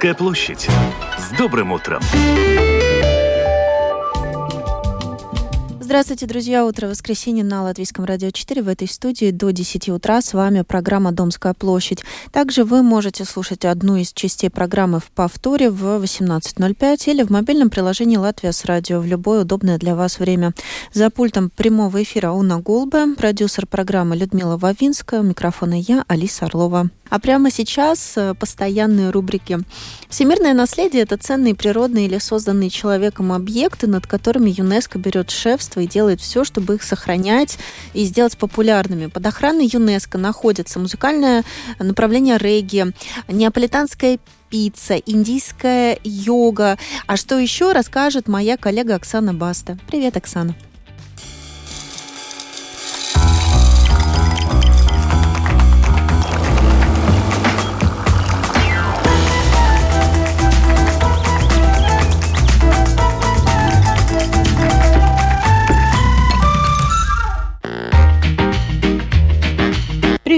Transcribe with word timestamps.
Домская 0.00 0.14
площадь. 0.14 0.66
С 1.18 1.36
добрым 1.36 1.72
утром! 1.72 2.00
Здравствуйте, 5.78 6.24
друзья. 6.24 6.64
Утро 6.64 6.86
воскресенья 6.86 7.44
на 7.44 7.64
Латвийском 7.64 8.06
радио 8.06 8.30
4. 8.30 8.62
В 8.62 8.68
этой 8.68 8.88
студии 8.88 9.30
до 9.30 9.50
10 9.50 9.90
утра 9.90 10.22
с 10.22 10.32
вами 10.32 10.62
программа 10.62 11.12
«Домская 11.12 11.52
площадь». 11.52 12.02
Также 12.32 12.64
вы 12.64 12.82
можете 12.82 13.26
слушать 13.26 13.66
одну 13.66 13.96
из 13.96 14.14
частей 14.14 14.48
программы 14.48 15.00
в 15.00 15.10
повторе 15.10 15.68
в 15.68 16.02
18.05 16.02 17.10
или 17.10 17.22
в 17.22 17.28
мобильном 17.28 17.68
приложении 17.68 18.16
«Латвия 18.16 18.52
с 18.52 18.64
радио» 18.64 19.00
в 19.00 19.04
любое 19.04 19.42
удобное 19.42 19.76
для 19.76 19.94
вас 19.94 20.18
время. 20.18 20.54
За 20.94 21.10
пультом 21.10 21.50
прямого 21.50 22.02
эфира 22.02 22.30
Уна 22.30 22.58
Голбе, 22.58 23.16
продюсер 23.18 23.66
программы 23.66 24.16
Людмила 24.16 24.56
Вавинская, 24.56 25.20
у 25.20 25.24
микрофона 25.24 25.78
я, 25.78 26.06
Алиса 26.08 26.46
Орлова. 26.46 26.88
А 27.10 27.18
прямо 27.18 27.50
сейчас 27.50 28.14
э, 28.16 28.34
постоянные 28.34 29.10
рубрики. 29.10 29.58
Всемирное 30.08 30.54
наследие– 30.54 31.02
это 31.04 31.16
ценные 31.16 31.54
природные 31.54 32.06
или 32.06 32.18
созданные 32.18 32.70
человеком 32.70 33.32
объекты, 33.32 33.86
над 33.86 34.06
которыми 34.06 34.50
ЮНЕСКО 34.50 34.98
берет 34.98 35.30
шефство 35.30 35.80
и 35.80 35.86
делает 35.86 36.20
все, 36.20 36.44
чтобы 36.44 36.76
их 36.76 36.82
сохранять 36.82 37.58
и 37.92 38.04
сделать 38.04 38.38
популярными. 38.38 39.06
Под 39.06 39.26
охраной 39.26 39.68
ЮНЕСКО 39.70 40.18
находится 40.18 40.78
музыкальное 40.78 41.44
направление 41.78 42.38
регги, 42.38 42.86
неаполитанская 43.28 44.18
пицца, 44.48 44.96
индийская 44.96 45.98
йога. 46.04 46.78
А 47.06 47.16
что 47.16 47.38
еще 47.38 47.72
расскажет 47.72 48.28
моя 48.28 48.56
коллега 48.56 48.94
Оксана 48.94 49.34
Баста. 49.34 49.78
Привет, 49.88 50.16
Оксана. 50.16 50.54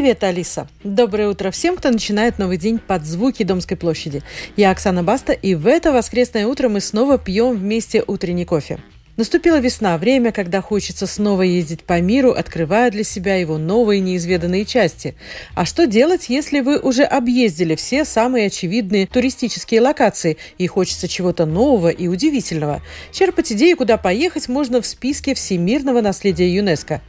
Привет, 0.03 0.25
Алиса! 0.25 0.67
Доброе 0.83 1.28
утро 1.28 1.53
всем, 1.53 1.77
кто 1.77 1.89
начинает 1.89 2.41
новый 2.41 2.56
день 2.56 2.81
под 2.81 3.05
звуки 3.05 3.45
Домской 3.45 3.77
площади. 3.77 4.25
Я 4.56 4.72
Оксана 4.72 5.05
Баста, 5.05 5.33
и 5.33 5.55
в 5.55 5.69
это 5.69 5.92
воскресное 5.92 6.48
утро 6.48 6.69
мы 6.69 6.81
снова 6.81 7.19
пьем 7.19 7.56
вместе 7.56 8.03
утренний 8.05 8.44
кофе. 8.44 8.81
Наступила 9.17 9.61
весна, 9.61 9.97
время, 9.98 10.33
когда 10.33 10.61
хочется 10.61 11.06
снова 11.06 11.42
ездить 11.42 11.84
по 11.84 12.00
миру, 12.00 12.33
открывая 12.33 12.91
для 12.91 13.05
себя 13.05 13.36
его 13.36 13.59
новые 13.59 14.00
неизведанные 14.00 14.64
части. 14.64 15.14
А 15.55 15.64
что 15.64 15.86
делать, 15.86 16.28
если 16.28 16.59
вы 16.59 16.81
уже 16.81 17.05
объездили 17.05 17.77
все 17.77 18.05
самые 18.05 18.48
очевидные 18.48 19.06
туристические 19.06 19.83
локации 19.83 20.37
и 20.59 20.66
хочется 20.66 21.06
чего-то 21.06 21.47
нового 21.47 21.91
и 21.91 22.09
удивительного? 22.09 22.83
Черпать 23.12 23.53
идеи, 23.53 23.75
куда 23.75 23.98
поехать, 23.98 24.48
можно 24.48 24.83
в 24.83 24.87
списке 24.87 25.34
всемирного 25.34 26.00
наследия 26.00 26.53
ЮНЕСКО. 26.53 27.00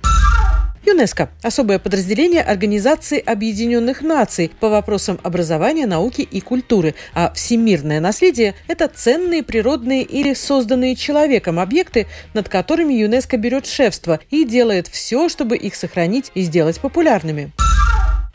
ЮНЕСКО– 0.85 1.29
особое 1.41 1.79
подразделение 1.79 2.41
Организации 2.41 3.19
Объединенных 3.19 4.01
Наций 4.01 4.51
по 4.59 4.69
вопросам 4.69 5.19
образования, 5.23 5.87
науки 5.87 6.21
и 6.21 6.41
культуры, 6.41 6.93
а 7.13 7.31
всемирное 7.33 8.01
наследие– 8.01 8.55
это 8.67 8.89
ценные 8.93 9.43
природные 9.43 10.03
или 10.03 10.33
созданные 10.33 10.95
человеком 10.95 11.59
объекты, 11.59 12.07
над 12.33 12.49
которыми 12.49 12.93
ЮНЕСКО 12.93 13.37
берет 13.37 13.65
шефство 13.65 14.19
и 14.29 14.43
делает 14.43 14.87
все, 14.87 15.29
чтобы 15.29 15.55
их 15.55 15.75
сохранить 15.75 16.31
и 16.35 16.41
сделать 16.41 16.79
популярными. 16.79 17.51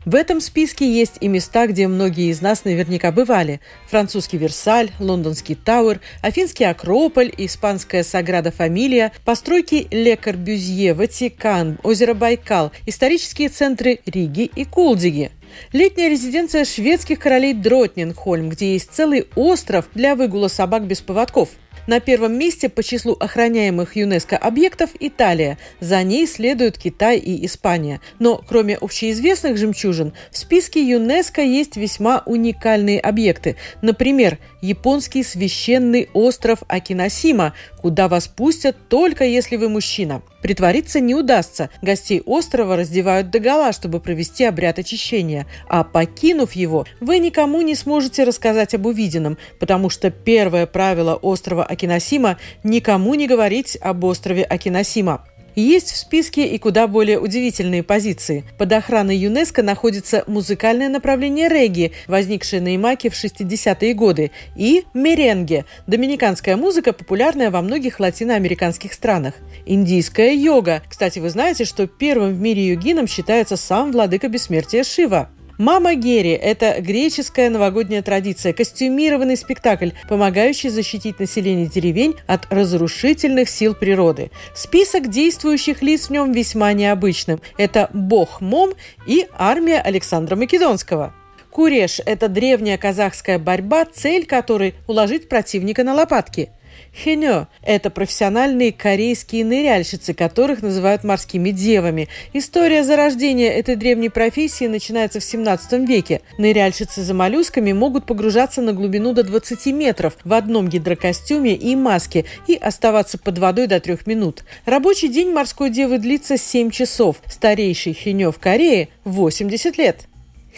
В 0.04 0.14
этом 0.14 0.40
списке 0.40 0.90
есть 0.90 1.16
и 1.20 1.28
места, 1.28 1.66
где 1.66 1.88
многие 1.88 2.30
из 2.30 2.40
нас 2.40 2.64
наверняка 2.64 3.10
бывали. 3.10 3.60
Французский 3.88 4.38
Версаль, 4.38 4.90
лондонский 5.00 5.56
Тауэр, 5.56 6.00
Афинский 6.22 6.64
Акрополь, 6.64 7.32
испанская 7.36 8.04
Саграда 8.04 8.52
Фамилия, 8.52 9.12
постройки 9.24 9.88
Ле 9.90 10.16
Корбюзье, 10.16 10.94
Ватикан, 10.94 11.78
озеро 11.82 12.14
Байкал, 12.14 12.70
исторические 12.86 13.48
центры 13.48 13.98
Риги 14.06 14.50
и 14.54 14.64
Кулдиги. 14.64 15.32
Летняя 15.72 16.08
резиденция 16.08 16.64
шведских 16.64 17.18
королей 17.18 17.52
Дротнингхольм, 17.52 18.50
где 18.50 18.74
есть 18.74 18.92
целый 18.92 19.26
остров 19.34 19.86
для 19.94 20.14
выгула 20.14 20.48
собак 20.48 20.86
без 20.86 21.00
поводков– 21.00 21.50
на 21.88 22.00
первом 22.00 22.38
месте 22.38 22.68
по 22.68 22.84
числу 22.84 23.16
охраняемых 23.18 23.96
ЮНЕСКО 23.96 24.36
объектов 24.36 24.90
Италия. 25.00 25.58
За 25.80 26.02
ней 26.04 26.26
следуют 26.26 26.78
Китай 26.78 27.18
и 27.18 27.44
Испания. 27.44 28.00
Но 28.20 28.40
кроме 28.46 28.76
общеизвестных 28.76 29.56
жемчужин, 29.56 30.12
в 30.30 30.38
списке 30.38 30.86
ЮНЕСКО 30.88 31.42
есть 31.42 31.76
весьма 31.76 32.22
уникальные 32.26 33.00
объекты. 33.00 33.56
Например, 33.82 34.38
японский 34.60 35.22
священный 35.22 36.08
остров 36.12 36.62
Акиносима, 36.68 37.54
куда 37.80 38.08
вас 38.08 38.28
пустят 38.28 38.76
только 38.88 39.24
если 39.24 39.56
вы 39.56 39.68
мужчина. 39.68 40.22
Притвориться 40.42 41.00
не 41.00 41.14
удастся. 41.14 41.70
Гостей 41.82 42.22
острова 42.24 42.76
раздевают 42.76 43.30
догола, 43.30 43.72
чтобы 43.72 44.00
провести 44.00 44.44
обряд 44.44 44.78
очищения. 44.78 45.46
А 45.68 45.84
покинув 45.84 46.52
его, 46.52 46.86
вы 47.00 47.18
никому 47.18 47.60
не 47.62 47.74
сможете 47.74 48.24
рассказать 48.24 48.74
об 48.74 48.86
увиденном, 48.86 49.38
потому 49.58 49.90
что 49.90 50.10
первое 50.10 50.66
правило 50.66 51.14
острова 51.14 51.64
Акиносима– 51.64 52.38
никому 52.62 53.14
не 53.14 53.26
говорить 53.26 53.76
об 53.80 54.04
острове 54.04 54.44
Акиносима. 54.44 55.24
Есть 55.60 55.90
в 55.90 55.96
списке 55.96 56.46
и 56.46 56.56
куда 56.56 56.86
более 56.86 57.18
удивительные 57.18 57.82
позиции. 57.82 58.44
Под 58.58 58.72
охраной 58.72 59.16
ЮНЕСКО 59.16 59.64
находится 59.64 60.22
музыкальное 60.28 60.88
направление 60.88 61.48
регги, 61.48 61.90
возникшее 62.06 62.62
на 62.62 62.76
Имаке 62.76 63.10
в 63.10 63.14
60-е 63.14 63.92
годы, 63.92 64.30
и 64.54 64.84
меренге– 64.94 65.64
доминиканская 65.88 66.56
музыка, 66.56 66.92
популярная 66.92 67.50
во 67.50 67.60
многих 67.60 67.98
латиноамериканских 67.98 68.92
странах. 68.92 69.34
Индийская 69.66 70.32
йога. 70.32 70.80
Кстати, 70.88 71.18
вы 71.18 71.28
знаете, 71.28 71.64
что 71.64 71.88
первым 71.88 72.34
в 72.34 72.40
мире 72.40 72.68
йогином 72.68 73.08
считается 73.08 73.56
сам 73.56 73.90
владыка 73.90 74.28
бессмертия 74.28 74.84
Шива. 74.84 75.28
Мама 75.58 75.96
Гери– 75.96 76.30
это 76.40 76.80
греческая 76.80 77.50
новогодняя 77.50 78.00
традиция, 78.00 78.52
костюмированный 78.52 79.36
спектакль, 79.36 79.90
помогающий 80.08 80.68
защитить 80.68 81.18
население 81.18 81.66
деревень 81.66 82.14
от 82.28 82.46
разрушительных 82.48 83.48
сил 83.48 83.74
природы. 83.74 84.30
Список 84.54 85.08
действующих 85.08 85.82
лиц 85.82 86.06
в 86.06 86.10
нем 86.10 86.30
весьма 86.30 86.72
необычным. 86.74 87.40
Это 87.56 87.90
бог 87.92 88.40
Мом 88.40 88.74
и 89.08 89.26
армия 89.36 89.80
Александра 89.80 90.36
Македонского. 90.36 91.12
Куреш– 91.50 92.00
это 92.06 92.28
древняя 92.28 92.78
казахская 92.78 93.40
борьба, 93.40 93.84
цель 93.84 94.26
которой– 94.26 94.76
уложить 94.86 95.28
противника 95.28 95.82
на 95.82 95.92
лопатки– 95.92 96.50
Хенё– 96.94 97.46
это 97.62 97.90
профессиональные 97.90 98.72
корейские 98.72 99.44
ныряльщицы, 99.44 100.14
которых 100.14 100.62
называют 100.62 101.04
морскими 101.04 101.50
девами. 101.50 102.08
История 102.32 102.82
зарождения 102.82 103.50
этой 103.50 103.76
древней 103.76 104.08
профессии 104.08 104.66
начинается 104.66 105.20
в 105.20 105.24
17 105.24 105.88
веке. 105.88 106.22
Ныряльщицы 106.38 107.02
за 107.02 107.14
моллюсками 107.14 107.72
могут 107.72 108.06
погружаться 108.06 108.62
на 108.62 108.72
глубину 108.72 109.12
до 109.12 109.22
20 109.22 109.66
метров 109.66 110.16
в 110.24 110.32
одном 110.32 110.68
гидрокостюме 110.68 111.54
и 111.54 111.76
маске 111.76 112.24
и 112.46 112.54
оставаться 112.56 113.18
под 113.18 113.38
водой 113.38 113.66
до 113.66 113.78
3 113.80 113.98
минут. 114.06 114.44
Рабочий 114.64 115.08
день 115.08 115.32
морской 115.32 115.70
девы 115.70 115.98
длится 115.98 116.36
7 116.36 116.70
часов. 116.70 117.16
Старейший 117.26 117.92
хенё 117.92 118.32
в 118.32 118.38
Корее– 118.38 118.88
80 119.04 119.78
лет. 119.78 120.07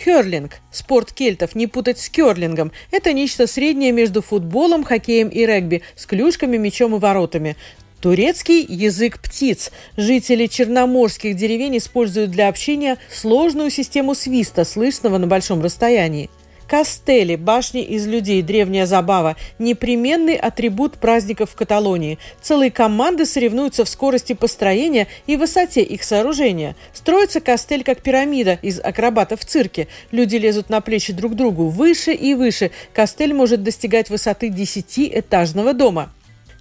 Херлинг– 0.03 0.61
спорт 0.73 1.13
кельтов, 1.13 1.55
не 1.55 1.67
путать 1.67 1.99
с 1.99 2.09
керлингом. 2.09 2.73
Это 2.91 3.13
нечто 3.13 3.47
среднее 3.47 3.93
между 3.93 4.23
футболом, 4.23 4.83
хоккеем 4.83 5.29
и 5.29 5.45
регби, 5.45 5.83
с 5.95 6.07
клюшками, 6.07 6.57
мячом 6.57 6.97
и 6.97 6.99
воротами. 6.99 7.57
Турецкий– 8.01 8.65
язык 8.69 9.21
птиц. 9.21 9.71
Жители 9.99 10.47
черноморских 10.47 11.37
деревень 11.37 11.77
используют 11.77 12.31
для 12.31 12.49
общения 12.49 12.97
сложную 13.13 13.69
систему 13.69 14.15
свиста, 14.15 14.65
слышного 14.65 15.19
на 15.19 15.27
большом 15.27 15.63
расстоянии. 15.63 16.31
Кастели, 16.71 17.35
башни 17.35 17.83
из 17.83 18.07
людей, 18.07 18.43
древняя 18.43 18.87
забава, 18.87 19.35
непременный 19.59 20.37
атрибут 20.37 20.99
праздников 20.99 21.51
в 21.51 21.57
Каталонии. 21.57 22.21
Целые 22.41 22.71
команды 22.71 23.27
соревнуются 23.27 23.85
в 23.85 23.89
скорости 23.89 24.35
построения 24.35 25.09
и 25.27 25.37
высоте 25.37 25.83
их 25.83 26.05
сооружения. 26.05 26.77
Строится 26.93 27.41
кастель 27.41 27.83
как 27.83 28.03
пирамида 28.03 28.61
из 28.63 28.79
акробатов 28.79 29.41
в 29.41 29.47
цирке. 29.47 29.89
Люди 30.13 30.37
лезут 30.37 30.71
на 30.71 30.81
плечи 30.81 31.13
друг 31.13 31.35
другу 31.35 31.67
выше 31.67 32.13
и 32.13 32.35
выше. 32.35 32.71
Кастель 32.95 33.35
может 33.35 33.65
достигать 33.65 34.09
высоты 34.09 34.47
10-этажного 34.47 35.73
дома. 35.73 36.13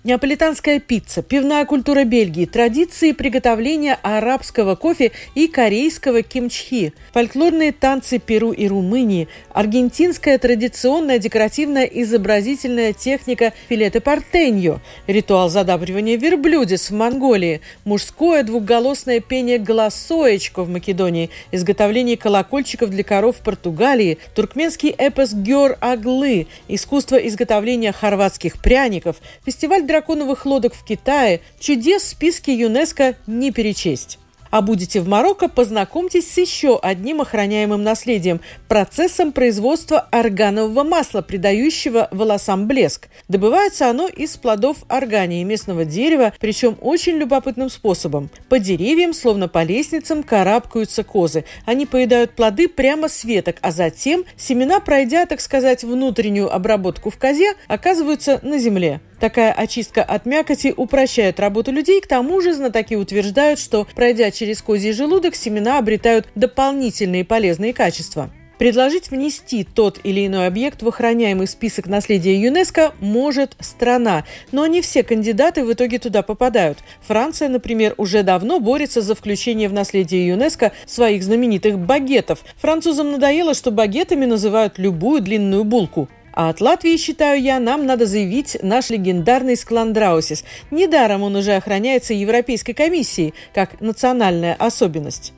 Неаполитанская 0.05 0.79
пицца, 0.79 1.21
пивная 1.21 1.65
культура 1.65 2.05
Бельгии, 2.05 2.45
традиции 2.45 3.11
приготовления 3.11 3.99
арабского 4.01 4.75
кофе 4.75 5.11
и 5.35 5.49
корейского 5.49 6.21
кимчхи, 6.21 6.93
фольклорные 7.11 7.73
танцы 7.73 8.17
Перу 8.17 8.53
и 8.53 8.65
Румынии, 8.69 9.27
аргентинская 9.51 10.37
традиционная 10.37 11.19
декоративная 11.19 11.83
изобразительная 11.83 12.93
техника 12.93 13.51
филете 13.67 13.99
портеньо, 13.99 14.79
ритуал 15.05 15.49
задабривания 15.49 16.15
верблюдец 16.15 16.91
в 16.91 16.93
Монголии, 16.93 17.59
мужское 17.83 18.43
двухголосное 18.43 19.19
пение 19.19 19.57
голосоечко 19.57 20.63
в 20.63 20.69
Македонии, 20.69 21.29
изготовление 21.51 22.15
колокольчиков 22.15 22.89
для 22.89 23.03
коров 23.03 23.35
в 23.35 23.41
Португалии, 23.41 24.17
туркменский 24.33 24.91
эпос 24.91 25.33
Геор 25.33 25.77
Аглы, 25.81 26.47
искусство 26.69 27.17
изготовления 27.17 27.91
хорватских 27.91 28.61
пряников, 28.61 29.17
фестиваль 29.45 29.88
драконовых 29.89 30.45
лодок 30.45 30.75
в 30.75 30.83
Китае, 30.86 31.41
чудес 31.59 32.03
в 32.03 32.07
списке 32.09 32.53
ЮНЕСКО 32.53 33.15
не 33.25 33.51
перечесть. 33.51 34.19
А 34.51 34.61
будете 34.61 34.99
в 35.01 35.07
Марокко, 35.07 35.47
познакомьтесь 35.47 36.31
с 36.31 36.37
еще 36.37 36.79
одним 36.79 37.21
охраняемым 37.21 37.83
наследием– 37.83 38.41
процессом 38.67 39.31
производства 39.31 39.99
органового 40.11 40.83
масла, 40.83 41.21
придающего 41.21 42.07
волосам 42.11 42.67
блеск. 42.67 43.09
Добывается 43.27 43.89
оно 43.89 44.07
из 44.07 44.37
плодов 44.37 44.77
органии 44.87 45.43
местного 45.43 45.85
дерева, 45.85 46.33
причем 46.39 46.77
очень 46.81 47.17
любопытным 47.17 47.69
способом. 47.69 48.29
По 48.49 48.59
деревьям, 48.59 49.13
словно 49.13 49.47
по 49.47 49.63
лестницам, 49.63 50.23
карабкаются 50.23 51.03
козы. 51.03 51.45
Они 51.65 51.85
поедают 51.85 52.31
плоды 52.31 52.67
прямо 52.67 53.07
с 53.07 53.23
веток, 53.23 53.57
а 53.61 53.71
затем 53.71 54.23
семена, 54.35 54.79
пройдя, 54.79 55.25
так 55.25 55.41
сказать, 55.41 55.83
внутреннюю 55.83 56.53
обработку 56.53 57.09
в 57.09 57.17
козе, 57.17 57.53
оказываются 57.67 58.39
на 58.41 58.57
земле. 58.57 59.01
Такая 59.19 59.51
очистка 59.51 60.01
от 60.01 60.25
мякоти 60.25 60.73
упрощает 60.75 61.39
работу 61.39 61.71
людей, 61.71 61.99
к 61.99 62.07
тому 62.07 62.39
же 62.39 62.53
знатоки 62.53 62.93
утверждают, 62.95 63.59
что, 63.59 63.85
пройдя 63.93 64.31
через 64.39 64.62
козий 64.62 64.94
желудок, 64.94 65.36
семена 65.36 65.80
обретают 65.80 66.27
дополнительные 66.33 67.25
полезные 67.25 67.74
качества. 67.74 68.31
Предложить 68.57 69.09
внести 69.09 69.63
тот 69.63 70.00
или 70.03 70.27
иной 70.27 70.47
объект 70.47 70.81
в 70.81 70.88
охраняемый 70.88 71.47
список 71.47 71.88
наследия 71.88 72.41
ЮНЕСКО 72.41 72.94
может 73.00 73.56
страна, 73.59 74.25
но 74.51 74.65
не 74.68 74.81
все 74.81 75.03
кандидаты 75.03 75.63
в 75.63 75.71
итоге 75.71 75.97
туда 75.97 76.24
попадают. 76.24 76.77
Франция, 77.06 77.50
например, 77.50 77.94
уже 77.97 78.24
давно 78.24 78.59
борется 78.59 79.01
за 79.01 79.15
включение 79.15 79.69
в 79.69 79.74
наследие 79.74 80.27
ЮНЕСКо 80.27 80.71
своих 80.85 81.24
знаменитых 81.24 81.77
багетов. 81.77 82.44
Французам 82.57 83.12
надоело, 83.12 83.53
что 83.53 83.71
багетами 83.71 84.25
называют 84.25 84.77
любую 84.77 85.21
длинную 85.21 85.63
булку. 85.63 86.09
А 86.33 86.49
от 86.49 86.61
Латвии, 86.61 86.97
считаю 86.97 87.41
я, 87.41 87.59
нам 87.59 87.85
надо 87.85 88.05
заявить 88.05 88.57
наш 88.61 88.89
легендарный 88.89 89.55
скландраусис. 89.55 90.43
Недаром 90.71 91.23
он 91.23 91.35
уже 91.35 91.55
охраняется 91.55 92.13
Европейской 92.13 92.73
комиссией, 92.73 93.33
как 93.53 93.81
национальная 93.81 94.55
особенность. 94.55 95.33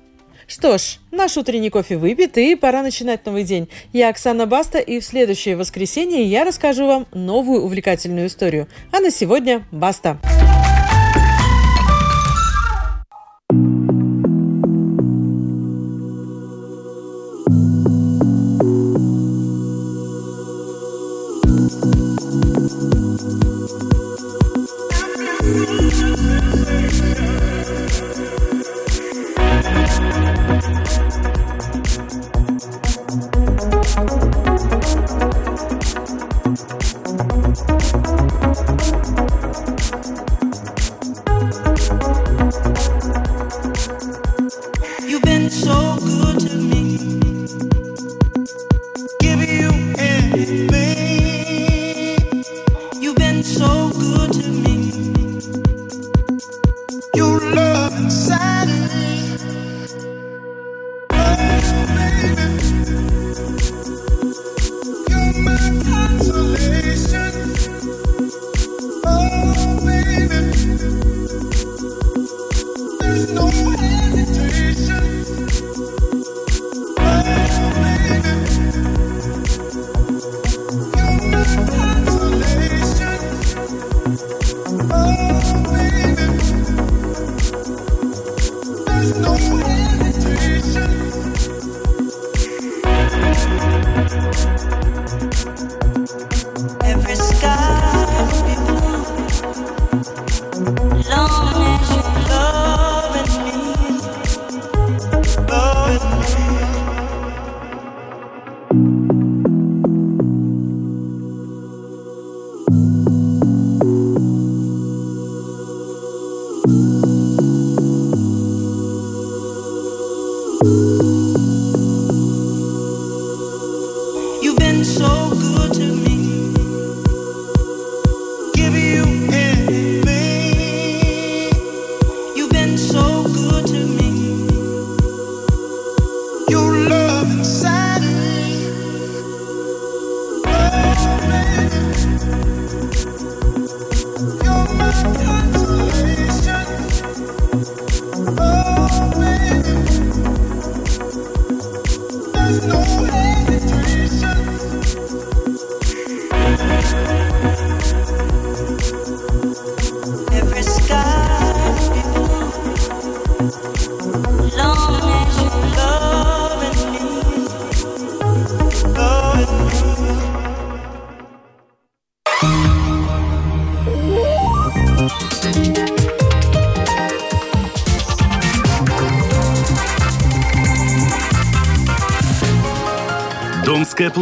Что 0.48 0.78
ж, 0.78 1.00
наш 1.12 1.38
утренний 1.38 1.70
кофе 1.70 1.96
выпит, 1.96 2.38
и 2.38 2.56
пора 2.56 2.84
начинать 2.84 3.26
новый 3.26 3.44
день. 3.44 3.70
Я 3.94 4.10
Оксана 4.10 4.46
Баста, 4.46 4.80
и 4.80 5.00
в 5.00 5.06
следующее 5.06 5.56
воскресенье 5.56 6.26
я 6.26 6.44
расскажу 6.44 6.88
вам 6.88 7.08
новую 7.14 7.64
увлекательную 7.64 8.28
историю. 8.28 8.68
А 8.92 9.00
на 9.00 9.12
сегодня 9.12 9.66
баста! 9.72 10.20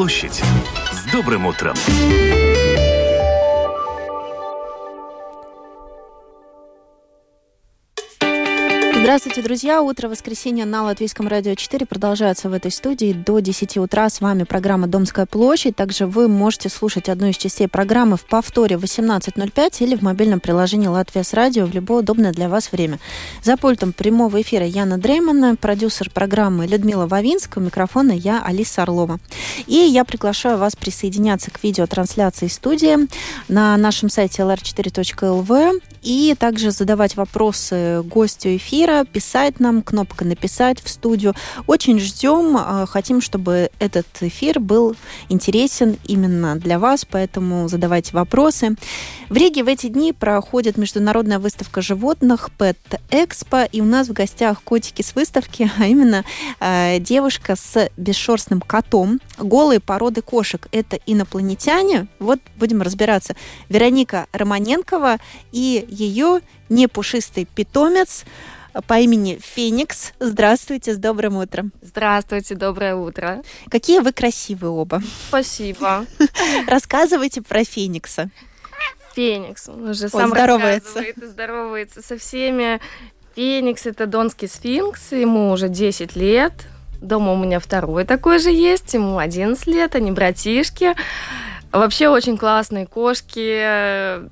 Площадь. 0.10 0.49
Друзья. 9.50 9.82
Утро 9.82 10.10
воскресенья 10.10 10.64
на 10.64 10.84
Латвийском 10.84 11.28
радио 11.28 11.56
4 11.56 11.88
продолжается 11.88 12.50
в 12.50 12.54
этой 12.54 12.70
студии 12.70 13.14
до 13.14 13.40
10 13.40 13.78
утра. 13.78 14.08
С 14.08 14.22
вами 14.22 14.44
программа 14.44 14.86
«Домская 14.86 15.26
площадь». 15.26 15.76
Также 15.76 16.06
вы 16.06 16.28
можете 16.28 16.70
слушать 16.70 17.10
одну 17.10 17.30
из 17.30 17.38
частей 17.38 17.68
программы 17.68 18.16
в 18.16 18.26
повторе 18.26 18.76
18.05 18.76 19.78
или 19.80 19.96
в 19.96 20.04
мобильном 20.04 20.40
приложении 20.40 20.86
«Латвия 20.86 21.24
с 21.24 21.34
радио» 21.34 21.66
в 21.66 21.74
любое 21.74 22.04
удобное 22.04 22.32
для 22.32 22.48
вас 22.48 22.72
время. 22.72 23.00
За 23.42 23.58
пультом 23.58 23.92
прямого 23.92 24.40
эфира 24.40 24.68
Яна 24.68 25.00
Дреймана, 25.00 25.56
продюсер 25.56 26.12
программы 26.12 26.68
Людмила 26.68 27.08
Вавинская, 27.08 27.64
микрофона 27.64 28.12
я 28.12 28.44
Алиса 28.44 28.84
Орлова. 28.84 29.20
И 29.66 29.78
я 29.78 30.06
приглашаю 30.06 30.60
вас 30.60 30.76
присоединяться 30.76 31.50
к 31.50 31.64
видеотрансляции 31.64 32.50
студии 32.50 33.08
на 33.48 33.76
нашем 33.78 34.10
сайте 34.10 34.44
lr4.lv 34.44 35.82
и 36.02 36.36
также 36.40 36.72
задавать 36.72 37.16
вопросы 37.16 38.02
гостю 38.04 38.56
эфира, 38.56 39.06
писать 39.06 39.60
нам, 39.60 39.82
кнопка 39.82 40.26
«Написать» 40.26 40.82
в 40.82 40.90
студию. 40.90 41.34
Очень 41.68 42.00
ждем, 42.00 42.56
а, 42.58 42.86
хотим, 42.86 43.22
чтобы 43.22 43.70
этот 43.80 44.08
эфир 44.22 44.60
был 44.60 44.96
интересен 45.30 45.98
именно 46.06 46.56
для 46.56 46.80
вас, 46.80 47.06
поэтому 47.10 47.68
задавайте 47.68 48.14
вопросы. 48.14 48.76
В 49.30 49.36
Риге 49.36 49.64
в 49.64 49.68
эти 49.68 49.88
дни 49.88 50.14
проходит 50.14 50.78
международная 50.78 51.40
выставка 51.40 51.82
животных 51.82 52.50
Pet 52.58 52.78
Expo, 53.10 53.68
и 53.72 53.82
у 53.82 53.86
нас 53.86 54.08
в 54.08 54.14
гостях 54.14 54.64
котики 54.64 55.02
с 55.02 55.16
выставки, 55.16 55.70
а 55.78 55.86
именно 55.86 56.24
э, 56.60 57.00
девушка 57.00 57.56
с 57.56 57.90
бесшерстным 57.98 58.62
котом, 58.62 59.20
голые 59.38 59.80
породы 59.80 60.22
кошек. 60.22 60.68
Это 60.72 61.00
инопланетяне. 61.06 62.08
Вот 62.20 62.40
будем 62.58 62.82
разбираться. 62.82 63.36
Вероника 63.70 64.28
Романенкова 64.32 65.18
и 65.52 65.86
ее 65.90 66.42
непушистый 66.70 67.46
питомец 67.46 68.26
по 68.88 69.00
имени 69.00 69.40
Феникс. 69.42 70.14
Здравствуйте, 70.20 70.94
с 70.94 70.98
добрым 70.98 71.38
утром. 71.38 71.72
Здравствуйте, 71.82 72.56
доброе 72.56 72.96
утро. 72.96 73.42
Какие 73.70 74.00
вы 74.00 74.12
красивые 74.14 74.72
оба. 74.72 75.02
Спасибо. 75.28 76.06
Рассказывайте 76.68 77.42
про 77.42 77.64
Феникса. 77.64 78.30
Феникс, 79.16 79.70
он 79.70 79.90
уже 79.90 80.08
сам 80.08 80.30
здоровается. 80.30 81.04
здоровается 81.22 82.02
со 82.02 82.18
всеми. 82.18 82.80
Феникс– 83.36 83.86
это 83.86 84.06
донский 84.06 84.48
сфинкс, 84.48 85.12
ему 85.12 85.52
уже 85.52 85.70
10 85.70 86.16
лет. 86.16 86.54
Дома 87.02 87.34
у 87.34 87.38
меня 87.38 87.60
второй 87.60 88.04
такой 88.04 88.40
же 88.40 88.52
есть, 88.52 88.94
ему 88.94 89.18
11 89.18 89.66
лет, 89.68 89.96
они 89.96 90.12
братишки. 90.12 90.96
Вообще 91.72 92.10
очень 92.10 92.38
классные 92.38 92.88
кошки, 92.88 94.30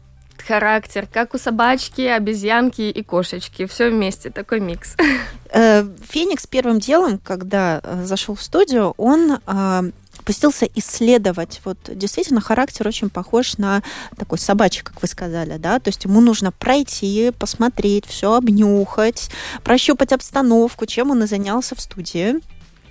характер, 0.47 1.07
как 1.11 1.33
у 1.33 1.37
собачки, 1.37 2.01
обезьянки 2.01 2.81
и 2.81 3.03
кошечки. 3.03 3.65
Все 3.65 3.89
вместе, 3.89 4.29
такой 4.29 4.59
микс. 4.59 4.95
Э, 5.49 5.85
Феникс 6.09 6.45
первым 6.45 6.77
делом, 6.77 7.19
когда 7.23 7.79
э, 7.81 8.03
зашел 8.03 8.35
в 8.35 8.43
студию, 8.43 8.93
он 8.97 9.39
э, 9.47 9.91
пустился 10.25 10.67
исследовать. 10.75 11.61
Вот 11.63 11.77
действительно 11.87 12.41
характер 12.41 12.85
очень 12.85 13.09
похож 13.09 13.57
на 13.57 13.81
такой 14.17 14.39
собачий, 14.39 14.83
как 14.83 15.01
вы 15.01 15.07
сказали, 15.07 15.55
да, 15.57 15.79
то 15.79 15.87
есть 15.87 16.03
ему 16.03 16.19
нужно 16.19 16.51
пройти, 16.51 17.31
посмотреть, 17.39 18.05
все 18.05 18.33
обнюхать, 18.33 19.29
прощупать 19.63 20.11
обстановку, 20.11 20.85
чем 20.85 21.11
он 21.11 21.23
и 21.23 21.27
занялся 21.27 21.75
в 21.75 21.79
студии. 21.79 22.41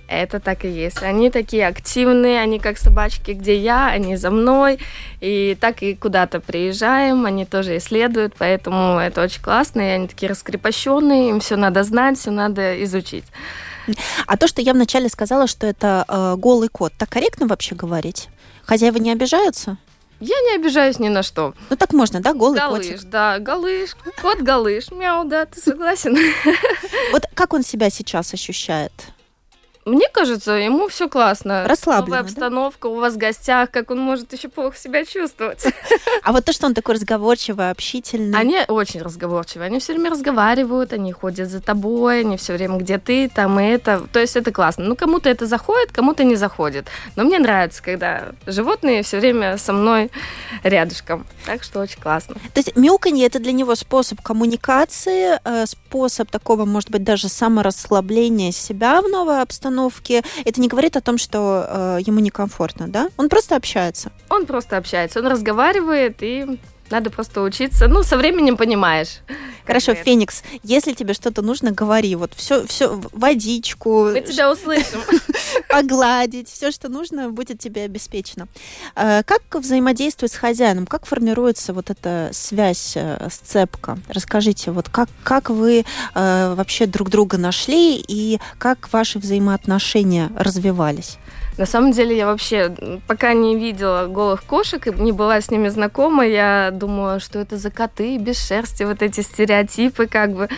Это 0.07 0.39
так 0.39 0.63
и 0.63 0.69
есть. 0.69 1.03
Они 1.03 1.29
такие 1.29 1.67
активные, 1.67 2.39
они 2.39 2.59
как 2.59 2.77
собачки, 2.77 3.31
где 3.31 3.57
я, 3.57 3.87
они 3.87 4.15
за 4.15 4.31
мной. 4.31 4.79
И 5.19 5.57
так 5.59 5.83
и 5.83 5.95
куда-то 5.95 6.39
приезжаем, 6.39 7.25
они 7.25 7.45
тоже 7.45 7.77
исследуют, 7.77 8.33
поэтому 8.37 8.99
это 8.99 9.21
очень 9.21 9.41
классно. 9.41 9.81
И 9.81 9.85
они 9.85 10.07
такие 10.07 10.29
раскрепощенные, 10.29 11.29
им 11.29 11.39
все 11.41 11.57
надо 11.57 11.83
знать, 11.83 12.17
все 12.17 12.31
надо 12.31 12.81
изучить. 12.83 13.25
А 14.25 14.37
то, 14.37 14.47
что 14.47 14.61
я 14.61 14.73
вначале 14.73 15.09
сказала, 15.09 15.47
что 15.47 15.67
это 15.67 16.05
э, 16.07 16.35
голый 16.37 16.69
кот, 16.69 16.93
так 16.97 17.09
корректно 17.09 17.47
вообще 17.47 17.75
говорить? 17.75 18.29
Хозяева 18.65 18.97
не 18.97 19.11
обижаются? 19.11 19.77
Я 20.19 20.35
не 20.41 20.55
обижаюсь 20.55 20.99
ни 20.99 21.09
на 21.09 21.21
что. 21.21 21.53
Ну 21.69 21.75
так 21.75 21.93
можно, 21.93 22.19
да, 22.21 22.33
голый 22.33 22.59
галыш, 22.59 22.87
котик? 22.87 23.03
да, 23.03 23.39
галыш, 23.39 23.95
кот 24.21 24.39
галыш, 24.39 24.91
мяу, 24.91 25.25
да, 25.25 25.45
ты 25.45 25.61
согласен? 25.61 26.17
Вот 27.11 27.23
как 27.33 27.53
он 27.53 27.63
себя 27.63 27.89
сейчас 27.89 28.33
ощущает? 28.33 28.91
Мне 29.87 30.09
кажется, 30.11 30.51
ему 30.51 30.89
все 30.89 31.07
классно. 31.07 31.65
Расслабленно, 31.65 32.17
Новая 32.17 32.19
обстановка, 32.19 32.89
да? 32.89 32.93
у 32.93 32.95
вас 32.99 33.13
в 33.13 33.17
гостях, 33.17 33.71
как 33.71 33.89
он 33.89 33.99
может 33.99 34.33
еще 34.33 34.49
плохо 34.49 34.77
себя 34.77 35.05
чувствовать. 35.05 35.65
А 36.23 36.33
вот 36.33 36.43
то, 36.43 36.51
что 36.51 36.65
он 36.65 36.73
такой 36.73 36.95
разговорчивый, 36.95 37.69
общительный. 37.69 38.37
Они 38.37 38.57
очень 38.67 39.01
разговорчивые, 39.01 39.67
они 39.67 39.79
все 39.79 39.93
время 39.93 40.09
разговаривают, 40.09 40.91
они 40.91 41.13
ходят 41.13 41.49
за 41.49 41.61
тобой, 41.61 42.21
они 42.21 42.35
все 42.35 42.53
время 42.53 42.77
где 42.77 42.97
ты, 42.97 43.29
там 43.29 43.57
и 43.59 43.63
это. 43.63 44.01
То 44.11 44.19
есть 44.19 44.35
это 44.35 44.51
классно. 44.51 44.83
Ну, 44.83 44.95
кому-то 44.97 45.29
это 45.29 45.45
заходит, 45.45 45.93
кому-то 45.93 46.25
не 46.25 46.35
заходит. 46.35 46.87
Но 47.15 47.23
мне 47.23 47.39
нравится, 47.39 47.81
когда 47.81 48.33
животные 48.45 49.03
все 49.03 49.19
время 49.19 49.57
со 49.57 49.71
мной 49.71 50.11
рядышком. 50.63 51.25
Так 51.45 51.63
что 51.63 51.79
очень 51.79 52.01
классно. 52.01 52.35
То 52.35 52.59
есть 52.59 52.75
мяуканье 52.75 53.25
это 53.25 53.39
для 53.39 53.53
него 53.53 53.75
способ 53.75 54.21
коммуникации, 54.21 55.39
э, 55.45 55.65
способ 55.65 56.29
такого, 56.29 56.65
может 56.65 56.89
быть, 56.89 57.03
даже 57.03 57.29
саморасслабления 57.29 58.51
себя 58.51 59.01
в 59.01 59.07
новой 59.07 59.41
обстановке 59.41 59.76
обстановке. 59.77 60.23
Это 60.45 60.61
не 60.61 60.67
говорит 60.67 60.95
о 60.97 61.01
том, 61.01 61.17
что 61.17 61.65
э, 61.67 61.99
ему 62.01 62.19
некомфортно, 62.19 62.87
да? 62.87 63.09
Он 63.17 63.29
просто 63.29 63.55
общается. 63.55 64.11
Он 64.29 64.45
просто 64.45 64.77
общается, 64.77 65.19
он 65.19 65.27
разговаривает 65.27 66.17
и 66.21 66.59
надо 66.91 67.09
просто 67.09 67.41
учиться. 67.41 67.87
Ну, 67.87 68.03
со 68.03 68.17
временем 68.17 68.57
понимаешь. 68.57 69.19
Хорошо, 69.65 69.93
Феникс, 69.93 70.43
если 70.63 70.93
тебе 70.93 71.13
что-то 71.13 71.41
нужно, 71.41 71.71
говори. 71.71 72.15
Вот 72.15 72.33
все, 72.35 72.65
все, 72.67 73.01
водичку. 73.11 74.11
Мы 74.11 74.21
тебя 74.21 74.51
услышим. 74.51 75.01
Погладить, 75.69 76.49
все, 76.49 76.71
что 76.71 76.89
нужно, 76.89 77.29
будет 77.29 77.59
тебе 77.59 77.83
обеспечено. 77.83 78.47
А, 78.95 79.23
как 79.23 79.41
взаимодействовать 79.53 80.31
с 80.31 80.37
хозяином? 80.37 80.87
Как 80.87 81.05
формируется 81.05 81.73
вот 81.73 81.89
эта 81.89 82.29
связь, 82.31 82.93
э, 82.95 83.27
сцепка? 83.29 83.99
Расскажите, 84.07 84.71
вот 84.71 84.87
как, 84.89 85.09
как 85.23 85.49
вы 85.49 85.83
э, 86.15 86.53
вообще 86.55 86.85
друг 86.85 87.09
друга 87.09 87.37
нашли 87.37 88.03
и 88.07 88.39
как 88.57 88.91
ваши 88.93 89.19
взаимоотношения 89.19 90.31
развивались? 90.37 91.17
На 91.57 91.65
самом 91.65 91.91
деле 91.91 92.15
я 92.15 92.27
вообще 92.27 92.75
пока 93.07 93.33
не 93.33 93.55
видела 93.55 94.05
голых 94.07 94.43
кошек 94.43 94.85
и 94.85 94.91
не 94.91 95.11
была 95.11 95.41
с 95.41 95.49
ними 95.49 95.69
знакома, 95.69 96.25
я 96.25 96.69
думала, 96.71 97.19
что 97.19 97.39
это 97.39 97.57
за 97.57 97.71
коты 97.71 98.17
без 98.17 98.45
шерсти, 98.45 98.83
вот 98.83 99.01
эти 99.01 99.21
стереотипы 99.21 100.05
как 100.05 100.33
бы. 100.33 100.49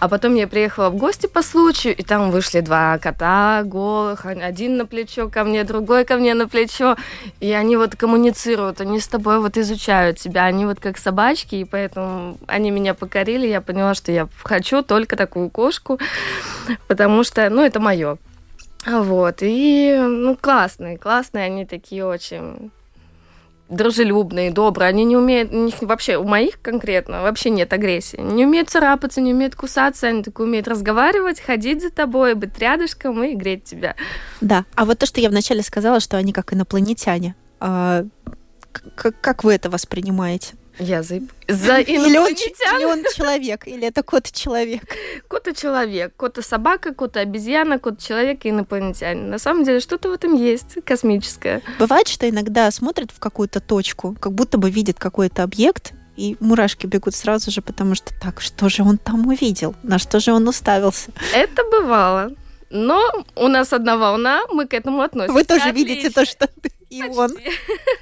А 0.00 0.08
потом 0.08 0.34
я 0.34 0.48
приехала 0.48 0.90
в 0.90 0.96
гости 0.96 1.26
по 1.26 1.42
случаю, 1.42 1.96
и 1.96 2.02
там 2.02 2.32
вышли 2.32 2.60
два 2.60 2.98
кота 2.98 3.62
голых, 3.64 4.26
один 4.26 4.76
на 4.76 4.86
плечо 4.86 5.28
ко 5.28 5.44
мне, 5.44 5.62
другой 5.62 6.04
ко 6.04 6.16
мне 6.16 6.34
на 6.34 6.48
плечо, 6.48 6.96
и 7.38 7.52
они 7.52 7.76
вот 7.76 7.94
коммуницируют, 7.94 8.80
они 8.80 8.98
с 8.98 9.06
тобой 9.06 9.38
вот 9.38 9.56
изучают 9.56 10.18
себя, 10.18 10.44
они 10.44 10.66
вот 10.66 10.80
как 10.80 10.98
собачки, 10.98 11.54
и 11.54 11.64
поэтому 11.64 12.36
они 12.48 12.70
меня 12.70 12.94
покорили, 12.94 13.46
я 13.46 13.60
поняла, 13.60 13.94
что 13.94 14.10
я 14.10 14.28
хочу 14.42 14.82
только 14.82 15.16
такую 15.16 15.50
кошку, 15.50 16.00
потому 16.88 17.22
что, 17.22 17.48
ну, 17.48 17.62
это 17.62 17.78
мое. 17.78 18.18
Вот, 18.86 19.38
и, 19.40 19.96
ну, 19.98 20.36
классные, 20.36 20.98
классные, 20.98 21.44
они 21.44 21.66
такие 21.66 22.06
очень 22.06 22.70
дружелюбные, 23.68 24.50
добрые. 24.50 24.88
Они 24.88 25.04
не 25.04 25.16
умеют, 25.16 25.52
у 25.52 25.64
них 25.64 25.74
вообще, 25.80 26.16
у 26.16 26.24
моих 26.24 26.60
конкретно, 26.60 27.22
вообще 27.22 27.50
нет 27.50 27.72
агрессии. 27.72 28.16
Не 28.16 28.46
умеют 28.46 28.70
царапаться, 28.70 29.20
не 29.20 29.34
умеют 29.34 29.54
кусаться, 29.54 30.06
они 30.06 30.22
только 30.22 30.42
умеют 30.42 30.68
разговаривать, 30.68 31.40
ходить 31.40 31.82
за 31.82 31.90
тобой, 31.90 32.34
быть 32.34 32.58
рядышком 32.58 33.22
и 33.22 33.34
греть 33.34 33.64
тебя. 33.64 33.94
Да, 34.40 34.64
а 34.74 34.84
вот 34.84 34.98
то, 34.98 35.06
что 35.06 35.20
я 35.20 35.28
вначале 35.28 35.62
сказала, 35.62 36.00
что 36.00 36.16
они 36.16 36.32
как 36.32 36.52
инопланетяне, 36.52 37.34
а, 37.60 38.04
как 38.94 39.44
вы 39.44 39.54
это 39.54 39.70
воспринимаете? 39.70 40.54
Я 40.78 41.02
за, 41.02 41.20
за 41.48 41.80
или 41.80 42.16
он, 42.84 43.04
человек, 43.14 43.66
или 43.66 43.86
это 43.86 44.02
кот-человек? 44.02 44.82
Кот-человек. 45.28 46.12
Кот-собака, 46.16 46.94
кот-обезьяна, 46.94 47.78
кот-человек 47.78 48.44
и 48.44 48.50
инопланетянин. 48.50 49.28
На 49.28 49.38
самом 49.38 49.64
деле 49.64 49.80
что-то 49.80 50.08
в 50.08 50.12
этом 50.12 50.34
есть 50.34 50.76
космическое. 50.84 51.62
Бывает, 51.78 52.08
что 52.08 52.28
иногда 52.28 52.70
смотрят 52.70 53.10
в 53.10 53.18
какую-то 53.18 53.60
точку, 53.60 54.16
как 54.20 54.32
будто 54.32 54.58
бы 54.58 54.70
видит 54.70 54.98
какой-то 54.98 55.42
объект, 55.42 55.92
и 56.16 56.36
мурашки 56.40 56.86
бегут 56.86 57.14
сразу 57.14 57.50
же, 57.50 57.62
потому 57.62 57.94
что 57.94 58.12
так, 58.20 58.40
что 58.40 58.68
же 58.68 58.82
он 58.82 58.98
там 58.98 59.26
увидел? 59.28 59.74
На 59.82 59.98
что 59.98 60.18
же 60.18 60.32
он 60.32 60.48
уставился? 60.48 61.12
Это 61.32 61.62
бывало. 61.70 62.32
Но 62.70 63.00
у 63.34 63.48
нас 63.48 63.72
одна 63.72 63.96
волна, 63.96 64.42
мы 64.52 64.66
к 64.66 64.74
этому 64.74 65.00
относимся. 65.00 65.32
Вы 65.32 65.44
тоже 65.44 65.68
Отлично. 65.68 65.88
видите 65.88 66.10
то, 66.10 66.24
что 66.26 66.48
и 66.90 67.00
Почти. 67.00 67.18
он. 67.18 67.30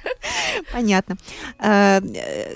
Понятно. 0.73 1.17
А, 1.59 1.99
э, 2.01 2.55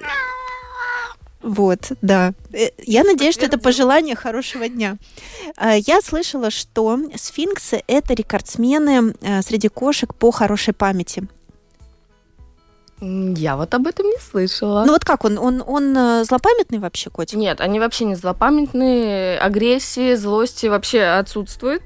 вот, 1.42 1.92
да. 2.02 2.34
Э, 2.54 2.70
я 2.86 3.04
надеюсь, 3.04 3.36
что 3.36 3.46
это 3.46 3.58
пожелание 3.58 4.16
хорошего 4.16 4.68
дня. 4.68 4.98
А, 5.58 5.76
я 5.76 6.02
слышала, 6.02 6.52
что 6.52 7.00
сфинксы– 7.16 7.82
это 7.88 8.14
рекордсмены 8.14 9.14
э, 9.22 9.42
среди 9.42 9.68
кошек 9.68 10.14
по 10.14 10.32
хорошей 10.32 10.74
памяти. 10.74 11.24
Я 13.04 13.58
вот 13.58 13.74
об 13.74 13.88
этом 13.88 14.06
не 14.06 14.20
слышала. 14.20 14.84
Ну 14.86 14.94
вот 14.94 15.04
как 15.04 15.26
он? 15.26 15.40
Он, 15.40 15.64
он 15.66 15.98
э, 15.98 16.24
злопамятный 16.24 16.78
вообще 16.78 17.10
котик? 17.10 17.36
Нет, 17.36 17.60
они 17.60 17.80
вообще 17.80 18.06
не 18.06 18.14
злопамятные. 18.14 19.40
Агрессии, 19.40 20.14
злости 20.14 20.68
вообще 20.68 21.02
отсутствует. 21.02 21.82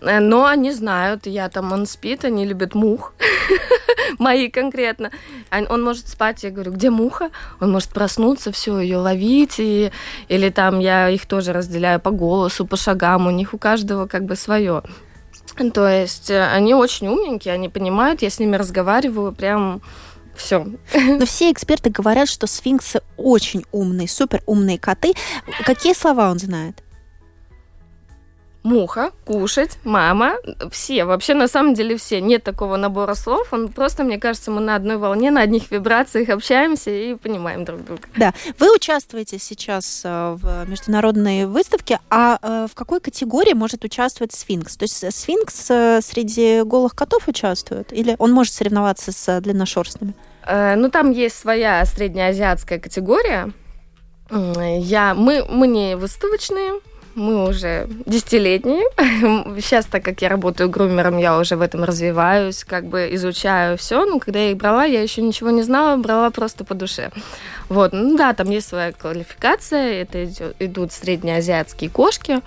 Э, 0.00 0.20
но 0.20 0.46
они 0.46 0.72
знают, 0.72 1.26
я 1.26 1.50
там, 1.50 1.72
он 1.72 1.84
спит, 1.84 2.24
они 2.24 2.46
любят 2.46 2.74
мух. 2.74 3.12
Мои 4.18 4.48
конкретно. 4.48 5.10
Он 5.50 5.82
может 5.84 6.08
спать, 6.08 6.42
я 6.44 6.50
говорю, 6.50 6.72
где 6.72 6.88
муха? 6.88 7.28
Он 7.60 7.70
может 7.70 7.90
проснуться, 7.90 8.50
все, 8.50 8.78
ее 8.78 8.96
ловить. 8.96 9.56
И, 9.58 9.92
или 10.28 10.48
там 10.48 10.78
я 10.78 11.10
их 11.10 11.26
тоже 11.26 11.52
разделяю 11.52 12.00
по 12.00 12.10
голосу, 12.10 12.66
по 12.66 12.78
шагам. 12.78 13.26
У 13.26 13.30
них 13.30 13.52
у 13.52 13.58
каждого 13.58 14.06
как 14.06 14.24
бы 14.24 14.34
свое. 14.34 14.82
То 15.74 15.88
есть 15.88 16.30
э, 16.30 16.46
они 16.46 16.74
очень 16.74 17.08
умненькие, 17.08 17.52
они 17.52 17.68
понимают, 17.68 18.22
я 18.22 18.30
с 18.30 18.38
ними 18.38 18.56
разговариваю 18.56 19.32
прям 19.32 19.82
все. 20.38 20.66
Но 20.94 21.26
все 21.26 21.52
эксперты 21.52 21.90
говорят, 21.90 22.28
что 22.28 22.46
сфинксы 22.46 23.02
очень 23.16 23.64
умные, 23.72 24.08
супер 24.08 24.42
умные 24.46 24.78
коты. 24.78 25.12
Какие 25.64 25.92
слова 25.92 26.30
он 26.30 26.38
знает? 26.38 26.82
Муха, 28.68 29.12
кушать, 29.24 29.78
мама, 29.84 30.36
все, 30.70 31.04
вообще 31.04 31.34
на 31.34 31.48
самом 31.48 31.74
деле 31.74 31.96
все. 31.96 32.20
Нет 32.20 32.44
такого 32.44 32.76
набора 32.76 33.14
слов, 33.14 33.48
он 33.52 33.68
просто, 33.68 34.04
мне 34.04 34.18
кажется, 34.18 34.50
мы 34.50 34.60
на 34.60 34.76
одной 34.76 34.98
волне, 34.98 35.30
на 35.30 35.40
одних 35.40 35.70
вибрациях 35.70 36.28
общаемся 36.28 36.90
и 36.90 37.14
понимаем 37.14 37.64
друг 37.64 37.84
друга. 37.84 38.02
Да, 38.16 38.34
вы 38.58 38.74
участвуете 38.74 39.38
сейчас 39.38 40.02
э, 40.04 40.36
в 40.38 40.68
международной 40.68 41.46
выставке, 41.46 41.98
а 42.10 42.38
э, 42.42 42.66
в 42.70 42.74
какой 42.74 43.00
категории 43.00 43.54
может 43.54 43.84
участвовать 43.84 44.32
сфинкс? 44.32 44.76
То 44.76 44.84
есть 44.84 45.14
сфинкс 45.14 45.70
э, 45.70 46.00
среди 46.02 46.62
голых 46.62 46.94
котов 46.94 47.26
участвует 47.26 47.92
или 47.92 48.16
он 48.18 48.32
может 48.32 48.52
соревноваться 48.52 49.12
с 49.12 49.40
длинношерстными? 49.40 50.14
Ну, 50.50 50.88
там 50.90 51.10
есть 51.10 51.38
своя 51.38 51.84
среднеазиатская 51.84 52.78
категория. 52.78 53.52
Я, 54.30 55.14
мы, 55.14 55.44
мы 55.46 55.66
не 55.66 55.94
выставочные, 55.94 56.80
мы 57.18 57.48
уже 57.48 57.88
десятилетние. 58.06 58.84
Сейчас, 59.60 59.86
так 59.86 60.04
как 60.04 60.22
я 60.22 60.28
работаю 60.28 60.70
грумером, 60.70 61.18
я 61.18 61.38
уже 61.38 61.56
в 61.56 61.60
этом 61.60 61.84
развиваюсь, 61.84 62.64
как 62.64 62.86
бы 62.86 63.08
изучаю 63.12 63.76
все. 63.76 64.06
Но 64.06 64.18
когда 64.18 64.38
я 64.38 64.52
их 64.52 64.56
брала, 64.56 64.84
я 64.84 65.02
еще 65.02 65.20
ничего 65.20 65.50
не 65.50 65.62
знала, 65.62 65.96
брала 65.96 66.30
просто 66.30 66.64
по 66.64 66.74
душе. 66.74 67.10
Вот, 67.68 67.92
ну 67.92 68.16
да, 68.16 68.32
там 68.32 68.48
есть 68.50 68.68
своя 68.68 68.92
квалификация, 68.92 70.02
это 70.02 70.24
идут 70.58 70.92
среднеазиатские 70.92 71.90
кошки, 71.90 72.40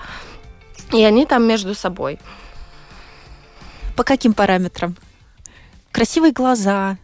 и 0.93 1.03
они 1.03 1.25
там 1.25 1.45
между 1.47 1.75
собой. 1.75 2.17
По 3.95 4.03
каким 4.03 4.33
параметрам? 4.33 4.95
Красивые 5.91 6.31
глаза, 6.31 6.97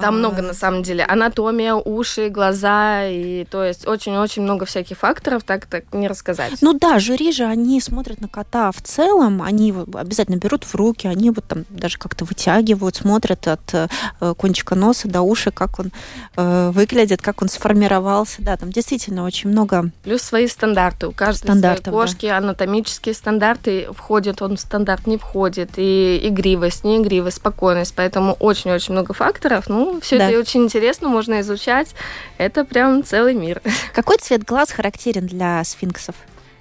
там 0.00 0.18
много, 0.18 0.42
на 0.42 0.54
самом 0.54 0.82
деле. 0.82 1.04
Анатомия, 1.04 1.74
уши, 1.74 2.28
глаза, 2.28 3.06
и 3.06 3.44
то 3.44 3.64
есть 3.64 3.86
очень-очень 3.86 4.42
много 4.42 4.66
всяких 4.66 4.98
факторов, 4.98 5.44
так 5.44 5.66
так 5.66 5.84
не 5.92 6.08
рассказать. 6.08 6.54
Ну 6.60 6.72
да, 6.74 6.98
жюри 6.98 7.32
же, 7.32 7.44
они 7.44 7.80
смотрят 7.80 8.20
на 8.20 8.28
кота 8.28 8.72
в 8.72 8.82
целом, 8.82 9.42
они 9.42 9.74
обязательно 9.94 10.36
берут 10.36 10.64
в 10.64 10.74
руки, 10.74 11.06
они 11.06 11.30
вот 11.30 11.44
там 11.46 11.64
даже 11.68 11.98
как-то 11.98 12.24
вытягивают, 12.24 12.96
смотрят 12.96 13.46
от 13.48 13.74
э, 13.74 14.34
кончика 14.36 14.74
носа 14.74 15.08
до 15.08 15.22
уши, 15.22 15.50
как 15.50 15.78
он 15.78 15.92
э, 16.36 16.70
выглядит, 16.72 17.22
как 17.22 17.42
он 17.42 17.48
сформировался. 17.48 18.42
Да, 18.42 18.56
там 18.56 18.70
действительно 18.70 19.24
очень 19.24 19.50
много... 19.50 19.90
Плюс 20.02 20.22
свои 20.22 20.48
стандарты. 20.48 21.08
У 21.08 21.12
каждой 21.12 21.44
Стандартов, 21.44 21.84
своей 21.84 21.98
кошки 21.98 22.26
да. 22.26 22.38
анатомические 22.38 23.14
стандарты. 23.14 23.88
Входит 23.92 24.42
он 24.42 24.56
в 24.56 24.60
стандарт, 24.60 25.06
не 25.06 25.18
входит. 25.18 25.70
И 25.76 26.20
игривость, 26.22 26.84
не 26.84 26.98
игривость, 26.98 27.36
спокойность. 27.36 27.94
Поэтому 27.96 28.34
очень-очень 28.34 28.92
много 28.92 29.14
факторов. 29.14 29.68
Ну, 29.68 29.83
ну, 29.84 30.00
все 30.00 30.18
да. 30.18 30.30
это 30.30 30.38
очень 30.38 30.64
интересно, 30.64 31.08
можно 31.08 31.40
изучать. 31.40 31.94
Это 32.38 32.64
прям 32.64 33.04
целый 33.04 33.34
мир. 33.34 33.60
Какой 33.94 34.18
цвет 34.18 34.44
глаз 34.44 34.70
характерен 34.70 35.26
для 35.26 35.62
сфинксов? 35.64 36.14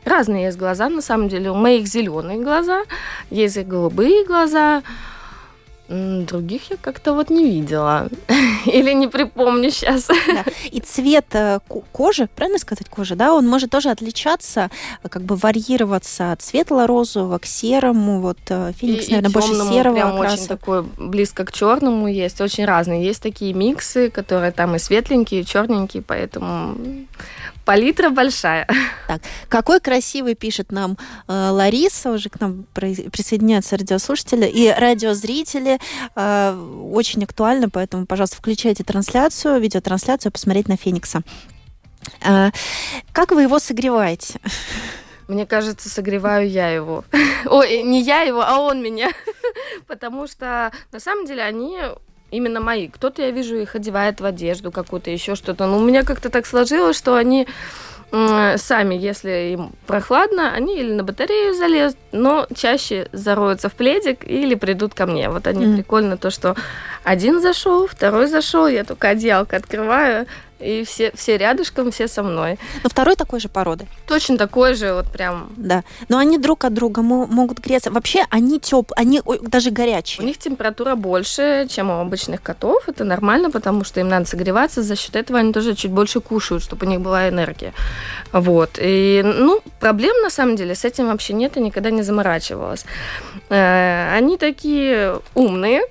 Разные 0.05 0.45
есть 0.45 0.57
глаза, 0.57 0.89
на 0.89 1.01
самом 1.01 1.29
деле. 1.29 1.49
У 1.51 1.55
моих 1.55 1.87
зеленые 1.87 2.39
глаза, 2.39 2.83
есть 3.29 3.57
и 3.57 3.63
голубые 3.63 4.25
глаза. 4.25 4.83
Других 5.89 6.71
я 6.71 6.77
как-то 6.77 7.13
вот 7.13 7.29
не 7.29 7.43
видела. 7.43 8.07
Или 8.65 8.93
не 8.93 9.07
припомню 9.07 9.69
сейчас. 9.69 10.07
Да. 10.07 10.45
И 10.71 10.79
цвет 10.79 11.25
э, 11.33 11.59
кожи, 11.91 12.29
правильно 12.33 12.57
сказать 12.57 12.87
кожи, 12.89 13.15
да, 13.15 13.33
он 13.33 13.47
может 13.47 13.69
тоже 13.69 13.89
отличаться, 13.89 14.71
как 15.07 15.23
бы 15.23 15.35
варьироваться 15.35 16.31
от 16.31 16.41
светло-розового 16.41 17.37
к 17.37 17.45
серому. 17.45 18.21
Вот 18.21 18.39
э, 18.49 18.71
Феникс, 18.79 19.09
и, 19.09 19.11
наверное, 19.11 19.29
и 19.29 19.33
больше 19.33 19.53
серого 19.73 19.95
прям 19.95 20.15
окраса. 20.15 20.33
очень 20.35 20.47
такой 20.47 20.83
близко 20.83 21.43
к 21.43 21.51
черному 21.51 22.07
есть. 22.07 22.39
Очень 22.39 22.65
разные. 22.65 23.03
Есть 23.03 23.21
такие 23.21 23.53
миксы, 23.53 24.09
которые 24.09 24.51
там 24.51 24.75
и 24.75 24.79
светленькие, 24.79 25.41
и 25.41 25.45
черненькие, 25.45 26.01
поэтому 26.01 26.75
Палитра 27.65 28.09
большая. 28.09 28.67
Так, 29.05 29.21
какой 29.49 29.81
красивый 29.81 30.33
пишет 30.33 30.71
нам 30.71 30.97
э, 31.27 31.49
Лариса, 31.49 32.11
уже 32.11 32.29
к 32.29 32.39
нам 32.39 32.65
присоединяются 32.73 33.77
радиослушатели 33.77 34.45
и 34.45 34.71
радиозрители. 34.71 35.77
Э, 36.15 36.55
очень 36.89 37.23
актуально, 37.23 37.69
поэтому, 37.69 38.05
пожалуйста, 38.05 38.37
включайте 38.37 38.85
трансляцию, 38.85 39.59
видеотрансляцию, 39.59 40.31
посмотреть 40.31 40.69
на 40.69 40.77
Феникса. 40.77 41.21
Э, 42.25 42.51
как 43.11 43.31
вы 43.31 43.43
его 43.43 43.59
согреваете? 43.59 44.39
Мне 45.27 45.45
кажется, 45.45 45.89
согреваю 45.89 46.49
я 46.49 46.69
его. 46.69 47.03
Ой, 47.45 47.83
не 47.83 48.01
я 48.01 48.21
его, 48.21 48.41
а 48.41 48.59
он 48.59 48.81
меня. 48.81 49.11
Потому 49.87 50.27
что 50.27 50.71
на 50.91 50.99
самом 50.99 51.25
деле 51.25 51.43
они 51.43 51.77
именно 52.33 52.59
мои. 52.59 52.87
Кто-то, 52.87 53.21
я 53.21 53.31
вижу, 53.31 53.55
их 53.55 53.75
одевает 53.75 54.19
в 54.21 54.25
одежду 54.25 54.71
какую-то, 54.71 55.11
еще 55.11 55.35
что-то. 55.35 55.67
Но 55.67 55.77
у 55.77 55.83
меня 55.83 56.03
как-то 56.03 56.29
так 56.29 56.45
сложилось, 56.45 56.97
что 56.97 57.15
они 57.15 57.47
сами, 58.57 58.93
если 58.93 59.53
им 59.53 59.71
прохладно, 59.87 60.53
они 60.53 60.79
или 60.79 60.93
на 60.93 61.03
батарею 61.03 61.55
залезут, 61.55 61.97
но 62.11 62.45
чаще 62.55 63.07
зароются 63.11 63.69
в 63.69 63.73
пледик 63.73 64.23
или 64.23 64.53
придут 64.53 64.93
ко 64.93 65.07
мне. 65.07 65.29
Вот 65.29 65.47
они 65.47 65.65
mm. 65.65 65.75
прикольно 65.75 66.17
то, 66.17 66.29
что 66.29 66.55
один 67.03 67.41
зашел, 67.41 67.87
второй 67.87 68.27
зашел, 68.27 68.67
я 68.67 68.83
только 68.83 69.09
одеялко 69.09 69.55
открываю, 69.55 70.27
и 70.63 70.83
все, 70.83 71.11
все 71.15 71.37
рядышком, 71.37 71.91
все 71.91 72.07
со 72.07 72.23
мной. 72.23 72.57
Но 72.83 72.89
второй 72.89 73.15
такой 73.15 73.39
же 73.39 73.49
породы. 73.49 73.87
Точно 74.07 74.37
такой 74.37 74.75
же, 74.75 74.93
вот 74.93 75.11
прям. 75.11 75.51
Да. 75.57 75.83
Но 76.09 76.17
они 76.17 76.37
друг 76.37 76.65
от 76.65 76.73
друга 76.73 77.01
могут 77.01 77.59
греться. 77.59 77.91
Вообще 77.91 78.25
они 78.29 78.59
теплые, 78.59 78.97
они 78.97 79.21
даже 79.41 79.71
горячие. 79.71 80.23
У 80.23 80.27
них 80.27 80.37
температура 80.37 80.95
больше, 80.95 81.67
чем 81.69 81.89
у 81.89 81.99
обычных 81.99 82.41
котов. 82.41 82.87
Это 82.87 83.03
нормально, 83.03 83.51
потому 83.51 83.83
что 83.83 83.99
им 83.99 84.09
надо 84.09 84.25
согреваться. 84.25 84.81
За 84.81 84.95
счет 84.95 85.15
этого 85.15 85.39
они 85.39 85.53
тоже 85.53 85.75
чуть 85.75 85.91
больше 85.91 86.19
кушают, 86.19 86.63
чтобы 86.63 86.85
у 86.85 86.89
них 86.89 87.01
была 87.01 87.29
энергия. 87.29 87.73
Вот. 88.31 88.77
И, 88.79 89.21
ну, 89.23 89.61
проблем 89.79 90.15
на 90.21 90.29
самом 90.29 90.55
деле 90.55 90.75
с 90.75 90.85
этим 90.85 91.07
вообще 91.07 91.33
нет, 91.33 91.57
и 91.57 91.59
никогда 91.59 91.91
не 91.91 92.01
заморачивалась. 92.01 92.85
Э, 93.49 94.15
они 94.15 94.37
такие 94.37 95.19
умные, 95.35 95.81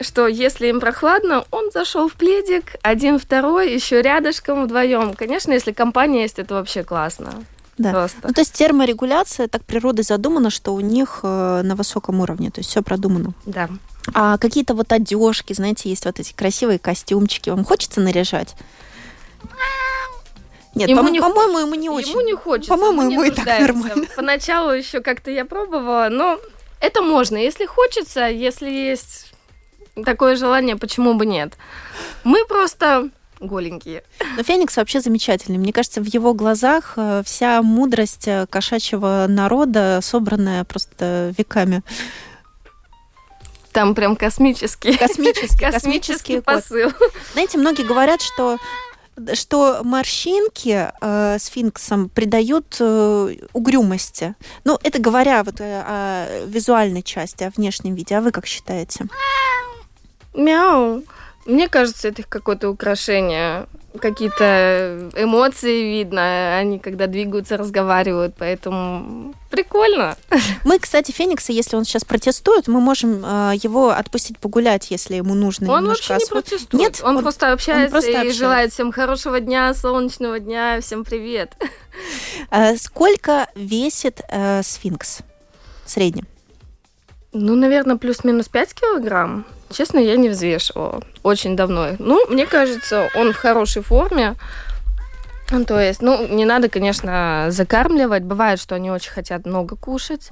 что 0.00 0.26
если 0.26 0.68
им 0.68 0.80
прохладно, 0.80 1.44
он 1.50 1.70
зашел 1.72 2.08
в 2.08 2.14
пледик, 2.14 2.76
один, 2.82 3.18
второй, 3.18 3.72
еще 3.72 4.02
рядышком 4.02 4.64
вдвоем. 4.64 5.14
Конечно, 5.14 5.52
если 5.52 5.72
компания 5.72 6.22
есть, 6.22 6.38
это 6.38 6.54
вообще 6.54 6.84
классно. 6.84 7.32
Да. 7.78 7.92
Просто. 7.92 8.18
Ну, 8.24 8.32
то 8.32 8.40
есть 8.40 8.52
терморегуляция 8.54 9.46
так 9.46 9.64
природой 9.64 10.04
задумана, 10.04 10.50
что 10.50 10.74
у 10.74 10.80
них 10.80 11.20
э, 11.22 11.62
на 11.62 11.76
высоком 11.76 12.20
уровне, 12.20 12.50
то 12.50 12.58
есть 12.60 12.70
все 12.70 12.82
продумано. 12.82 13.32
Да. 13.46 13.68
А 14.14 14.36
какие-то 14.38 14.74
вот 14.74 14.92
одежки, 14.92 15.52
знаете, 15.52 15.88
есть 15.88 16.04
вот 16.04 16.18
эти 16.18 16.32
красивые 16.32 16.78
костюмчики, 16.78 17.50
вам 17.50 17.64
хочется 17.64 18.00
наряжать? 18.00 18.56
Нет, 20.74 20.88
ему 20.88 21.04
по- 21.04 21.08
не, 21.08 21.20
по-моему, 21.20 21.58
ему 21.58 21.74
не 21.74 21.88
очень. 21.88 22.10
Ему 22.10 22.20
не 22.20 22.34
хочется. 22.34 22.70
По-моему, 22.70 23.02
ему 23.02 23.22
и 23.22 23.30
так 23.30 23.46
нормально. 23.46 24.06
Поначалу 24.16 24.72
еще 24.72 25.00
как-то 25.00 25.30
я 25.30 25.44
пробовала, 25.44 26.08
но 26.10 26.38
это 26.80 27.02
можно, 27.02 27.36
если 27.36 27.66
хочется, 27.66 28.26
если 28.28 28.70
есть 28.70 29.27
такое 30.04 30.36
желание, 30.36 30.76
почему 30.76 31.14
бы 31.14 31.26
нет? 31.26 31.56
Мы 32.24 32.44
просто 32.46 33.10
голенькие. 33.40 34.02
Но 34.36 34.42
Феникс 34.42 34.76
вообще 34.76 35.00
замечательный. 35.00 35.58
Мне 35.58 35.72
кажется, 35.72 36.00
в 36.00 36.06
его 36.06 36.34
глазах 36.34 36.94
э, 36.96 37.22
вся 37.24 37.62
мудрость 37.62 38.26
э, 38.26 38.46
кошачьего 38.48 39.26
народа, 39.28 40.00
собранная 40.02 40.64
просто 40.64 41.34
веками. 41.38 41.82
Там 43.72 43.94
прям 43.94 44.16
космический, 44.16 44.96
космический, 44.96 45.64
космический 45.70 46.40
посыл. 46.40 46.90
Знаете, 47.32 47.58
многие 47.58 47.84
говорят, 47.84 48.20
что 48.20 48.58
что 49.34 49.80
морщинки 49.84 50.90
э, 51.00 51.38
сфинксам 51.38 52.08
придают 52.08 52.76
э, 52.80 53.36
угрюмости. 53.52 54.34
Ну, 54.64 54.78
это 54.82 55.00
говоря 55.00 55.42
вот 55.42 55.60
э, 55.60 55.82
о 55.84 56.46
визуальной 56.46 57.02
части, 57.02 57.44
о 57.44 57.50
внешнем 57.50 57.94
виде. 57.94 58.16
А 58.16 58.20
вы 58.20 58.30
как 58.30 58.46
считаете? 58.46 59.06
Мяу. 60.38 61.02
Мне 61.46 61.68
кажется, 61.68 62.08
это 62.08 62.22
какое-то 62.22 62.70
украшение 62.70 63.66
какие-то 63.98 65.10
эмоции 65.16 65.82
видно, 65.82 66.56
они 66.56 66.78
когда 66.78 67.06
двигаются, 67.06 67.56
разговаривают, 67.56 68.34
поэтому 68.38 69.34
прикольно. 69.50 70.16
Мы, 70.64 70.78
кстати, 70.78 71.10
Феникса, 71.10 71.52
если 71.52 71.76
он 71.76 71.84
сейчас 71.84 72.04
протестует, 72.04 72.68
мы 72.68 72.80
можем 72.80 73.24
э, 73.24 73.52
его 73.60 73.90
отпустить 73.90 74.38
погулять, 74.38 74.90
если 74.90 75.16
ему 75.16 75.34
нужно 75.34 75.72
Он 75.72 75.86
вообще 75.86 76.14
освоб... 76.14 76.36
не 76.36 76.42
протестует. 76.42 76.82
Нет, 76.82 77.00
он, 77.02 77.16
он 77.16 77.22
просто 77.22 77.52
общается 77.52 77.86
он 77.86 77.90
просто 77.90 78.10
и 78.10 78.14
общается. 78.14 78.38
желает 78.38 78.72
всем 78.72 78.92
хорошего 78.92 79.40
дня, 79.40 79.74
солнечного 79.74 80.38
дня, 80.38 80.80
всем 80.80 81.04
привет. 81.04 81.52
Э, 82.52 82.76
сколько 82.76 83.48
весит 83.56 84.20
э, 84.28 84.62
сфинкс 84.62 85.18
в 85.84 85.90
среднем? 85.90 86.28
Ну, 87.32 87.56
наверное, 87.56 87.96
плюс-минус 87.96 88.48
5 88.48 88.74
килограмм. 88.74 89.44
Честно, 89.70 89.98
я 89.98 90.16
не 90.16 90.28
взвешивала. 90.28 91.02
Очень 91.22 91.56
давно. 91.56 91.88
Ну, 91.98 92.26
мне 92.28 92.46
кажется, 92.46 93.10
он 93.14 93.32
в 93.32 93.36
хорошей 93.36 93.82
форме. 93.82 94.34
То 95.66 95.80
есть, 95.80 96.02
ну, 96.02 96.26
не 96.26 96.44
надо, 96.44 96.68
конечно, 96.68 97.46
закармливать. 97.48 98.22
Бывает, 98.22 98.60
что 98.60 98.74
они 98.74 98.90
очень 98.90 99.10
хотят 99.10 99.46
много 99.46 99.76
кушать. 99.76 100.28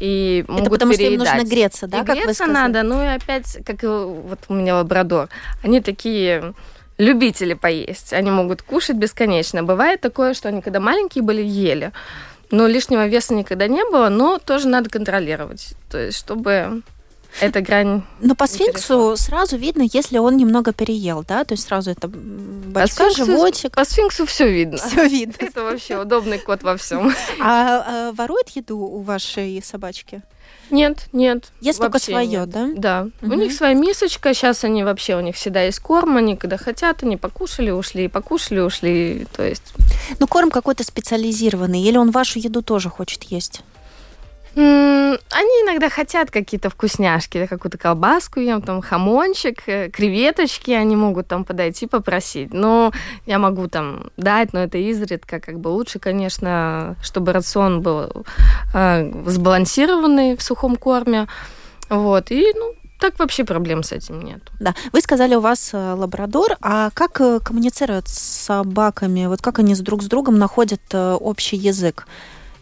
И 0.00 0.44
могут 0.48 0.62
Это 0.62 0.70
потому 0.70 0.92
переедать. 0.92 1.26
что 1.26 1.34
им 1.34 1.38
нужно 1.38 1.54
греться, 1.54 1.86
да? 1.86 2.00
И 2.00 2.04
как 2.04 2.16
греться 2.16 2.46
надо, 2.46 2.82
ну 2.82 3.02
и 3.02 3.06
опять, 3.06 3.58
как 3.64 3.82
вот 3.82 4.40
у 4.48 4.54
меня 4.54 4.76
лабрадор, 4.76 5.28
они 5.62 5.80
такие 5.80 6.52
любители 6.98 7.54
поесть. 7.54 8.12
Они 8.12 8.30
могут 8.30 8.62
кушать 8.62 8.96
бесконечно. 8.96 9.62
Бывает 9.62 10.00
такое, 10.00 10.34
что 10.34 10.48
они, 10.48 10.62
когда 10.62 10.80
маленькие 10.80 11.22
были, 11.22 11.42
ели. 11.42 11.92
Но 12.50 12.66
лишнего 12.66 13.06
веса 13.06 13.34
никогда 13.34 13.66
не 13.68 13.84
было, 13.84 14.08
но 14.08 14.38
тоже 14.38 14.68
надо 14.68 14.90
контролировать. 14.90 15.74
То 15.90 15.98
есть, 15.98 16.18
чтобы 16.18 16.82
эта 17.40 17.60
грань. 17.60 18.02
Но 18.20 18.34
по 18.34 18.46
сфинксу 18.46 19.16
сразу 19.16 19.56
видно, 19.56 19.84
если 19.92 20.18
он 20.18 20.36
немного 20.36 20.72
переел, 20.72 21.24
да, 21.26 21.44
то 21.44 21.54
есть 21.54 21.66
сразу 21.66 21.90
это 21.90 22.08
бачка, 22.08 23.04
по 23.04 23.10
сфинксу, 23.10 23.24
животик. 23.24 23.72
По 23.72 23.84
сфинксу 23.84 24.26
все 24.26 24.50
видно. 24.50 24.78
Все 24.78 25.06
видно. 25.06 25.34
Это 25.38 25.62
вообще 25.62 25.98
удобный 25.98 26.38
кот 26.38 26.62
во 26.62 26.76
всем. 26.76 27.12
А, 27.40 27.84
а 27.86 28.12
ворует 28.12 28.48
еду 28.50 28.78
у 28.78 29.02
вашей 29.02 29.62
собачки? 29.62 30.22
Нет, 30.70 31.08
нет. 31.12 31.52
Есть 31.60 31.78
только 31.78 31.98
свое, 31.98 32.46
да? 32.46 32.68
Да. 32.74 33.08
Угу. 33.22 33.32
У 33.32 33.36
них 33.36 33.52
своя 33.52 33.74
мисочка. 33.74 34.32
Сейчас 34.32 34.64
они 34.64 34.82
вообще, 34.82 35.16
у 35.16 35.20
них 35.20 35.36
всегда 35.36 35.62
есть 35.62 35.78
корм. 35.80 36.16
Они 36.16 36.36
когда 36.36 36.56
хотят, 36.56 37.02
они 37.02 37.16
покушали, 37.16 37.70
ушли, 37.70 38.08
покушали, 38.08 38.60
ушли. 38.60 39.26
То 39.36 39.44
есть... 39.44 39.74
Ну, 40.18 40.26
корм 40.26 40.50
какой-то 40.50 40.84
специализированный. 40.84 41.82
Или 41.82 41.96
он 41.96 42.10
вашу 42.10 42.38
еду 42.38 42.62
тоже 42.62 42.88
хочет 42.88 43.24
есть? 43.24 43.62
Они 44.56 45.62
иногда 45.62 45.88
хотят 45.88 46.30
какие-то 46.30 46.70
вкусняшки, 46.70 47.46
какую-то 47.46 47.76
колбаску 47.76 48.40
ем, 48.40 48.62
там 48.62 48.82
хамончик, 48.82 49.62
э, 49.66 49.90
креветочки, 49.90 50.70
они 50.70 50.94
могут 50.94 51.26
там 51.26 51.44
подойти 51.44 51.86
попросить. 51.86 52.52
Но 52.54 52.92
я 53.26 53.38
могу 53.38 53.66
там 53.66 54.10
дать, 54.16 54.52
но 54.52 54.60
это 54.60 54.78
изредка, 54.78 55.40
как 55.40 55.58
бы 55.58 55.68
лучше, 55.68 55.98
конечно, 55.98 56.96
чтобы 57.02 57.32
рацион 57.32 57.80
был 57.80 58.24
э, 58.74 59.12
сбалансированный 59.26 60.36
в 60.36 60.42
сухом 60.42 60.76
корме. 60.76 61.26
Вот, 61.88 62.30
и, 62.30 62.52
ну, 62.54 62.74
так 63.00 63.18
вообще 63.18 63.44
проблем 63.44 63.82
с 63.82 63.90
этим 63.90 64.22
нет. 64.22 64.40
Да. 64.60 64.74
Вы 64.92 65.00
сказали, 65.00 65.34
у 65.34 65.40
вас 65.40 65.70
э, 65.72 65.94
лабрадор. 65.94 66.56
А 66.60 66.90
как 66.94 67.14
коммуницируют 67.42 68.08
с 68.08 68.18
собаками? 68.18 69.26
Вот 69.26 69.42
как 69.42 69.58
они 69.58 69.74
друг 69.74 70.04
с 70.04 70.06
другом 70.06 70.38
находят 70.38 70.82
общий 70.94 71.56
язык? 71.56 72.06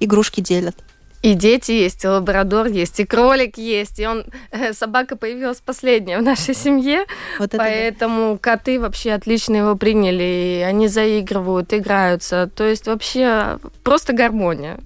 Игрушки 0.00 0.40
делят? 0.40 0.76
И 1.22 1.34
дети 1.34 1.70
есть, 1.70 2.04
и 2.04 2.08
лабрадор 2.08 2.66
есть, 2.66 2.98
и 2.98 3.04
кролик 3.04 3.56
есть, 3.56 4.00
и 4.00 4.06
он 4.06 4.24
э, 4.50 4.72
собака 4.72 5.16
появилась 5.16 5.60
последняя 5.60 6.18
в 6.18 6.22
нашей 6.22 6.54
семье, 6.54 7.04
вот 7.38 7.52
поэтому 7.56 8.32
да. 8.32 8.38
коты 8.38 8.80
вообще 8.80 9.12
отлично 9.12 9.56
его 9.56 9.76
приняли, 9.76 10.58
и 10.58 10.62
они 10.62 10.88
заигрывают, 10.88 11.72
играются, 11.72 12.50
то 12.52 12.64
есть 12.64 12.88
вообще 12.88 13.58
просто 13.84 14.12
гармония. 14.12 14.80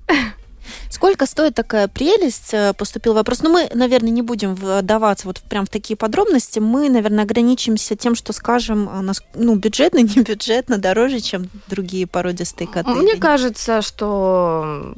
Сколько 0.90 1.26
стоит 1.26 1.54
такая 1.54 1.88
прелесть? 1.88 2.52
Э, 2.52 2.72
поступил 2.72 3.14
вопрос. 3.14 3.42
Но 3.42 3.50
ну, 3.50 3.54
мы, 3.54 3.70
наверное, 3.74 4.10
не 4.10 4.22
будем 4.22 4.54
вдаваться 4.54 5.26
вот 5.26 5.40
прям 5.40 5.66
в 5.66 5.68
такие 5.68 5.96
подробности. 5.96 6.58
Мы, 6.58 6.88
наверное, 6.88 7.24
ограничимся 7.24 7.96
тем, 7.96 8.14
что 8.14 8.32
скажем, 8.32 8.88
а, 8.88 9.12
ну, 9.34 9.54
бюджетно, 9.56 9.98
не 10.16 10.22
бюджетно, 10.22 10.78
дороже, 10.78 11.20
чем 11.20 11.48
другие 11.68 12.06
породистые 12.06 12.68
коты. 12.68 12.90
Мне 12.90 13.16
кажется, 13.16 13.82
что 13.82 14.94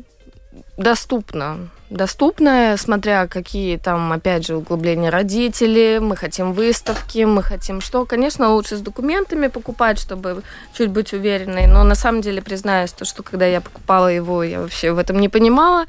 доступно. 0.79 1.69
Доступно, 1.91 2.77
смотря 2.79 3.27
какие 3.27 3.77
там, 3.79 4.13
опять 4.13 4.47
же, 4.47 4.57
углубления 4.57 5.11
родителей, 5.11 5.99
мы 6.01 6.17
хотим 6.17 6.53
выставки, 6.53 7.25
мы 7.25 7.43
хотим 7.43 7.81
что. 7.81 8.05
Конечно, 8.05 8.51
лучше 8.51 8.77
с 8.77 8.81
документами 8.81 9.49
покупать, 9.49 9.99
чтобы 9.99 10.43
чуть 10.75 10.91
быть 10.91 11.13
уверенной, 11.13 11.67
но 11.67 11.83
на 11.85 11.95
самом 11.95 12.21
деле 12.21 12.43
признаюсь, 12.43 12.93
то, 12.93 13.05
что 13.05 13.23
когда 13.23 13.47
я 13.47 13.61
покупала 13.61 14.09
его, 14.09 14.43
я 14.43 14.61
вообще 14.61 14.93
в 14.93 14.99
этом 14.99 15.19
не 15.19 15.29
понимала. 15.29 15.85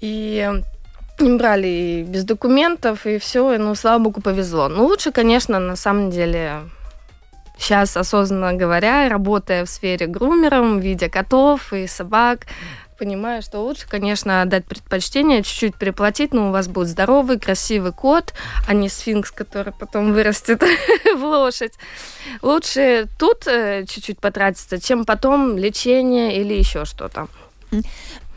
И 0.00 0.50
не 1.20 1.36
брали 1.36 2.04
без 2.08 2.24
документов, 2.24 3.06
и 3.06 3.18
все, 3.18 3.52
и, 3.52 3.58
ну, 3.58 3.74
слава 3.74 4.02
богу, 4.02 4.20
повезло. 4.20 4.68
Ну, 4.68 4.86
лучше, 4.86 5.12
конечно, 5.12 5.58
на 5.60 5.76
самом 5.76 6.10
деле, 6.10 6.62
сейчас, 7.58 7.96
осознанно 7.96 8.54
говоря, 8.54 9.08
работая 9.08 9.64
в 9.64 9.68
сфере 9.68 10.06
грумером, 10.06 10.80
видя 10.80 11.08
котов 11.08 11.72
и 11.72 11.86
собак, 11.86 12.46
понимаю, 13.02 13.42
что 13.42 13.58
лучше, 13.58 13.88
конечно, 13.88 14.44
дать 14.46 14.64
предпочтение, 14.64 15.42
чуть-чуть 15.42 15.74
переплатить, 15.74 16.32
но 16.32 16.48
у 16.48 16.52
вас 16.52 16.68
будет 16.68 16.86
здоровый, 16.86 17.36
красивый 17.36 17.90
кот, 17.90 18.32
а 18.68 18.74
не 18.74 18.88
сфинкс, 18.88 19.32
который 19.32 19.72
потом 19.72 20.12
вырастет 20.12 20.62
в 21.16 21.24
лошадь. 21.24 21.72
Лучше 22.42 23.08
тут 23.18 23.48
э, 23.48 23.86
чуть-чуть 23.88 24.20
потратиться, 24.20 24.80
чем 24.80 25.04
потом 25.04 25.58
лечение 25.58 26.40
или 26.40 26.54
еще 26.54 26.84
что-то. 26.84 27.26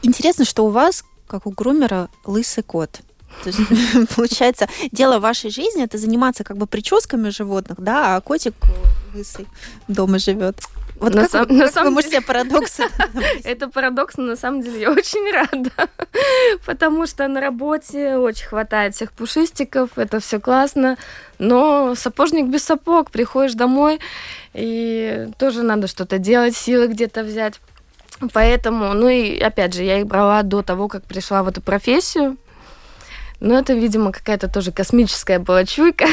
Интересно, 0.01 0.45
что 0.45 0.65
у 0.65 0.69
вас, 0.69 1.05
как 1.27 1.45
у 1.45 1.51
грумера, 1.51 2.09
лысый 2.25 2.63
кот. 2.63 3.01
То 3.43 3.49
есть, 3.49 3.59
получается, 4.15 4.67
дело 4.91 5.19
вашей 5.19 5.51
жизни 5.51 5.83
это 5.83 5.99
заниматься 5.99 6.43
как 6.43 6.57
бы 6.57 6.65
прическами 6.65 7.29
животных, 7.29 7.79
да, 7.79 8.15
а 8.15 8.21
котик 8.21 8.55
лысый 9.13 9.45
дома 9.87 10.17
живет. 10.17 10.55
Вот 10.99 11.13
на 11.13 11.23
как, 11.23 11.31
сам, 11.31 11.45
вы, 11.47 11.53
на 11.55 11.65
как 11.65 11.73
самом 11.73 11.95
вы 11.95 12.03
деле... 12.03 12.21
парадоксы? 12.21 12.83
Это 13.43 13.69
парадокс, 13.69 14.17
но 14.17 14.23
на 14.23 14.35
самом 14.35 14.61
деле 14.61 14.81
я 14.81 14.91
очень 14.91 15.31
рада, 15.31 15.89
потому 16.65 17.05
что 17.05 17.27
на 17.27 17.41
работе 17.41 18.15
очень 18.15 18.45
хватает 18.45 18.95
всех 18.95 19.11
пушистиков, 19.11 19.97
это 19.97 20.19
все 20.19 20.39
классно, 20.39 20.97
но 21.37 21.95
сапожник 21.95 22.47
без 22.47 22.63
сапог, 22.63 23.11
приходишь 23.11 23.55
домой, 23.55 23.99
и 24.53 25.27
тоже 25.37 25.63
надо 25.63 25.87
что-то 25.87 26.17
делать, 26.17 26.55
силы 26.55 26.87
где-то 26.87 27.23
взять. 27.23 27.59
Поэтому, 28.31 28.93
ну 28.93 29.09
и 29.09 29.37
опять 29.39 29.73
же, 29.73 29.83
я 29.83 29.99
их 29.99 30.07
брала 30.07 30.41
до 30.43 30.61
того, 30.61 30.87
как 30.87 31.03
пришла 31.03 31.43
в 31.43 31.49
эту 31.49 31.61
профессию. 31.61 32.37
Но 33.41 33.59
это, 33.59 33.73
видимо, 33.73 34.13
какая-то 34.13 34.47
тоже 34.47 34.71
космическая 34.71 35.39
была 35.39 35.65
чуйка. 35.65 36.05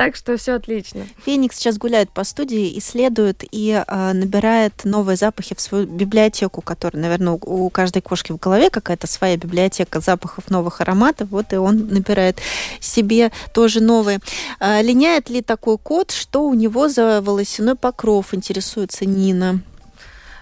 Так 0.00 0.16
что 0.16 0.38
все 0.38 0.54
отлично. 0.54 1.06
Феникс 1.26 1.56
сейчас 1.56 1.76
гуляет 1.76 2.08
по 2.08 2.24
студии, 2.24 2.78
исследует 2.78 3.44
и 3.50 3.84
э, 3.86 4.12
набирает 4.14 4.72
новые 4.84 5.18
запахи 5.18 5.54
в 5.54 5.60
свою 5.60 5.84
библиотеку, 5.84 6.62
которая, 6.62 7.02
наверное, 7.02 7.34
у, 7.34 7.66
у 7.66 7.68
каждой 7.68 8.00
кошки 8.00 8.32
в 8.32 8.38
голове 8.38 8.70
какая-то 8.70 9.06
своя 9.06 9.36
библиотека 9.36 10.00
запахов 10.00 10.48
новых 10.48 10.80
ароматов. 10.80 11.28
Вот 11.28 11.52
и 11.52 11.56
он 11.56 11.88
набирает 11.88 12.38
себе 12.80 13.30
тоже 13.52 13.82
новые. 13.82 14.20
Э, 14.58 14.80
линяет 14.80 15.28
ли 15.28 15.42
такой 15.42 15.76
кот, 15.76 16.12
что 16.12 16.46
у 16.46 16.54
него 16.54 16.88
за 16.88 17.20
волосяной 17.20 17.74
покров, 17.74 18.32
интересуется 18.32 19.04
Нина? 19.04 19.60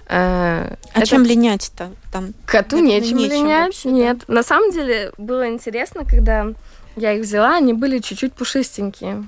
А, 0.07 0.77
а 0.93 1.05
чем 1.05 1.25
линять-то? 1.25 1.91
Там, 2.13 2.33
Коту 2.47 2.79
нечем, 2.79 3.17
нечем 3.17 3.33
линять, 3.33 3.67
вообще, 3.67 3.91
нет. 3.91 4.19
Да? 4.29 4.35
На 4.35 4.43
самом 4.45 4.71
деле 4.71 5.11
было 5.19 5.49
интересно, 5.49 6.05
когда 6.05 6.47
я 6.95 7.15
их 7.15 7.23
взяла, 7.23 7.57
они 7.57 7.73
были 7.73 7.99
чуть-чуть 7.99 8.35
пушистенькие 8.35 9.27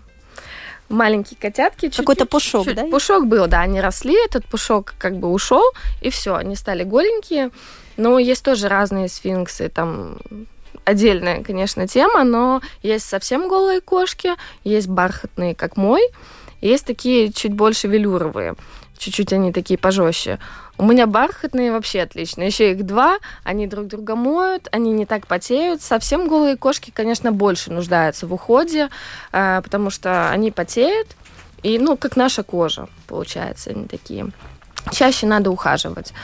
маленькие 0.91 1.39
котятки. 1.41 1.89
Какой-то 1.89 2.27
пушок, 2.27 2.67
чуть, 2.67 2.77
да? 2.77 2.85
Пушок 2.87 3.27
был, 3.27 3.47
да, 3.47 3.61
они 3.61 3.81
росли, 3.81 4.17
этот 4.25 4.45
пушок 4.45 4.95
как 4.99 5.17
бы 5.17 5.29
ушел, 5.29 5.65
и 6.03 6.11
все, 6.11 6.35
они 6.35 6.57
стали 6.57 6.85
голенькие. 6.85 7.51
Но 7.97 8.19
есть 8.19 8.45
тоже 8.45 8.69
разные 8.69 9.09
сфинксы, 9.09 9.69
там 9.69 10.19
отдельная, 10.85 11.43
конечно, 11.43 11.87
тема, 11.87 12.25
но 12.25 12.61
есть 12.83 13.07
совсем 13.07 13.49
голые 13.49 13.81
кошки, 13.81 14.33
есть 14.65 14.89
бархатные, 14.89 15.55
как 15.55 15.77
мой, 15.77 16.03
есть 16.61 16.85
такие 16.85 17.33
чуть 17.33 17.53
больше 17.53 17.89
велюровые 17.89 18.57
чуть-чуть 19.01 19.33
они 19.33 19.51
такие 19.51 19.79
пожестче. 19.79 20.39
У 20.81 20.83
меня 20.83 21.07
бархатные 21.07 21.73
вообще 21.73 22.01
отлично. 22.01 22.43
Еще 22.43 22.73
их 22.73 22.87
два, 22.87 23.19
они 23.45 23.67
друг 23.67 23.87
друга 23.87 24.17
моют, 24.17 24.67
они 24.73 24.93
не 24.93 25.05
так 25.05 25.27
потеют. 25.27 25.83
Совсем 25.83 26.27
голые 26.27 26.57
кошки, 26.57 26.91
конечно, 26.91 27.33
больше 27.33 27.71
нуждаются 27.71 28.27
в 28.27 28.33
уходе, 28.33 28.89
э, 29.31 29.61
потому 29.63 29.91
что 29.91 30.31
они 30.31 30.51
потеют, 30.51 31.09
и, 31.63 31.79
ну, 31.79 31.99
как 31.99 32.17
наша 32.17 32.43
кожа, 32.43 32.89
получается, 33.07 33.69
они 33.69 33.89
такие. 33.89 34.29
Чаще 34.91 35.27
надо 35.27 35.51
ухаживать. 35.51 36.15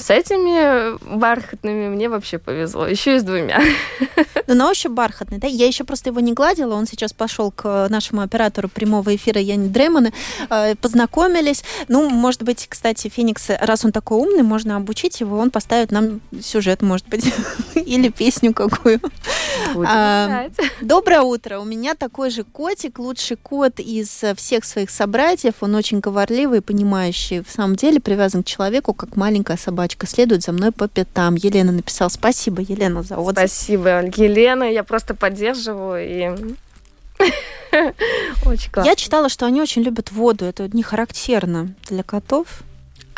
С 0.00 0.08
этими 0.08 0.96
бархатными 1.14 1.88
мне 1.88 2.08
вообще 2.08 2.38
повезло. 2.38 2.86
Еще 2.86 3.16
и 3.16 3.18
с 3.18 3.22
двумя. 3.22 3.60
Ну, 4.46 4.56
на 4.56 4.68
ощупь 4.68 4.90
бархатный, 4.90 5.38
да? 5.38 5.46
Я 5.46 5.68
еще 5.68 5.84
просто 5.84 6.10
его 6.10 6.18
не 6.18 6.32
гладила. 6.32 6.74
Он 6.74 6.84
сейчас 6.84 7.12
пошел 7.12 7.52
к 7.52 7.86
нашему 7.88 8.22
оператору 8.22 8.68
прямого 8.68 9.14
эфира 9.14 9.40
Яни 9.40 9.68
Дремоны. 9.68 10.12
Э, 10.48 10.74
познакомились. 10.74 11.62
Ну, 11.86 12.10
может 12.10 12.42
быть, 12.42 12.66
кстати, 12.68 13.06
Феникс, 13.06 13.50
раз 13.60 13.84
он 13.84 13.92
такой 13.92 14.18
умный, 14.18 14.42
можно 14.42 14.74
обучить 14.74 15.20
его. 15.20 15.38
Он 15.38 15.52
поставит 15.52 15.92
нам 15.92 16.20
сюжет, 16.42 16.82
может 16.82 17.06
быть, 17.08 17.32
или 17.76 18.08
песню 18.08 18.52
какую. 18.52 19.00
А, 19.86 20.48
доброе 20.80 21.20
утро. 21.20 21.60
У 21.60 21.64
меня 21.64 21.94
такой 21.94 22.30
же 22.30 22.42
котик, 22.42 22.98
лучший 22.98 23.36
кот 23.36 23.78
из 23.78 24.24
всех 24.36 24.64
своих 24.64 24.90
собратьев. 24.90 25.54
Он 25.60 25.76
очень 25.76 26.00
говорливый, 26.00 26.60
понимающий. 26.60 27.40
В 27.40 27.50
самом 27.50 27.76
деле 27.76 28.00
привязан 28.00 28.42
к 28.42 28.46
человеку, 28.46 28.94
как 28.94 29.14
маленькая 29.14 29.56
собачка. 29.56 29.89
Следует 30.06 30.42
за 30.42 30.52
мной 30.52 30.72
по 30.72 30.88
пятам. 30.88 31.34
Елена 31.34 31.72
написала. 31.72 32.08
Спасибо, 32.08 32.62
Елена, 32.62 33.02
за 33.02 33.16
отзыв. 33.16 33.38
Спасибо, 33.38 34.02
Елена. 34.16 34.64
Я 34.64 34.84
просто 34.84 35.14
поддерживаю 35.14 36.06
и 36.06 36.54
очень 38.46 38.70
классно. 38.70 38.88
Я 38.88 38.96
читала, 38.96 39.28
что 39.28 39.46
они 39.46 39.60
очень 39.60 39.82
любят 39.82 40.12
воду. 40.12 40.44
Это 40.44 40.68
не 40.68 40.82
характерно 40.82 41.74
для 41.88 42.02
котов. 42.02 42.62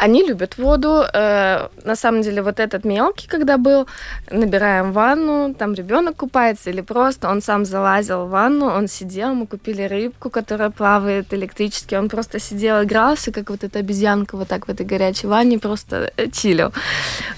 Они 0.03 0.25
любят 0.25 0.59
воду. 0.59 1.05
Э, 1.15 1.69
на 1.85 1.97
самом 1.97 2.23
деле, 2.23 2.43
вот 2.43 2.59
этот 2.59 2.85
мелкий, 2.85 3.29
когда 3.29 3.57
был, 3.57 3.87
набираем 4.33 4.93
ванну, 4.93 5.55
там 5.55 5.75
ребенок 5.75 6.17
купается 6.17 6.71
или 6.71 6.81
просто 6.81 7.31
он 7.31 7.41
сам 7.41 7.65
залазил 7.65 8.27
в 8.27 8.31
ванну, 8.31 8.67
он 8.67 8.88
сидел, 8.88 9.35
мы 9.35 9.47
купили 9.47 9.83
рыбку, 9.83 10.29
которая 10.29 10.71
плавает 10.71 11.33
электрически, 11.33 11.95
он 11.95 12.09
просто 12.09 12.41
сидел, 12.41 12.83
игрался, 12.83 13.31
как 13.31 13.51
вот 13.51 13.62
эта 13.62 13.79
обезьянка 13.79 14.37
вот 14.37 14.49
так 14.49 14.67
в 14.67 14.71
этой 14.71 14.85
горячей 14.85 15.29
ванне, 15.29 15.61
просто 15.61 16.11
э, 16.17 16.27
чилил. 16.33 16.73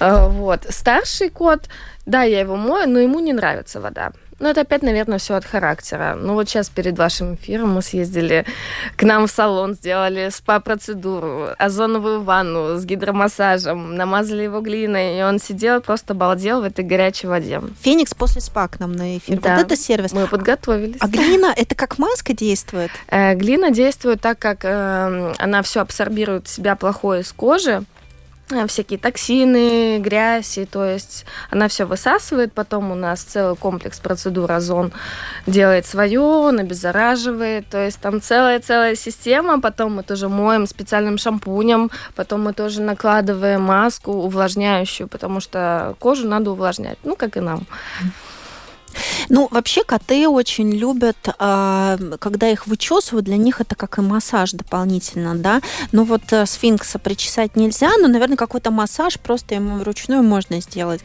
Э, 0.01 0.27
вот. 0.29 0.61
Старший 0.71 1.29
кот, 1.29 1.69
да, 2.07 2.23
я 2.23 2.41
его 2.41 2.57
мою, 2.57 2.89
но 2.89 2.99
ему 2.99 3.21
не 3.21 3.35
нравится 3.35 3.79
вода. 3.79 4.13
Ну, 4.45 4.51
это 4.51 4.61
опять, 4.61 4.83
наверное, 4.83 5.17
все 5.17 5.37
от 5.37 5.47
характера. 5.47 6.19
Ну, 6.21 6.35
вот 6.35 6.51
сейчас 6.51 6.69
перед 6.69 6.99
вашим 6.99 7.37
эфиром 7.37 7.73
мы 7.73 7.81
съездили 7.81 8.45
к 8.95 9.03
нам 9.03 9.27
в 9.27 9.31
салон, 9.31 9.73
сделали 9.73 10.29
спа-процедуру, 10.29 11.55
озоновую 11.57 12.21
ванну 12.21 12.77
с 12.77 12.85
гидромассажем, 12.85 13.95
намазали 13.95 14.43
его 14.43 14.61
глиной, 14.61 15.19
и 15.19 15.23
он 15.23 15.39
сидел, 15.39 15.81
просто 15.81 16.13
балдел 16.13 16.61
в 16.61 16.65
этой 16.65 16.85
горячей 16.85 17.27
воде. 17.27 17.63
Феникс 17.81 18.13
после 18.13 18.43
спа 18.43 18.69
к 18.69 18.81
нам 18.81 18.93
на 18.93 19.17
эфир. 19.17 19.41
Да. 19.41 19.57
Вот 19.57 19.65
это 19.65 19.77
сервис. 19.79 20.13
Мы 20.13 20.27
подготовились. 20.27 20.99
А 21.01 21.09
глина, 21.09 21.51
это 21.57 21.75
как 21.75 21.99
маска 21.99 22.35
действует? 22.35 22.91
Э, 23.09 23.35
глина 23.35 23.71
действует 23.71 24.21
так, 24.21 24.39
как 24.39 24.67
э, 24.67 25.33
она 25.39 25.63
все 25.63 25.81
абсорбирует 25.81 26.49
в 26.49 26.51
себя 26.51 26.77
плохое 26.77 27.23
из 27.23 27.33
кожи, 27.33 27.83
всякие 28.69 28.99
токсины, 28.99 29.99
грязь, 29.99 30.59
и 30.59 30.67
то 30.67 30.85
есть 30.85 31.25
она 31.51 31.69
все 31.69 31.87
высасывает, 31.87 32.53
потом 32.53 32.91
у 32.91 32.95
нас 32.95 33.23
целый 33.23 33.57
комплекс 33.57 33.99
процедур 33.99 34.51
озон 34.53 34.93
делает 35.47 35.87
свое, 35.87 36.21
он 36.21 36.59
обеззараживает, 36.59 37.67
то 37.69 37.83
есть 37.83 37.99
там 38.01 38.21
целая-целая 38.21 38.97
система, 38.97 39.61
потом 39.61 39.97
мы 39.97 40.03
тоже 40.03 40.29
моем 40.29 40.67
специальным 40.67 41.17
шампунем, 41.19 41.91
потом 42.15 42.43
мы 42.43 42.53
тоже 42.53 42.83
накладываем 42.83 43.63
маску 43.63 44.13
увлажняющую, 44.13 45.09
потому 45.09 45.41
что 45.41 45.97
кожу 45.99 46.29
надо 46.29 46.51
увлажнять, 46.51 46.99
ну, 47.03 47.17
как 47.17 47.37
и 47.37 47.41
нам. 47.41 47.67
Ну, 49.29 49.49
вообще 49.51 49.85
коты 49.85 50.29
очень 50.29 50.71
любят, 50.71 51.17
а, 51.39 51.99
когда 52.19 52.49
их 52.49 52.67
вычесывают, 52.67 53.25
для 53.25 53.37
них 53.37 53.61
это 53.61 53.75
как 53.75 53.99
и 53.99 54.03
массаж 54.03 54.53
дополнительно, 54.53 55.35
да. 55.35 55.61
Ну 55.93 56.05
вот 56.05 56.33
э, 56.33 56.47
сфинкса 56.47 56.99
причесать 56.99 57.57
нельзя, 57.57 57.91
но, 57.99 58.09
наверное, 58.09 58.37
какой-то 58.37 58.71
массаж 58.71 59.19
просто 59.19 59.55
ему 59.55 59.79
вручную 59.79 60.23
можно 60.23 60.61
сделать 60.61 61.03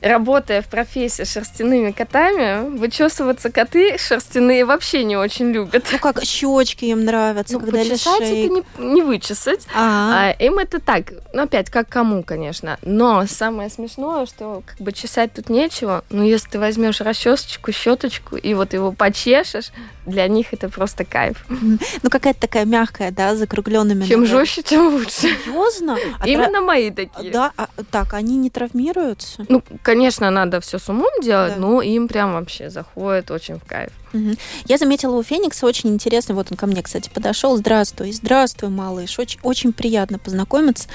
работая 0.00 0.62
в 0.62 0.66
профессии 0.66 1.24
шерстяными 1.24 1.90
котами, 1.90 2.76
вычесываться 2.76 3.50
коты 3.50 3.98
шерстяные 3.98 4.64
вообще 4.64 5.04
не 5.04 5.16
очень 5.16 5.52
любят. 5.52 5.86
Ну 5.92 5.98
как, 5.98 6.22
щечки 6.24 6.86
им 6.86 7.04
нравятся, 7.04 7.54
ну, 7.54 7.60
когда 7.60 7.78
почесать 7.78 8.20
это 8.20 8.48
не, 8.48 8.62
не 8.78 9.02
вычесать. 9.02 9.66
А, 9.74 10.30
а 10.30 10.42
им 10.42 10.58
это 10.58 10.80
так, 10.80 11.12
ну 11.32 11.42
опять, 11.42 11.70
как 11.70 11.88
кому, 11.88 12.22
конечно. 12.22 12.78
Но 12.82 13.26
самое 13.26 13.70
смешное, 13.70 14.26
что 14.26 14.62
как 14.64 14.78
бы 14.78 14.92
чесать 14.92 15.32
тут 15.32 15.48
нечего, 15.48 16.04
но 16.10 16.22
если 16.24 16.50
ты 16.50 16.58
возьмешь 16.58 17.00
расчесочку, 17.00 17.72
щеточку 17.72 18.36
и 18.36 18.54
вот 18.54 18.72
его 18.72 18.92
почешешь, 18.92 19.70
для 20.06 20.28
них 20.28 20.52
это 20.52 20.68
просто 20.68 21.04
кайф. 21.04 21.44
Ну 21.48 22.10
какая-то 22.10 22.40
такая 22.40 22.64
мягкая, 22.64 23.10
да, 23.10 23.34
закругленными. 23.34 24.04
Чем 24.06 24.26
жестче, 24.26 24.62
тем 24.62 24.94
лучше. 24.94 25.10
Серьезно? 25.10 25.98
А 26.20 26.28
Именно 26.28 26.60
мои 26.60 26.90
такие. 26.90 27.32
Да, 27.32 27.52
а, 27.56 27.68
так, 27.90 28.14
они 28.14 28.36
не 28.36 28.50
травмируются? 28.50 29.44
Ну, 29.48 29.62
конечно, 29.82 30.30
надо 30.30 30.60
все 30.60 30.78
с 30.78 30.88
умом 30.88 31.10
делать, 31.22 31.54
да. 31.54 31.60
но 31.60 31.82
им 31.82 32.08
прям 32.08 32.34
вообще 32.34 32.70
заходит 32.70 33.30
очень 33.30 33.58
в 33.58 33.64
кайф. 33.64 33.90
Угу. 34.12 34.36
Я 34.66 34.78
заметила 34.78 35.16
у 35.16 35.22
Феникса 35.22 35.66
очень 35.66 35.90
интересно, 35.90 36.34
вот 36.34 36.50
он 36.50 36.56
ко 36.56 36.66
мне, 36.66 36.82
кстати, 36.82 37.10
подошел. 37.12 37.56
Здравствуй, 37.56 38.12
здравствуй, 38.12 38.70
малыш. 38.70 39.18
Очень, 39.18 39.40
очень 39.42 39.72
приятно 39.72 40.18
познакомиться. 40.18 40.88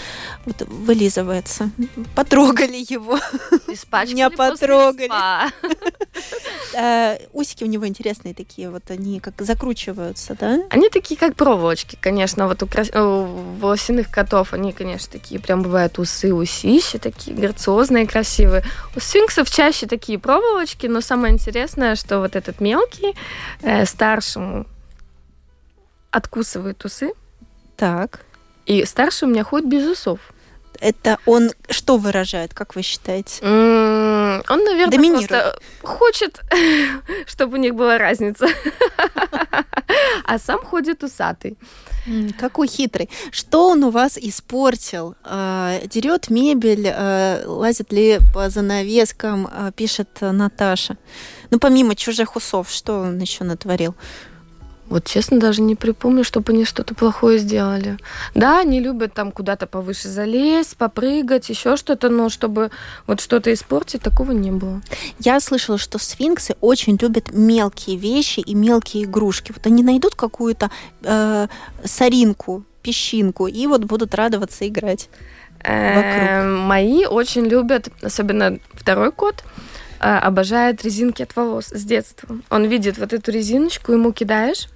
Вот 0.45 0.61
вылизывается. 0.61 1.71
Потрогали 2.15 2.77
его. 2.77 3.19
Меня 4.07 4.29
потрогали. 4.29 5.11
Э, 6.73 7.17
усики 7.33 7.65
у 7.65 7.67
него 7.67 7.85
интересные 7.85 8.33
такие, 8.33 8.69
вот 8.69 8.89
они 8.91 9.19
как 9.19 9.33
закручиваются, 9.39 10.37
да? 10.39 10.59
Они 10.69 10.89
такие, 10.89 11.19
как 11.19 11.35
проволочки, 11.35 11.97
конечно. 11.99 12.47
Вот 12.47 12.63
у, 12.63 13.25
волосяных 13.59 14.09
котов 14.09 14.53
они, 14.53 14.71
конечно, 14.71 15.11
такие 15.11 15.41
прям 15.41 15.63
бывают 15.63 15.99
усы, 15.99 16.33
усищи 16.33 16.97
такие 16.97 17.35
грациозные, 17.35 18.07
красивые. 18.07 18.63
У 18.95 18.99
сфинксов 18.99 19.49
чаще 19.49 19.85
такие 19.85 20.17
проволочки, 20.17 20.87
но 20.87 21.01
самое 21.01 21.33
интересное, 21.33 21.95
что 21.95 22.19
вот 22.19 22.35
этот 22.35 22.61
мелкий, 22.61 23.10
э, 23.61 23.85
старшему 23.85 24.65
откусывает 26.11 26.83
усы. 26.85 27.11
Так. 27.77 28.21
И 28.65 28.85
старший 28.85 29.27
у 29.27 29.31
меня 29.31 29.43
ходит 29.43 29.69
без 29.69 29.87
усов. 29.87 30.19
Это 30.79 31.17
он 31.25 31.51
что 31.69 31.97
выражает, 31.97 32.53
как 32.53 32.75
вы 32.75 32.81
считаете? 32.81 33.43
Mm, 33.43 34.43
он, 34.49 34.63
наверное, 34.63 34.91
Доминирует. 34.91 35.29
просто 35.29 35.59
хочет, 35.83 36.41
чтобы 37.27 37.57
у 37.57 37.61
них 37.61 37.75
была 37.75 37.97
разница. 37.97 38.47
А 40.23 40.39
сам 40.39 40.59
ходит 40.63 41.03
усатый. 41.03 41.57
Какой 42.39 42.67
хитрый. 42.67 43.09
Что 43.31 43.69
он 43.69 43.83
у 43.83 43.89
вас 43.89 44.17
испортил? 44.17 45.15
А, 45.23 45.79
Дерет 45.85 46.29
мебель, 46.29 46.87
а, 46.87 47.43
лазит 47.45 47.91
ли 47.91 48.19
по 48.33 48.49
занавескам, 48.49 49.47
а, 49.51 49.71
пишет 49.71 50.09
Наташа. 50.21 50.97
Ну, 51.51 51.59
помимо 51.59 51.95
чужих 51.95 52.35
усов, 52.35 52.69
что 52.69 52.99
он 53.01 53.19
еще 53.19 53.43
натворил? 53.43 53.93
Вот 54.91 55.05
честно, 55.05 55.39
даже 55.39 55.61
не 55.61 55.75
припомню, 55.75 56.25
чтобы 56.25 56.51
они 56.51 56.65
что-то 56.65 56.93
плохое 56.93 57.39
сделали. 57.39 57.97
Да, 58.35 58.59
они 58.59 58.81
любят 58.81 59.13
там 59.13 59.31
куда-то 59.31 59.65
повыше 59.65 60.09
залезть, 60.09 60.75
попрыгать, 60.75 61.49
еще 61.49 61.77
что-то, 61.77 62.09
но 62.09 62.27
чтобы 62.27 62.71
вот 63.07 63.21
что-то 63.21 63.53
испортить, 63.53 64.01
такого 64.01 64.31
не 64.31 64.51
было. 64.51 64.81
Я 65.19 65.39
слышала, 65.39 65.77
что 65.77 65.97
сфинксы 65.97 66.55
очень 66.59 66.97
любят 67.01 67.31
мелкие 67.31 67.95
вещи 67.95 68.41
и 68.41 68.53
мелкие 68.53 69.05
игрушки. 69.05 69.53
Вот 69.53 69.65
они 69.65 69.81
найдут 69.81 70.15
какую-то 70.15 70.69
э, 71.03 71.47
соринку, 71.85 72.65
песчинку, 72.81 73.47
и 73.47 73.67
вот 73.67 73.85
будут 73.85 74.13
радоваться 74.13 74.67
играть. 74.67 75.09
Вокруг. 75.63 76.67
Мои 76.67 77.05
очень 77.05 77.45
любят, 77.45 77.87
особенно 78.01 78.59
второй 78.73 79.11
кот, 79.13 79.43
обожает 80.01 80.83
резинки 80.83 81.21
от 81.21 81.35
волос 81.35 81.67
с 81.67 81.83
детства. 81.83 82.37
Он 82.49 82.65
видит 82.65 82.97
вот 82.97 83.13
эту 83.13 83.31
резиночку, 83.31 83.91
ему 83.91 84.11
кидаешь, 84.11 84.67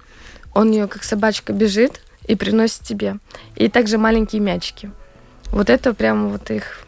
он 0.54 0.70
ее 0.70 0.86
как 0.86 1.04
собачка 1.04 1.52
бежит 1.52 2.00
и 2.26 2.36
приносит 2.36 2.82
тебе. 2.82 3.16
И 3.56 3.68
также 3.68 3.98
маленькие 3.98 4.40
мячики. 4.40 4.90
Вот 5.50 5.68
это 5.68 5.94
прям 5.94 6.30
вот 6.30 6.50
их 6.50 6.86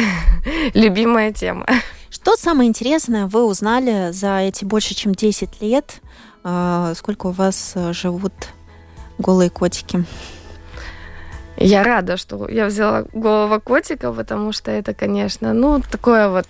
любимая 0.73 1.33
тема. 1.33 1.65
Что 2.09 2.35
самое 2.35 2.69
интересное 2.69 3.27
вы 3.27 3.45
узнали 3.45 4.11
за 4.11 4.39
эти 4.39 4.65
больше, 4.65 4.93
чем 4.93 5.15
10 5.15 5.61
лет? 5.61 6.01
А, 6.43 6.93
сколько 6.95 7.27
у 7.27 7.31
вас 7.31 7.73
э, 7.75 7.93
живут 7.93 8.33
голые 9.17 9.49
котики? 9.49 10.05
Я 11.57 11.83
рада, 11.83 12.17
что 12.17 12.47
я 12.49 12.65
взяла 12.65 13.05
голого 13.13 13.59
котика, 13.59 14.11
потому 14.11 14.51
что 14.51 14.71
это, 14.71 14.93
конечно, 14.93 15.53
ну, 15.53 15.81
такое 15.81 16.29
вот 16.29 16.47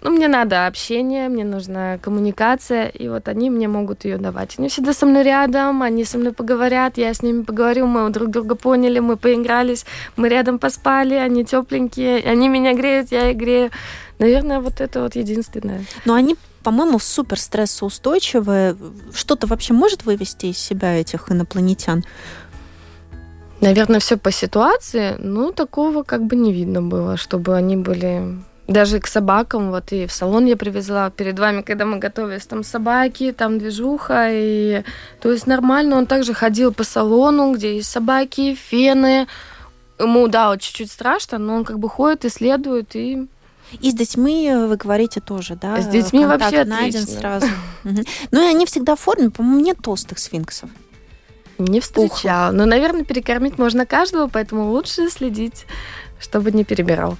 ну, 0.00 0.10
мне 0.10 0.28
надо 0.28 0.66
общение, 0.66 1.28
мне 1.28 1.44
нужна 1.44 1.98
коммуникация, 1.98 2.86
и 2.86 3.08
вот 3.08 3.26
они 3.26 3.50
мне 3.50 3.66
могут 3.66 4.04
ее 4.04 4.16
давать. 4.16 4.54
Они 4.58 4.68
всегда 4.68 4.92
со 4.92 5.06
мной 5.06 5.24
рядом, 5.24 5.82
они 5.82 6.04
со 6.04 6.18
мной 6.18 6.32
поговорят, 6.32 6.98
я 6.98 7.12
с 7.12 7.22
ними 7.22 7.42
поговорю, 7.42 7.86
мы 7.86 8.08
друг 8.10 8.30
друга 8.30 8.54
поняли, 8.54 9.00
мы 9.00 9.16
поигрались, 9.16 9.84
мы 10.16 10.28
рядом 10.28 10.60
поспали, 10.60 11.14
они 11.14 11.44
тепленькие, 11.44 12.18
они 12.18 12.48
меня 12.48 12.74
греют, 12.74 13.10
я 13.10 13.30
их 13.30 13.36
грею. 13.36 13.70
Наверное, 14.20 14.60
вот 14.60 14.80
это 14.80 15.02
вот 15.02 15.16
единственное. 15.16 15.84
Но 16.04 16.14
они 16.14 16.36
по-моему, 16.62 16.98
супер 16.98 17.38
стрессоустойчивые. 17.38 18.76
Что-то 19.14 19.46
вообще 19.46 19.72
может 19.72 20.04
вывести 20.04 20.46
из 20.46 20.58
себя 20.58 21.00
этих 21.00 21.30
инопланетян? 21.32 22.04
Наверное, 23.60 24.00
все 24.00 24.16
по 24.16 24.30
ситуации. 24.30 25.16
Ну, 25.18 25.52
такого 25.52 26.02
как 26.02 26.24
бы 26.24 26.36
не 26.36 26.52
видно 26.52 26.82
было, 26.82 27.16
чтобы 27.16 27.56
они 27.56 27.76
были 27.76 28.38
даже 28.68 29.00
к 29.00 29.06
собакам, 29.06 29.70
вот 29.70 29.92
и 29.92 30.06
в 30.06 30.12
салон 30.12 30.44
я 30.44 30.56
привезла 30.56 31.10
перед 31.10 31.38
вами, 31.38 31.62
когда 31.62 31.86
мы 31.86 31.98
готовились, 31.98 32.46
там 32.46 32.62
собаки, 32.62 33.32
там 33.32 33.58
движуха, 33.58 34.28
и 34.30 34.84
то 35.20 35.32
есть 35.32 35.46
нормально, 35.46 35.96
он 35.96 36.06
также 36.06 36.34
ходил 36.34 36.72
по 36.72 36.84
салону, 36.84 37.54
где 37.54 37.76
есть 37.76 37.90
собаки, 37.90 38.54
фены, 38.54 39.26
ему, 39.98 40.28
да, 40.28 40.50
вот 40.50 40.60
чуть-чуть 40.60 40.92
страшно, 40.92 41.38
но 41.38 41.56
он 41.56 41.64
как 41.64 41.78
бы 41.78 41.88
ходит, 41.88 42.26
исследует 42.26 42.94
и 42.94 43.26
и 43.80 43.90
с 43.90 43.94
детьми 43.94 44.50
вы 44.50 44.76
говорите 44.76 45.20
тоже, 45.20 45.54
да? 45.54 45.78
С 45.78 45.86
детьми 45.86 46.20
Контакт 46.20 46.42
вообще 46.42 46.64
найден 46.64 47.02
отлично. 47.02 47.20
сразу. 47.20 47.46
Ну 48.30 48.42
и 48.42 48.46
они 48.46 48.64
всегда 48.64 48.96
в 48.96 49.00
форме, 49.00 49.28
по-моему, 49.28 49.60
нет 49.60 49.76
толстых 49.82 50.18
сфинксов. 50.18 50.70
Не 51.58 51.80
встречала. 51.80 52.50
Но, 52.50 52.64
наверное, 52.64 53.04
перекормить 53.04 53.58
можно 53.58 53.84
каждого, 53.84 54.26
поэтому 54.26 54.70
лучше 54.70 55.10
следить, 55.10 55.66
чтобы 56.18 56.50
не 56.50 56.64
перебирал. 56.64 57.18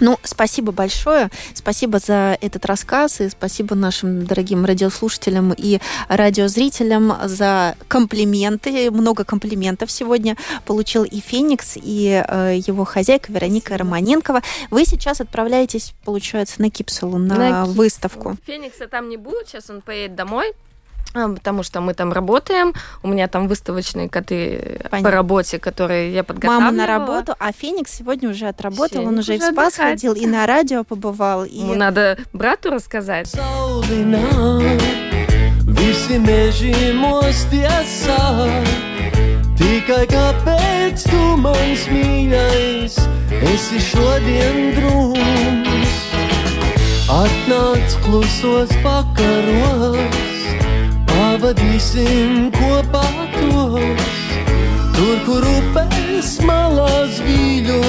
Ну, 0.00 0.18
спасибо 0.22 0.72
большое. 0.72 1.30
Спасибо 1.54 1.98
за 1.98 2.36
этот 2.40 2.66
рассказ 2.66 3.20
и 3.20 3.28
спасибо 3.28 3.74
нашим 3.74 4.26
дорогим 4.26 4.64
радиослушателям 4.64 5.54
и 5.56 5.78
радиозрителям 6.08 7.12
за 7.24 7.76
комплименты. 7.88 8.90
Много 8.90 9.24
комплиментов 9.24 9.90
сегодня 9.90 10.36
получил 10.66 11.04
и 11.04 11.20
Феникс, 11.20 11.76
и 11.76 12.24
э, 12.26 12.60
его 12.66 12.84
хозяйка 12.84 13.32
Вероника 13.32 13.78
Романенкова. 13.78 14.42
Вы 14.70 14.84
сейчас 14.84 15.20
отправляетесь, 15.20 15.94
получается, 16.04 16.60
на 16.60 16.70
Кипсулу, 16.70 17.18
на, 17.18 17.34
На 17.36 17.64
выставку. 17.64 18.36
Феникса 18.46 18.88
там 18.88 19.08
не 19.08 19.16
будет, 19.16 19.48
сейчас 19.48 19.70
он 19.70 19.80
поедет 19.80 20.16
домой. 20.16 20.52
А, 21.14 21.28
Потому 21.28 21.62
что 21.62 21.80
мы 21.80 21.94
там 21.94 22.12
работаем, 22.12 22.74
у 23.02 23.08
меня 23.08 23.28
там 23.28 23.48
выставочные 23.48 24.08
коты 24.08 24.80
Понятно. 24.90 25.10
по 25.10 25.14
работе, 25.14 25.58
которые 25.58 26.12
я 26.12 26.24
подготавливала. 26.24 26.64
Мама 26.64 26.76
на 26.76 26.86
работу, 26.86 27.34
а 27.38 27.52
Феникс 27.52 27.92
сегодня 27.92 28.28
уже 28.30 28.46
отработал, 28.48 29.00
он 29.06 29.22
Феникс 29.22 29.28
уже 29.28 29.34
и 29.36 29.38
в 29.38 29.42
уже 29.42 29.52
спас 29.52 29.74
отдыхает. 29.74 30.00
ходил, 30.00 30.14
и 30.14 30.26
на 30.26 30.46
радио 30.46 30.84
побывал. 30.84 31.44
И... 31.44 31.58
Ему 31.58 31.74
надо 31.74 32.18
брату 32.32 32.70
рассказать. 32.70 33.32
Saulina, 33.34 34.24
visi 35.66 36.18
meži 36.18 36.72
mūs 36.98 37.46
tiesā. 37.50 38.20
Tikai 39.58 40.04
kāpēc 40.10 41.04
tu 41.08 41.36
mans 41.40 41.86
mīļais, 41.92 42.96
esi 43.52 43.80
šodien 43.80 44.74
drūms? 44.76 45.94
Atnāc 47.14 47.94
klusos 48.04 48.72
vakaros, 48.82 50.33
pavadīsim 51.34 52.50
kopā 52.54 53.02
tos. 53.34 54.10
Tur, 54.94 55.16
kur 55.26 55.46
upes 55.50 56.28
malās 56.46 57.18
vīļo, 57.26 57.80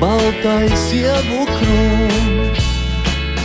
baltais 0.00 0.86
ievu 0.96 1.44
krūms. 1.52 2.66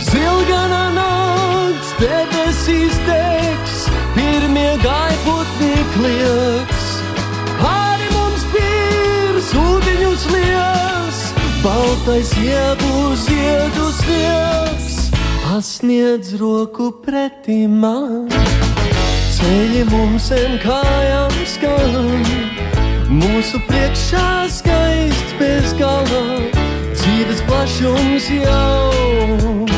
Zilgana 0.08 0.82
nakts, 0.96 1.92
debesīs 2.00 2.98
degs, 3.06 3.84
pirmie 4.16 4.72
gaiputni 4.82 5.76
klieks. 5.94 6.90
Arī 7.70 8.10
mums 8.16 8.46
pirs, 8.50 9.52
ūdeņus 9.62 10.26
lies, 10.34 11.22
baltais 11.62 12.34
iebu 12.42 13.14
ziedus 13.28 14.02
lies. 14.10 14.98
Pasniedz 15.46 16.34
roku 16.40 16.90
pretī 17.04 17.66
man, 17.68 18.26
ceļi 19.40 19.84
mums 19.88 20.28
zem 20.30 20.58
kājām 20.62 21.32
skan. 21.48 22.26
Mūsu 23.10 23.60
priekšā 23.68 24.46
skaists 24.52 25.34
bez 25.40 25.74
gala, 25.80 26.22
dzīves 26.92 27.42
plašums 27.48 28.30
jauns. 28.36 29.69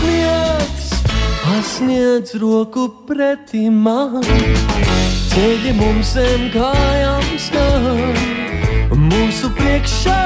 Sniegs. 0.00 0.86
Pasniedz 1.44 2.34
roku 2.40 2.88
pretī 3.08 3.68
man, 3.70 4.22
ceļi 5.32 5.72
mums 5.76 6.14
zem 6.16 6.48
kājām 6.54 7.26
skan. 7.40 8.16
Mūsu 9.10 9.50
priekšā 9.56 10.20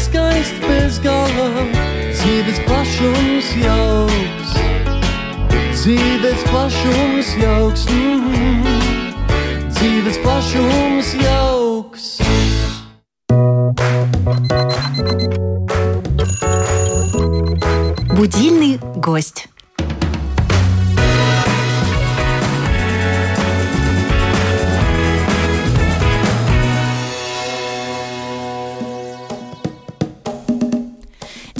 skaists 0.00 0.60
bez 0.66 1.00
gala, 1.04 1.66
dzīves 2.14 2.60
plašums 2.66 3.52
jauks. 3.62 4.56
Dzīves 5.80 6.42
plašums 6.50 7.34
jauks, 7.40 7.86
mm, 7.88 8.64
dzīves 9.72 10.20
plašums 10.24 11.14
jauks. 11.24 12.10
Будильный 18.20 18.78
гость. 18.96 19.48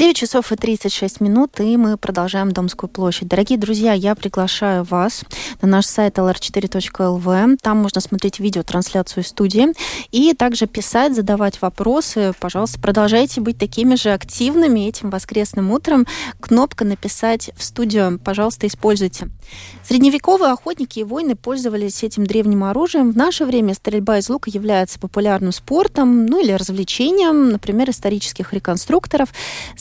Девять 0.00 0.16
часов 0.16 0.50
и 0.50 0.56
36 0.56 1.20
минут, 1.20 1.60
и 1.60 1.76
мы 1.76 1.98
продолжаем 1.98 2.52
Домскую 2.52 2.88
площадь. 2.88 3.28
Дорогие 3.28 3.58
друзья, 3.58 3.92
я 3.92 4.14
приглашаю 4.14 4.82
вас 4.82 5.24
на 5.60 5.68
наш 5.68 5.84
сайт 5.84 6.16
lr4.lv. 6.16 7.58
Там 7.60 7.76
можно 7.76 8.00
смотреть 8.00 8.40
видеотрансляцию 8.40 9.24
студии 9.24 9.66
и 10.10 10.32
также 10.32 10.66
писать, 10.66 11.14
задавать 11.14 11.60
вопросы. 11.60 12.32
Пожалуйста, 12.40 12.80
продолжайте 12.80 13.42
быть 13.42 13.58
такими 13.58 13.94
же 13.94 14.14
активными 14.14 14.88
этим 14.88 15.10
воскресным 15.10 15.70
утром. 15.70 16.06
Кнопка 16.40 16.86
«Написать 16.86 17.50
в 17.54 17.62
студию», 17.62 18.18
пожалуйста, 18.24 18.68
используйте. 18.68 19.28
Средневековые 19.86 20.52
охотники 20.52 21.00
и 21.00 21.04
воины 21.04 21.36
пользовались 21.36 22.02
этим 22.04 22.24
древним 22.24 22.64
оружием. 22.64 23.12
В 23.12 23.18
наше 23.18 23.44
время 23.44 23.74
стрельба 23.74 24.16
из 24.16 24.30
лука 24.30 24.48
является 24.50 24.98
популярным 24.98 25.52
спортом, 25.52 26.24
ну 26.24 26.42
или 26.42 26.52
развлечением, 26.52 27.50
например, 27.50 27.90
исторических 27.90 28.54
реконструкторов. 28.54 29.28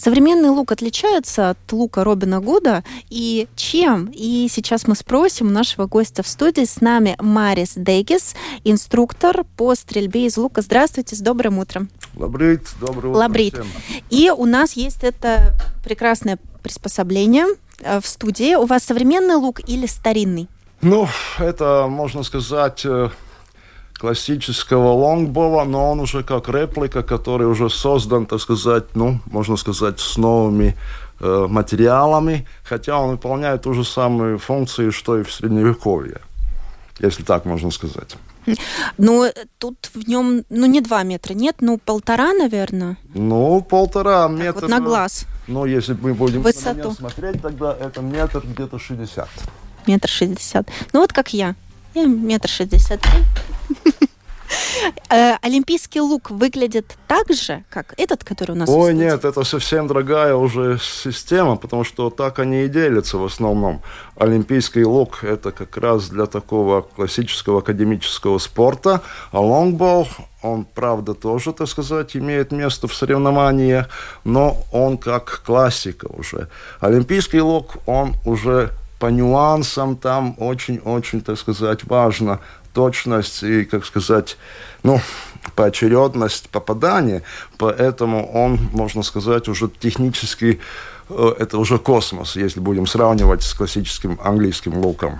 Современный 0.09 0.49
лук 0.49 0.71
отличается 0.71 1.51
от 1.51 1.71
лука 1.71 2.03
Робина 2.03 2.39
Гуда. 2.41 2.83
И 3.11 3.47
чем? 3.55 4.09
И 4.11 4.47
сейчас 4.49 4.87
мы 4.87 4.95
спросим 4.95 5.49
у 5.49 5.49
нашего 5.51 5.85
гостя 5.85 6.23
в 6.23 6.27
студии. 6.27 6.65
С 6.65 6.81
нами 6.81 7.15
Марис 7.19 7.73
Дегис, 7.75 8.33
инструктор 8.63 9.43
по 9.55 9.75
стрельбе 9.75 10.25
из 10.25 10.35
лука. 10.35 10.63
Здравствуйте, 10.63 11.15
с 11.15 11.19
добрым 11.19 11.59
утром. 11.59 11.91
Лабрит, 12.15 12.63
доброе 12.81 13.09
утро 13.09 13.19
Лабрит. 13.19 13.53
всем. 13.53 13.67
И 14.09 14.31
у 14.35 14.47
нас 14.47 14.73
есть 14.73 15.03
это 15.03 15.53
прекрасное 15.83 16.39
приспособление 16.63 17.45
э, 17.81 18.01
в 18.01 18.07
студии. 18.07 18.55
У 18.55 18.65
вас 18.65 18.85
современный 18.85 19.35
лук 19.35 19.59
или 19.69 19.85
старинный? 19.85 20.47
Ну, 20.81 21.07
это, 21.37 21.85
можно 21.87 22.23
сказать, 22.23 22.81
э, 22.83 23.11
классического 23.99 24.93
лонгбова, 24.93 25.65
но 25.65 25.91
он 25.91 25.99
уже 25.99 26.23
как 26.23 26.47
реплика, 26.49 27.03
который 27.03 27.47
уже 27.47 27.69
создан, 27.69 28.25
так 28.25 28.39
сказать, 28.39 28.95
ну, 28.95 29.19
можно 29.25 29.57
сказать, 29.57 29.99
с 29.99 30.17
новыми 30.17 30.75
э, 31.19 31.47
материалами, 31.49 32.47
хотя 32.63 32.97
он 32.99 33.11
выполняет 33.11 33.63
ту 33.63 33.73
же 33.73 33.83
самую 33.83 34.39
функцию, 34.39 34.91
что 34.91 35.19
и 35.19 35.23
в 35.23 35.31
Средневековье, 35.33 36.21
если 36.99 37.23
так 37.23 37.45
можно 37.45 37.71
сказать. 37.71 38.15
Ну, 38.97 39.25
тут 39.57 39.89
в 39.93 40.07
нем, 40.07 40.43
ну, 40.49 40.65
не 40.65 40.81
два 40.81 41.03
метра, 41.03 41.33
нет, 41.33 41.57
ну, 41.59 41.77
полтора, 41.77 42.33
наверное, 42.33 42.97
Ну, 43.13 43.61
полтора 43.61 44.27
так 44.27 44.37
метра. 44.39 44.61
вот 44.61 44.69
на 44.69 44.79
глаз, 44.79 45.25
Ну, 45.47 45.65
если 45.65 45.93
мы 46.01 46.13
будем 46.13 46.41
Высоту. 46.41 46.91
смотреть, 46.93 47.41
тогда 47.41 47.75
это 47.79 48.01
метр 48.01 48.41
где-то 48.45 48.79
60. 48.79 49.27
метр 49.87 50.07
шестьдесят. 50.07 50.67
Ну, 50.93 51.01
вот 51.01 51.11
как 51.13 51.33
я. 51.33 51.55
Я 51.93 52.05
метр 52.05 52.47
шестьдесят. 52.47 53.01
Э, 55.11 55.35
олимпийский 55.41 56.01
лук 56.01 56.31
выглядит 56.31 56.97
так 57.07 57.31
же, 57.33 57.63
как 57.69 57.93
этот, 57.97 58.23
который 58.23 58.51
у 58.51 58.55
нас 58.55 58.69
Ой, 58.69 58.93
нет, 58.93 59.25
это 59.25 59.43
совсем 59.43 59.87
другая 59.87 60.35
уже 60.35 60.79
система, 60.79 61.55
потому 61.55 61.83
что 61.83 62.09
так 62.09 62.39
они 62.39 62.63
и 62.63 62.67
делятся 62.67 63.17
в 63.17 63.25
основном. 63.25 63.81
Олимпийский 64.15 64.83
лук– 64.83 65.19
это 65.23 65.51
как 65.51 65.77
раз 65.77 66.09
для 66.09 66.25
такого 66.25 66.81
классического 66.81 67.59
академического 67.59 68.37
спорта, 68.39 69.01
а 69.31 69.39
лонгбол, 69.39 70.07
он, 70.41 70.65
правда, 70.65 71.13
тоже, 71.13 71.53
так 71.53 71.67
сказать, 71.67 72.15
имеет 72.15 72.51
место 72.51 72.87
в 72.87 72.95
соревнованиях, 72.95 73.89
но 74.23 74.57
он 74.71 74.97
как 74.97 75.43
классика 75.45 76.07
уже. 76.07 76.49
Олимпийский 76.79 77.41
лук, 77.41 77.77
он 77.85 78.15
уже 78.25 78.71
по 78.99 79.07
нюансам 79.07 79.95
там 79.95 80.35
очень-очень, 80.37 81.21
так 81.21 81.39
сказать, 81.39 81.85
важно 81.85 82.39
точность 82.73 83.43
и, 83.43 83.65
как 83.65 83.85
сказать, 83.85 84.37
ну, 84.83 85.01
поочередность 85.55 86.49
попадания, 86.49 87.23
поэтому 87.57 88.31
он, 88.31 88.59
можно 88.73 89.03
сказать, 89.03 89.47
уже 89.47 89.69
технически 89.69 90.59
э, 91.09 91.33
это 91.39 91.57
уже 91.57 91.77
космос, 91.77 92.35
если 92.35 92.59
будем 92.59 92.85
сравнивать 92.85 93.41
с 93.41 93.53
классическим 93.53 94.19
английским 94.23 94.77
луком. 94.77 95.19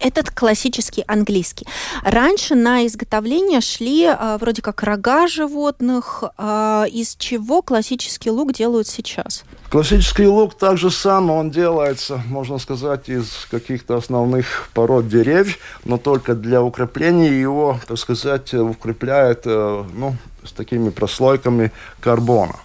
Этот 0.00 0.30
классический 0.30 1.04
английский. 1.06 1.66
Раньше 2.02 2.54
на 2.54 2.86
изготовление 2.86 3.60
шли 3.60 4.06
а, 4.06 4.38
вроде 4.38 4.62
как 4.62 4.82
рога 4.82 5.28
животных. 5.28 6.24
А, 6.36 6.86
из 6.90 7.16
чего 7.16 7.62
классический 7.62 8.30
лук 8.30 8.52
делают 8.52 8.88
сейчас? 8.88 9.44
Классический 9.70 10.26
лук 10.26 10.54
так 10.56 10.78
же 10.78 10.90
самое, 10.90 11.38
он 11.38 11.50
делается, 11.50 12.22
можно 12.26 12.58
сказать, 12.58 13.08
из 13.08 13.46
каких-то 13.50 13.96
основных 13.96 14.70
пород 14.72 15.08
деревьев, 15.08 15.58
но 15.84 15.98
только 15.98 16.34
для 16.34 16.62
укрепления 16.62 17.38
его, 17.38 17.78
так 17.86 17.98
сказать, 17.98 18.54
укрепляет 18.54 19.42
э, 19.44 19.84
ну, 19.94 20.16
с 20.42 20.52
такими 20.52 20.88
прослойками 20.88 21.70
карбона. 22.00 22.56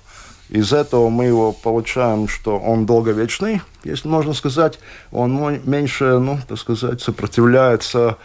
Из 0.53 0.71
этого 0.71 1.09
мы 1.09 1.25
его 1.25 1.51
получаем, 1.51 2.27
что 2.27 2.59
он 2.59 2.85
долговечный, 2.85 3.61
если 3.83 4.07
можно 4.07 4.33
сказать, 4.33 4.77
он 5.11 5.59
меньше, 5.65 6.19
ну, 6.19 6.37
так 6.47 6.59
сказать, 6.59 7.01
сопротивляется 7.01 8.17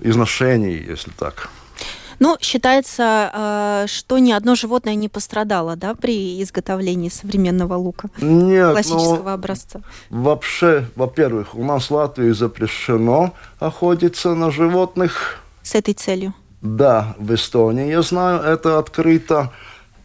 изношению, 0.00 0.84
если 0.84 1.12
так. 1.12 1.48
Ну, 2.18 2.36
считается, 2.40 3.30
э, 3.32 3.86
что 3.86 4.18
ни 4.18 4.32
одно 4.32 4.56
животное 4.56 4.96
не 4.96 5.08
пострадало, 5.08 5.76
да, 5.76 5.94
при 5.94 6.42
изготовлении 6.42 7.08
современного 7.08 7.74
лука? 7.74 8.08
Нет, 8.20 8.72
классического 8.72 9.22
ну, 9.22 9.34
образца. 9.34 9.80
Вообще, 10.10 10.86
во-первых, 10.96 11.54
у 11.54 11.62
нас 11.62 11.88
в 11.90 11.94
Латвии 11.94 12.32
запрещено 12.32 13.32
охотиться 13.60 14.34
на 14.34 14.50
животных. 14.50 15.38
С 15.62 15.76
этой 15.76 15.94
целью? 15.94 16.34
Да, 16.62 17.14
в 17.18 17.32
Эстонии, 17.32 17.90
я 17.90 18.02
знаю, 18.02 18.40
это 18.40 18.78
открыто 18.78 19.52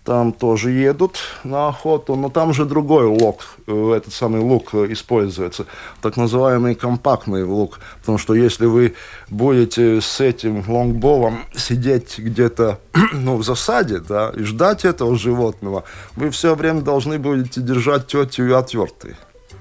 там 0.03 0.33
тоже 0.33 0.71
едут 0.71 1.19
на 1.43 1.67
охоту, 1.67 2.15
но 2.15 2.29
там 2.29 2.53
же 2.53 2.65
другой 2.65 3.05
лук, 3.05 3.41
э, 3.67 3.93
этот 3.97 4.13
самый 4.13 4.41
лук 4.41 4.73
э, 4.73 4.87
используется, 4.89 5.65
так 6.01 6.17
называемый 6.17 6.73
компактный 6.73 7.43
лук, 7.43 7.79
потому 7.99 8.17
что 8.17 8.33
если 8.33 8.65
вы 8.65 8.95
будете 9.29 10.01
с 10.01 10.19
этим 10.19 10.63
лонгболом 10.67 11.45
сидеть 11.55 12.17
где-то 12.17 12.79
ну, 13.13 13.37
в 13.37 13.43
засаде, 13.43 13.99
да, 13.99 14.31
и 14.35 14.43
ждать 14.43 14.85
этого 14.85 15.15
животного, 15.15 15.83
вы 16.15 16.31
все 16.31 16.55
время 16.55 16.81
должны 16.81 17.19
будете 17.19 17.61
держать 17.61 18.07
тетю 18.07 18.57
отвертый, 18.57 19.15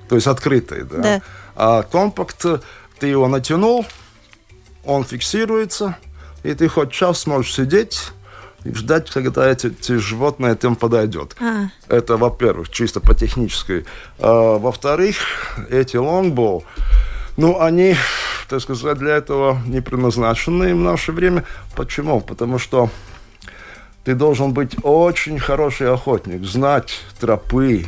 то 0.08 0.14
есть 0.14 0.26
открытый, 0.26 0.84
да. 0.84 1.02
да. 1.02 1.22
А 1.54 1.82
компакт, 1.82 2.46
ты 2.98 3.06
его 3.06 3.28
натянул, 3.28 3.84
он 4.86 5.04
фиксируется, 5.04 5.98
и 6.42 6.54
ты 6.54 6.66
хоть 6.68 6.92
час 6.92 7.20
сможешь 7.20 7.54
сидеть 7.54 8.12
ждать, 8.64 9.10
когда 9.10 9.48
эти, 9.50 9.68
эти 9.68 9.96
животные 9.96 10.56
тем 10.56 10.76
подойдет. 10.76 11.36
А. 11.40 11.68
Это, 11.88 12.16
во-первых, 12.16 12.68
чисто 12.70 13.00
по 13.00 13.14
технической. 13.14 13.86
А, 14.18 14.58
во-вторых, 14.58 15.16
эти 15.70 15.96
лонгбол, 15.96 16.64
ну, 17.36 17.60
они, 17.60 17.96
так 18.48 18.60
сказать, 18.60 18.98
для 18.98 19.16
этого 19.16 19.58
не 19.66 19.80
предназначены 19.80 20.74
в 20.74 20.78
наше 20.78 21.12
время. 21.12 21.44
Почему? 21.74 22.20
Потому 22.20 22.58
что 22.58 22.90
ты 24.04 24.14
должен 24.14 24.52
быть 24.52 24.76
очень 24.82 25.38
хороший 25.38 25.92
охотник, 25.92 26.44
знать 26.44 27.00
тропы, 27.18 27.86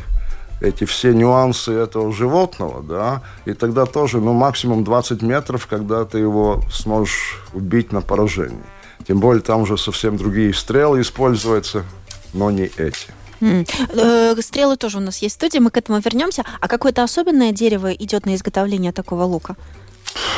эти 0.61 0.85
все 0.85 1.13
нюансы 1.13 1.73
этого 1.73 2.13
животного, 2.13 2.83
да, 2.83 3.23
и 3.45 3.53
тогда 3.53 3.85
тоже, 3.85 4.21
ну, 4.21 4.33
максимум 4.33 4.85
20 4.85 5.21
метров, 5.23 5.67
когда 5.67 6.05
ты 6.05 6.19
его 6.19 6.63
сможешь 6.71 7.43
убить 7.53 7.93
на 7.93 8.01
поражение. 8.01 8.63
Тем 9.07 9.21
более 9.21 9.43
там 9.43 9.63
уже 9.63 9.77
совсем 9.77 10.17
другие 10.17 10.55
стрелы 10.55 11.01
используются, 11.01 11.85
но 12.33 12.51
не 12.51 12.65
эти. 12.65 13.09
Mm. 13.41 14.41
Стрелы 14.41 14.77
тоже 14.77 14.99
у 14.99 15.01
нас 15.01 15.19
есть 15.19 15.35
в 15.35 15.39
студии, 15.39 15.59
мы 15.59 15.71
к 15.71 15.77
этому 15.77 15.99
вернемся. 15.99 16.45
А 16.61 16.69
какое-то 16.69 17.03
особенное 17.03 17.53
дерево 17.53 17.93
идет 17.93 18.27
на 18.27 18.35
изготовление 18.35 18.93
такого 18.93 19.25
лука? 19.25 19.57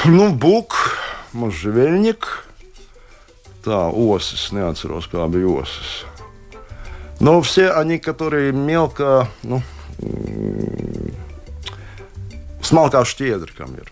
Ну, 0.04 0.32
бук, 0.32 0.96
можжевельник. 1.32 2.46
Да, 3.64 3.88
осис, 3.88 4.52
неатceros, 4.52 5.08
kā 5.08 5.24
bija 5.28 5.62
осис. 5.62 6.04
Но 7.20 7.40
все 7.40 7.70
они, 7.70 7.98
которые 7.98 8.52
мелко, 8.52 9.28
ну, 9.42 9.62
смалка 12.62 13.04
щедр, 13.04 13.50
камер. 13.56 13.90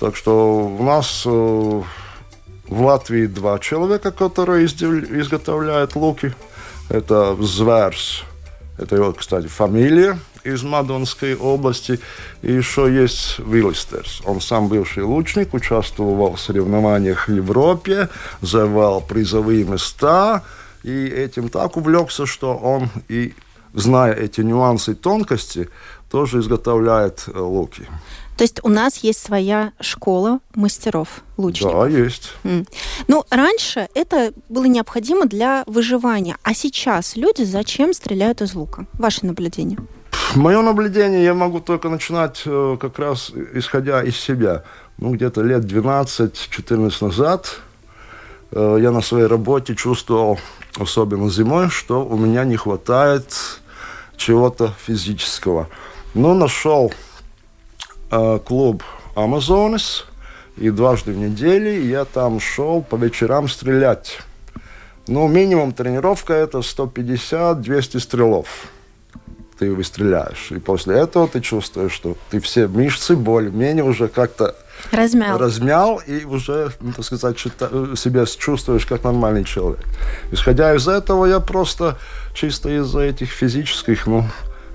Так 0.00 0.16
что 0.16 0.66
у 0.66 0.82
нас 0.82 1.22
э, 1.26 1.82
в 2.70 2.82
Латвии 2.82 3.26
два 3.26 3.58
человека, 3.58 4.12
которые 4.12 4.64
изготовляют 4.66 5.96
луки. 5.96 6.32
Это 6.88 7.36
Зверс, 7.40 8.22
это 8.78 8.96
его, 8.96 9.12
кстати, 9.12 9.48
фамилия 9.48 10.18
из 10.44 10.62
Мадонской 10.62 11.34
области. 11.36 12.00
И 12.42 12.52
еще 12.52 12.92
есть 12.92 13.38
Виллистерс. 13.40 14.22
Он 14.24 14.40
сам 14.40 14.68
бывший 14.68 15.02
лучник, 15.02 15.52
участвовал 15.52 16.36
в 16.36 16.40
соревнованиях 16.40 17.28
в 17.28 17.34
Европе, 17.34 18.08
завал 18.40 19.00
призовые 19.02 19.64
места. 19.64 20.42
И 20.82 21.06
этим 21.06 21.48
так 21.50 21.76
увлекся, 21.76 22.24
что 22.24 22.56
он 22.56 22.88
и, 23.08 23.34
зная 23.74 24.14
эти 24.14 24.40
нюансы 24.40 24.92
и 24.92 24.94
тонкости, 24.94 25.68
тоже 26.10 26.38
изготовляет 26.38 27.24
э, 27.26 27.38
луки. 27.38 27.86
То 28.40 28.44
есть 28.44 28.60
у 28.62 28.70
нас 28.70 28.96
есть 29.04 29.22
своя 29.22 29.74
школа 29.80 30.40
мастеров 30.54 31.20
лучников. 31.36 31.74
Да, 31.74 31.86
есть. 31.86 32.32
Mm. 32.42 32.66
Ну, 33.06 33.22
раньше 33.28 33.90
это 33.94 34.32
было 34.48 34.64
необходимо 34.64 35.26
для 35.26 35.62
выживания, 35.66 36.38
а 36.42 36.54
сейчас 36.54 37.16
люди 37.16 37.42
зачем 37.42 37.92
стреляют 37.92 38.40
из 38.40 38.54
лука? 38.54 38.86
Ваше 38.94 39.26
наблюдение? 39.26 39.78
Мое 40.34 40.62
наблюдение 40.62 41.22
я 41.22 41.34
могу 41.34 41.60
только 41.60 41.90
начинать 41.90 42.40
э, 42.46 42.78
как 42.80 42.98
раз 42.98 43.30
исходя 43.52 44.02
из 44.02 44.16
себя. 44.16 44.64
Ну, 44.96 45.10
где-то 45.10 45.42
лет 45.42 45.64
12-14 45.64 47.04
назад 47.04 47.60
э, 48.52 48.78
я 48.80 48.90
на 48.90 49.02
своей 49.02 49.26
работе 49.26 49.74
чувствовал, 49.74 50.40
особенно 50.78 51.28
зимой, 51.28 51.68
что 51.68 52.06
у 52.06 52.16
меня 52.16 52.44
не 52.44 52.56
хватает 52.56 53.34
чего-то 54.16 54.72
физического. 54.86 55.68
Но 56.14 56.32
нашел 56.32 56.90
Э, 56.90 57.09
клуб 58.10 58.82
Амазонес, 59.14 60.06
и 60.56 60.70
дважды 60.70 61.12
в 61.12 61.16
неделю 61.16 61.82
я 61.82 62.04
там 62.04 62.40
шел 62.40 62.82
по 62.82 62.96
вечерам 62.96 63.48
стрелять. 63.48 64.18
Ну, 65.06 65.26
минимум 65.26 65.72
тренировка 65.72 66.34
это 66.34 66.58
150-200 66.58 67.98
стрелов. 67.98 68.68
Ты 69.58 69.72
выстреляешь. 69.72 70.50
И 70.50 70.58
после 70.58 70.98
этого 70.98 71.28
ты 71.28 71.40
чувствуешь, 71.40 71.92
что 71.92 72.16
ты 72.30 72.40
все 72.40 72.66
мышцы 72.66 73.16
более-менее 73.16 73.84
уже 73.84 74.08
как-то 74.08 74.54
размял. 74.92 75.38
размял 75.38 76.02
и 76.06 76.24
уже, 76.24 76.72
ну, 76.80 76.92
так 76.92 77.04
сказать, 77.04 77.38
себя 77.38 78.26
чувствуешь 78.26 78.86
как 78.86 79.04
нормальный 79.04 79.44
человек. 79.44 79.84
Исходя 80.30 80.74
из 80.74 80.88
этого, 80.88 81.26
я 81.26 81.40
просто 81.40 81.98
чисто 82.34 82.68
из-за 82.70 83.00
этих 83.00 83.30
физических 83.30 84.06
ну, 84.06 84.24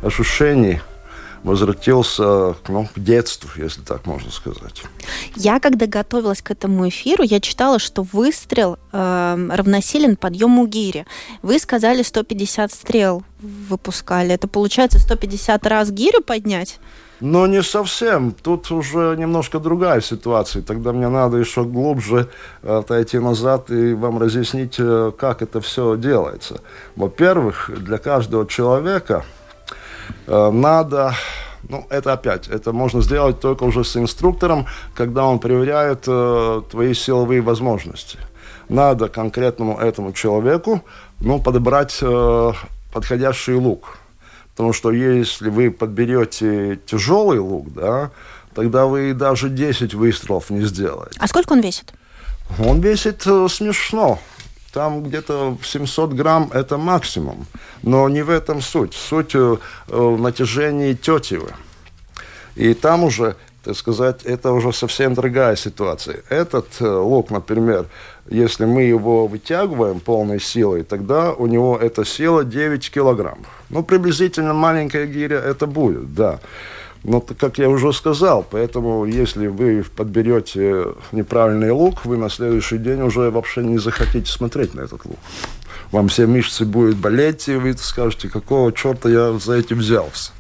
ощущений– 0.02 0.82
возвратился 1.46 2.56
ну, 2.68 2.88
к 2.94 3.00
детству, 3.00 3.50
если 3.56 3.82
так 3.82 4.08
можно 4.08 4.32
сказать. 4.32 4.84
Я, 5.36 5.60
когда 5.60 5.86
готовилась 5.86 6.42
к 6.42 6.50
этому 6.50 6.90
эфиру, 6.90 7.24
я 7.24 7.40
читала, 7.40 7.78
что 7.78 8.02
выстрел 8.02 8.80
э, 8.92 9.50
равносилен 9.52 10.16
подъему 10.18 10.66
гири. 10.66 11.06
Вы 11.44 11.60
сказали 11.60 12.02
150 12.02 12.74
стрел 12.74 13.24
выпускали. 13.40 14.34
Это 14.34 14.48
получается 14.48 14.98
150 14.98 15.68
раз 15.68 15.92
гирю 15.92 16.24
поднять? 16.24 16.80
Но 17.20 17.46
не 17.46 17.62
совсем. 17.62 18.32
Тут 18.32 18.72
уже 18.72 19.16
немножко 19.16 19.60
другая 19.60 20.02
ситуация. 20.02 20.64
Тогда 20.64 20.94
мне 20.94 21.10
надо 21.10 21.38
еще 21.38 21.64
глубже 21.64 22.28
отойти 22.64 23.20
назад 23.20 23.70
и 23.70 23.94
вам 23.94 24.18
разъяснить, 24.18 24.76
э, 24.80 25.12
как 25.16 25.44
это 25.44 25.62
все 25.62 25.96
делается. 25.96 26.62
Во-первых, 26.96 27.70
для 27.78 28.00
каждого 28.00 28.48
человека 28.48 29.24
Э, 29.24 29.45
надо 30.28 31.16
ну, 31.70 31.86
это 31.90 32.14
опять, 32.14 32.48
это 32.48 32.74
можно 32.74 33.02
сделать 33.02 33.40
только 33.40 33.64
уже 33.64 33.84
с 33.84 33.98
инструктором, 33.98 34.68
когда 34.94 35.26
он 35.26 35.40
проверяет 35.40 36.04
э, 36.08 36.62
твои 36.70 36.94
силовые 36.94 37.42
возможности. 37.42 38.20
надо 38.70 39.10
конкретному 39.10 39.78
этому 39.78 40.14
человеку 40.14 40.84
ну, 41.20 41.42
подобрать 41.42 41.98
э, 42.02 42.54
подходящий 42.94 43.54
лук. 43.54 43.98
Потому 44.52 44.74
что 44.74 44.92
если 44.92 45.50
вы 45.50 45.72
подберете 45.72 46.80
тяжелый 46.86 47.40
лук, 47.40 47.74
да, 47.74 48.12
тогда 48.54 48.86
вы 48.86 49.14
даже 49.14 49.50
10 49.50 49.94
выстрелов 49.94 50.50
не 50.50 50.66
сделаете. 50.66 51.18
А 51.20 51.28
сколько 51.28 51.54
он 51.54 51.62
весит? 51.62 51.94
Он 52.60 52.80
весит 52.80 53.24
э, 53.26 53.48
смешно. 53.50 54.20
Там 54.76 55.04
где-то 55.04 55.58
700 55.64 56.12
грамм 56.12 56.52
это 56.54 56.78
максимум. 56.78 57.46
Но 57.82 58.10
не 58.10 58.24
в 58.24 58.30
этом 58.30 58.60
суть. 58.60 58.94
Суть 58.94 59.34
э, 59.34 59.58
в 59.88 60.22
натяжении 60.22 60.94
тетивы. 60.94 61.54
И 62.58 62.74
там 62.74 63.06
уже, 63.06 63.38
так 63.64 63.78
сказать, 63.78 64.24
это 64.26 64.52
уже 64.52 64.74
совсем 64.74 65.14
другая 65.14 65.56
ситуация. 65.56 66.24
Этот 66.28 66.68
э, 66.82 66.90
лук, 66.90 67.32
например, 67.32 67.86
если 68.30 68.66
мы 68.66 68.82
его 68.82 69.28
вытягиваем 69.28 70.02
полной 70.02 70.42
силой, 70.42 70.84
тогда 70.84 71.32
у 71.32 71.48
него 71.48 71.78
эта 71.78 72.04
сила 72.04 72.44
9 72.44 72.92
килограммов. 72.92 73.48
Ну, 73.70 73.82
приблизительно 73.82 74.54
маленькая 74.54 75.06
гиря 75.06 75.40
это 75.40 75.68
будет, 75.68 76.14
да. 76.14 76.42
Но, 77.08 77.22
как 77.22 77.60
я 77.60 77.70
уже 77.70 77.94
сказал, 77.94 78.44
поэтому 78.50 79.06
если 79.06 79.46
вы 79.46 79.86
подберете 79.96 80.86
неправильный 81.12 81.70
лук, 81.70 82.04
вы 82.04 82.18
на 82.18 82.32
следующий 82.32 82.80
день 82.80 83.02
уже 83.02 83.30
вообще 83.30 83.62
не 83.62 83.78
захотите 83.78 84.32
смотреть 84.32 84.74
на 84.74 84.82
этот 84.82 85.06
лук. 85.06 85.20
Вам 85.92 86.08
все 86.08 86.26
мышцы 86.26 86.66
будут 86.66 86.98
болеть, 86.98 87.48
и 87.48 87.58
вы 87.58 87.78
скажете, 87.78 88.28
какого 88.28 88.74
черта 88.74 89.08
я 89.08 89.38
за 89.38 89.54
этим 89.54 89.78
взялся. 89.78 90.32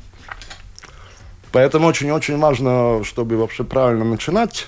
Поэтому 1.52 1.86
очень-очень 1.86 2.40
важно, 2.40 3.04
чтобы 3.04 3.38
вообще 3.38 3.64
правильно 3.64 4.04
начинать. 4.04 4.66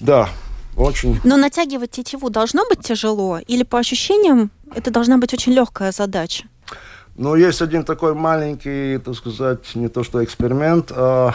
Да, 0.00 0.28
очень. 0.76 1.18
Но 1.24 1.38
натягивать 1.38 1.92
тетиву 1.92 2.28
должно 2.28 2.68
быть 2.68 2.82
тяжело? 2.82 3.38
Или 3.38 3.62
по 3.62 3.78
ощущениям 3.78 4.50
это 4.74 4.90
должна 4.90 5.16
быть 5.16 5.32
очень 5.32 5.52
легкая 5.52 5.92
задача? 5.92 6.44
Ну, 7.20 7.34
есть 7.34 7.60
один 7.60 7.84
такой 7.84 8.14
маленький, 8.14 8.96
так 8.96 9.14
сказать, 9.14 9.74
не 9.74 9.88
то 9.88 10.02
что 10.02 10.24
эксперимент, 10.24 10.90
а 10.90 11.34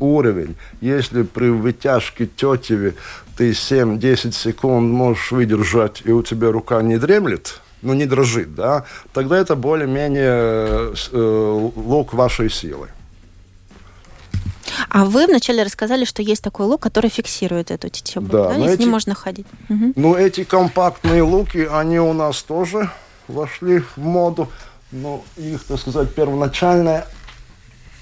уровень. 0.00 0.56
Если 0.80 1.24
при 1.24 1.50
вытяжке 1.50 2.26
тетиве 2.26 2.94
ты 3.36 3.50
7-10 3.50 4.32
секунд 4.32 4.90
можешь 4.90 5.32
выдержать, 5.32 6.00
и 6.06 6.10
у 6.10 6.22
тебя 6.22 6.50
рука 6.50 6.80
не 6.80 6.96
дремлет, 6.96 7.60
ну, 7.82 7.92
не 7.92 8.06
дрожит, 8.06 8.54
да, 8.54 8.86
тогда 9.12 9.36
это 9.36 9.56
более-менее 9.56 10.94
э, 11.12 11.70
лук 11.76 12.14
вашей 12.14 12.48
силы. 12.48 12.88
А 14.88 15.04
вы 15.04 15.26
вначале 15.26 15.64
рассказали, 15.64 16.06
что 16.06 16.22
есть 16.22 16.42
такой 16.42 16.64
лук, 16.64 16.80
который 16.80 17.10
фиксирует 17.10 17.70
эту 17.70 17.90
тетиву, 17.90 18.26
да, 18.26 18.48
да? 18.48 18.56
и 18.56 18.62
эти... 18.62 18.76
с 18.76 18.78
ним 18.78 18.88
можно 18.88 19.14
ходить. 19.14 19.46
Угу. 19.68 19.92
Ну, 19.96 20.14
эти 20.14 20.44
компактные 20.44 21.20
луки, 21.20 21.68
они 21.70 22.00
у 22.00 22.14
нас 22.14 22.42
тоже 22.42 22.90
вошли 23.28 23.80
в 23.80 23.98
моду 23.98 24.48
ну, 24.96 25.24
их, 25.36 25.64
так 25.64 25.78
сказать, 25.78 26.14
первоначальная 26.14 27.06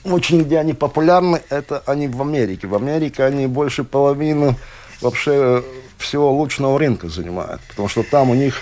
очень 0.04 0.42
где 0.42 0.58
они 0.58 0.74
популярны, 0.74 1.40
это 1.48 1.82
они 1.86 2.08
в 2.08 2.20
Америке. 2.20 2.66
В 2.66 2.74
Америке 2.74 3.24
они 3.24 3.46
больше 3.46 3.84
половины 3.84 4.56
вообще 5.00 5.64
всего 5.98 6.32
лучного 6.32 6.78
рынка 6.78 7.08
занимают, 7.08 7.60
потому 7.68 7.88
что 7.88 8.02
там 8.02 8.30
у 8.30 8.34
них 8.34 8.60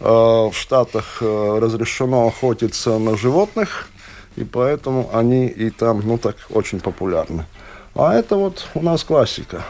э, 0.00 0.04
в 0.04 0.52
Штатах 0.54 1.18
э, 1.20 1.58
разрешено 1.60 2.26
охотиться 2.26 2.98
на 2.98 3.16
животных, 3.16 3.88
и 4.36 4.44
поэтому 4.44 5.10
они 5.12 5.46
и 5.46 5.70
там, 5.70 6.02
ну 6.04 6.18
так, 6.18 6.36
очень 6.50 6.80
популярны. 6.80 7.46
А 7.94 8.14
это 8.14 8.36
вот 8.36 8.66
у 8.74 8.82
нас 8.82 9.04
классика. 9.04 9.62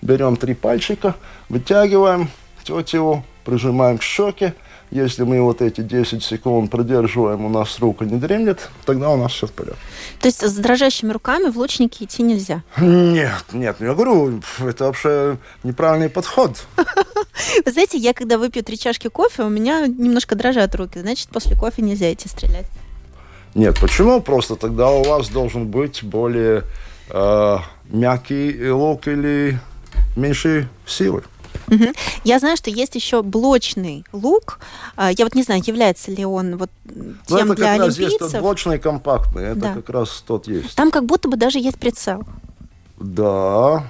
Берем 0.00 0.36
три 0.36 0.54
пальчика, 0.54 1.14
вытягиваем 1.48 2.30
тетиву, 2.64 3.24
прижимаем 3.44 3.98
к 3.98 4.02
щеке, 4.02 4.54
если 4.92 5.22
мы 5.24 5.40
вот 5.40 5.62
эти 5.62 5.80
10 5.80 6.22
секунд 6.22 6.70
продерживаем, 6.70 7.46
у 7.46 7.48
нас 7.48 7.78
рука 7.78 8.04
не 8.04 8.18
дремлет, 8.18 8.68
тогда 8.84 9.08
у 9.08 9.16
нас 9.16 9.32
все 9.32 9.46
в 9.46 9.52
порядке. 9.52 9.80
То 10.20 10.28
есть 10.28 10.46
с 10.46 10.54
дрожащими 10.54 11.10
руками 11.12 11.48
в 11.48 11.56
лучники 11.56 12.04
идти 12.04 12.22
нельзя? 12.22 12.62
Нет, 12.76 13.44
нет, 13.52 13.76
я 13.80 13.94
говорю, 13.94 14.42
это 14.60 14.84
вообще 14.84 15.38
неправильный 15.64 16.10
подход. 16.10 16.66
Вы 17.64 17.72
знаете, 17.72 17.96
я 17.96 18.12
когда 18.12 18.36
выпью 18.36 18.62
три 18.62 18.78
чашки 18.78 19.08
кофе, 19.08 19.44
у 19.44 19.48
меня 19.48 19.86
немножко 19.86 20.34
дрожат 20.34 20.74
руки. 20.74 20.98
Значит, 20.98 21.30
после 21.30 21.56
кофе 21.56 21.80
нельзя 21.80 22.12
идти 22.12 22.28
стрелять. 22.28 22.66
Нет, 23.54 23.78
почему? 23.80 24.20
Просто 24.20 24.56
тогда 24.56 24.90
у 24.90 25.02
вас 25.04 25.28
должен 25.30 25.68
быть 25.68 26.04
более 26.04 26.64
э, 27.08 27.56
мягкий 27.88 28.70
лук 28.70 29.08
или 29.08 29.58
меньше 30.16 30.68
силы. 30.86 31.22
Угу. 31.72 31.84
Я 32.24 32.38
знаю, 32.38 32.56
что 32.56 32.70
есть 32.70 32.94
еще 32.94 33.22
блочный 33.22 34.04
лук. 34.12 34.58
А, 34.96 35.10
я 35.10 35.24
вот 35.24 35.34
не 35.34 35.42
знаю, 35.42 35.62
является 35.64 36.10
ли 36.10 36.24
он 36.24 36.56
вот 36.56 36.70
ну, 36.84 37.14
тем 37.26 37.52
это 37.52 37.54
для 37.56 37.76
как 37.76 37.80
олимпийцев. 37.80 38.20
Раз 38.20 38.32
есть 38.32 38.42
блочный 38.42 38.78
компактный, 38.78 39.44
это 39.44 39.60
да. 39.60 39.74
как 39.74 39.88
раз 39.88 40.22
тот 40.26 40.46
есть. 40.48 40.74
Там 40.74 40.90
как 40.90 41.06
будто 41.06 41.28
бы 41.28 41.36
даже 41.36 41.58
есть 41.58 41.78
прицел. 41.78 42.24
Да, 42.98 43.86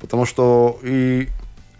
потому 0.00 0.24
что 0.24 0.78
и 0.82 1.28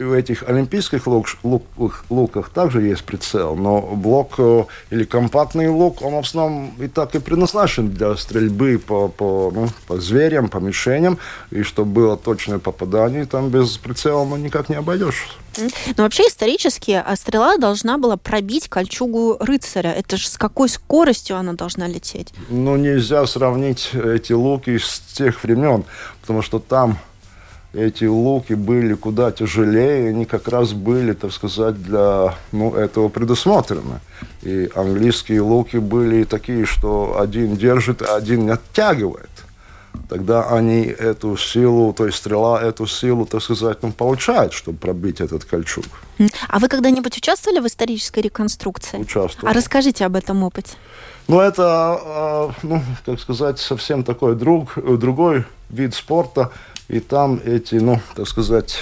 в 0.05 0.12
этих 0.12 0.42
олимпийских 0.48 1.07
лук, 1.07 1.28
лук, 1.42 2.05
луках 2.11 2.50
также 2.50 2.82
есть 2.82 3.05
прицел, 3.05 3.57
но 3.57 3.80
блок 3.80 4.34
э, 4.38 4.64
или 4.90 5.05
компактный 5.05 5.68
лук, 5.68 6.02
он 6.02 6.14
в 6.14 6.18
основном 6.18 6.74
и 6.80 6.88
так 6.88 7.14
и 7.14 7.18
предназначен 7.18 7.90
для 7.90 8.16
стрельбы 8.16 8.78
по, 8.78 9.09
по, 9.09 9.50
ну, 9.55 9.68
по 9.86 10.00
зверям, 10.00 10.48
по 10.48 10.59
мишеням, 10.59 11.18
и 11.50 11.62
чтобы 11.62 11.92
было 11.92 12.16
точное 12.16 12.59
попадание, 12.59 13.26
там 13.26 13.50
без 13.50 13.76
прицела 13.78 14.24
ну, 14.24 14.36
никак 14.36 14.68
не 14.68 14.76
обойдешь. 14.76 15.26
Но 15.96 16.02
вообще 16.02 16.24
исторически 16.24 16.90
а 17.05 17.16
стрела 17.16 17.57
должна 17.59 17.98
была 17.98 18.16
пробить 18.16 18.68
кольчугу 18.68 19.36
рыцаря. 19.40 19.92
Это 19.92 20.16
же 20.16 20.28
с 20.28 20.36
какой 20.36 20.68
скоростью 20.68 21.36
она 21.36 21.52
должна 21.52 21.86
лететь? 21.86 22.32
Ну, 22.48 22.76
нельзя 22.76 23.26
сравнить 23.26 23.90
эти 23.94 24.32
луки 24.32 24.78
с 24.78 25.00
тех 25.14 25.42
времен, 25.44 25.84
потому 26.20 26.42
что 26.42 26.59
там 26.59 26.98
эти 27.75 28.05
луки 28.05 28.55
были 28.55 28.95
куда 28.95 29.33
тяжелее, 29.33 30.11
они 30.11 30.25
как 30.25 30.49
раз 30.49 30.72
были, 30.72 31.12
так 31.12 31.33
сказать, 31.33 31.83
для 31.83 32.35
ну, 32.53 32.75
этого 32.75 33.09
предусмотрены. 33.09 34.01
И 34.43 34.70
английские 34.75 35.41
луки 35.41 35.79
были 35.79 36.25
такие, 36.25 36.66
что 36.66 37.18
один 37.20 37.57
держит, 37.57 38.03
а 38.03 38.16
один 38.16 38.51
оттягивает. 38.51 39.31
Тогда 40.09 40.49
они 40.51 40.85
эту 40.85 41.37
силу, 41.37 41.93
то 41.93 42.07
есть 42.07 42.18
стрела 42.18 42.61
эту 42.62 42.87
силу, 42.87 43.27
так 43.27 43.43
сказать, 43.43 43.79
ну, 43.83 43.91
получает, 43.91 44.53
чтобы 44.53 44.79
пробить 44.79 45.20
этот 45.20 45.45
кольчуг. 45.45 45.87
А 46.49 46.59
вы 46.59 46.68
когда-нибудь 46.68 47.16
участвовали 47.16 47.61
в 47.61 47.66
исторической 47.66 48.20
реконструкции? 48.20 48.99
Участвовал. 48.99 49.49
А 49.49 49.53
расскажите 49.55 50.05
об 50.05 50.16
этом 50.16 50.43
опыте. 50.43 50.72
Ну, 51.27 51.41
это, 51.41 51.64
а, 51.66 52.51
ну, 52.62 52.83
как 53.07 53.18
сказать, 53.18 53.59
совсем 53.59 54.05
такой 54.05 54.37
друг, 54.37 54.75
другой 54.77 55.45
вид 55.70 55.95
спорта– 55.95 56.53
и 56.89 57.01
там 57.01 57.41
эти, 57.45 57.76
ну, 57.76 58.01
так 58.14 58.28
сказать, 58.28 58.76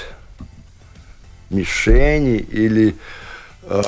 мишени 1.51 2.39
или 2.39 2.97
э, 3.63 3.83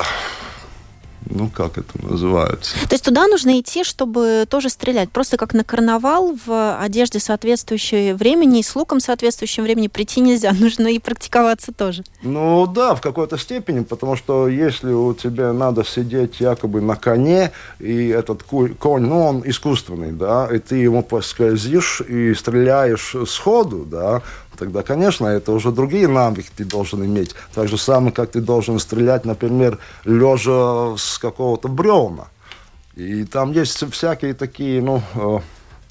ну, 1.27 1.49
как 1.49 1.79
это 1.79 2.05
называется. 2.05 2.75
То 2.89 2.95
есть 2.95 3.05
туда 3.05 3.27
нужно 3.27 3.59
идти, 3.61 3.85
чтобы 3.85 4.47
тоже 4.49 4.69
стрелять. 4.69 5.11
Просто 5.11 5.37
как 5.37 5.55
на 5.55 5.65
карнавал 5.65 6.37
в 6.47 6.79
одежде 6.81 7.19
соответствующей 7.19 8.13
времени 8.13 8.61
и 8.61 8.63
с 8.63 8.75
луком 8.77 9.01
соответствующем 9.01 9.63
времени 9.63 9.89
прийти 9.89 10.21
нельзя. 10.21 10.53
Нужно 10.59 10.89
и 10.89 10.99
практиковаться 10.99 11.73
тоже. 11.73 12.05
Ну 12.23 12.67
да, 12.67 12.95
в 12.95 13.01
какой-то 13.01 13.39
степени, 13.39 13.81
потому 13.81 14.17
что 14.17 14.49
если 14.49 14.93
у 14.93 15.15
тебя 15.15 15.53
надо 15.53 15.85
сидеть 15.85 16.41
якобы 16.41 16.81
на 16.81 16.97
коне, 16.97 17.53
и 17.79 18.09
этот 18.09 18.43
конь, 18.43 19.03
ну, 19.03 19.27
он 19.27 19.43
искусственный, 19.45 20.13
да, 20.13 20.49
и 20.53 20.59
ты 20.59 20.77
ему 20.77 21.03
поскользишь 21.03 22.01
и 22.01 22.35
стреляешь 22.35 23.15
сходу, 23.27 23.85
да, 23.85 24.23
тогда, 24.57 24.83
конечно, 24.83 25.27
это 25.27 25.53
уже 25.53 25.71
другие 25.73 26.09
навыки 26.09 26.49
ты 26.57 26.65
должен 26.65 27.05
иметь. 27.05 27.35
Так 27.55 27.69
же 27.69 27.79
самое, 27.79 28.13
как 28.13 28.31
ты 28.31 28.41
должен 28.41 28.79
стрелять, 28.79 29.25
например, 29.25 29.79
лежа 30.05 30.97
с 30.97 31.19
какого-то 31.19 31.69
бревна. 31.69 32.29
И 32.97 33.25
там 33.25 33.53
есть 33.53 33.85
всякие 33.93 34.35
такие, 34.35 34.81
ну, 34.81 35.03
э, 35.15 35.39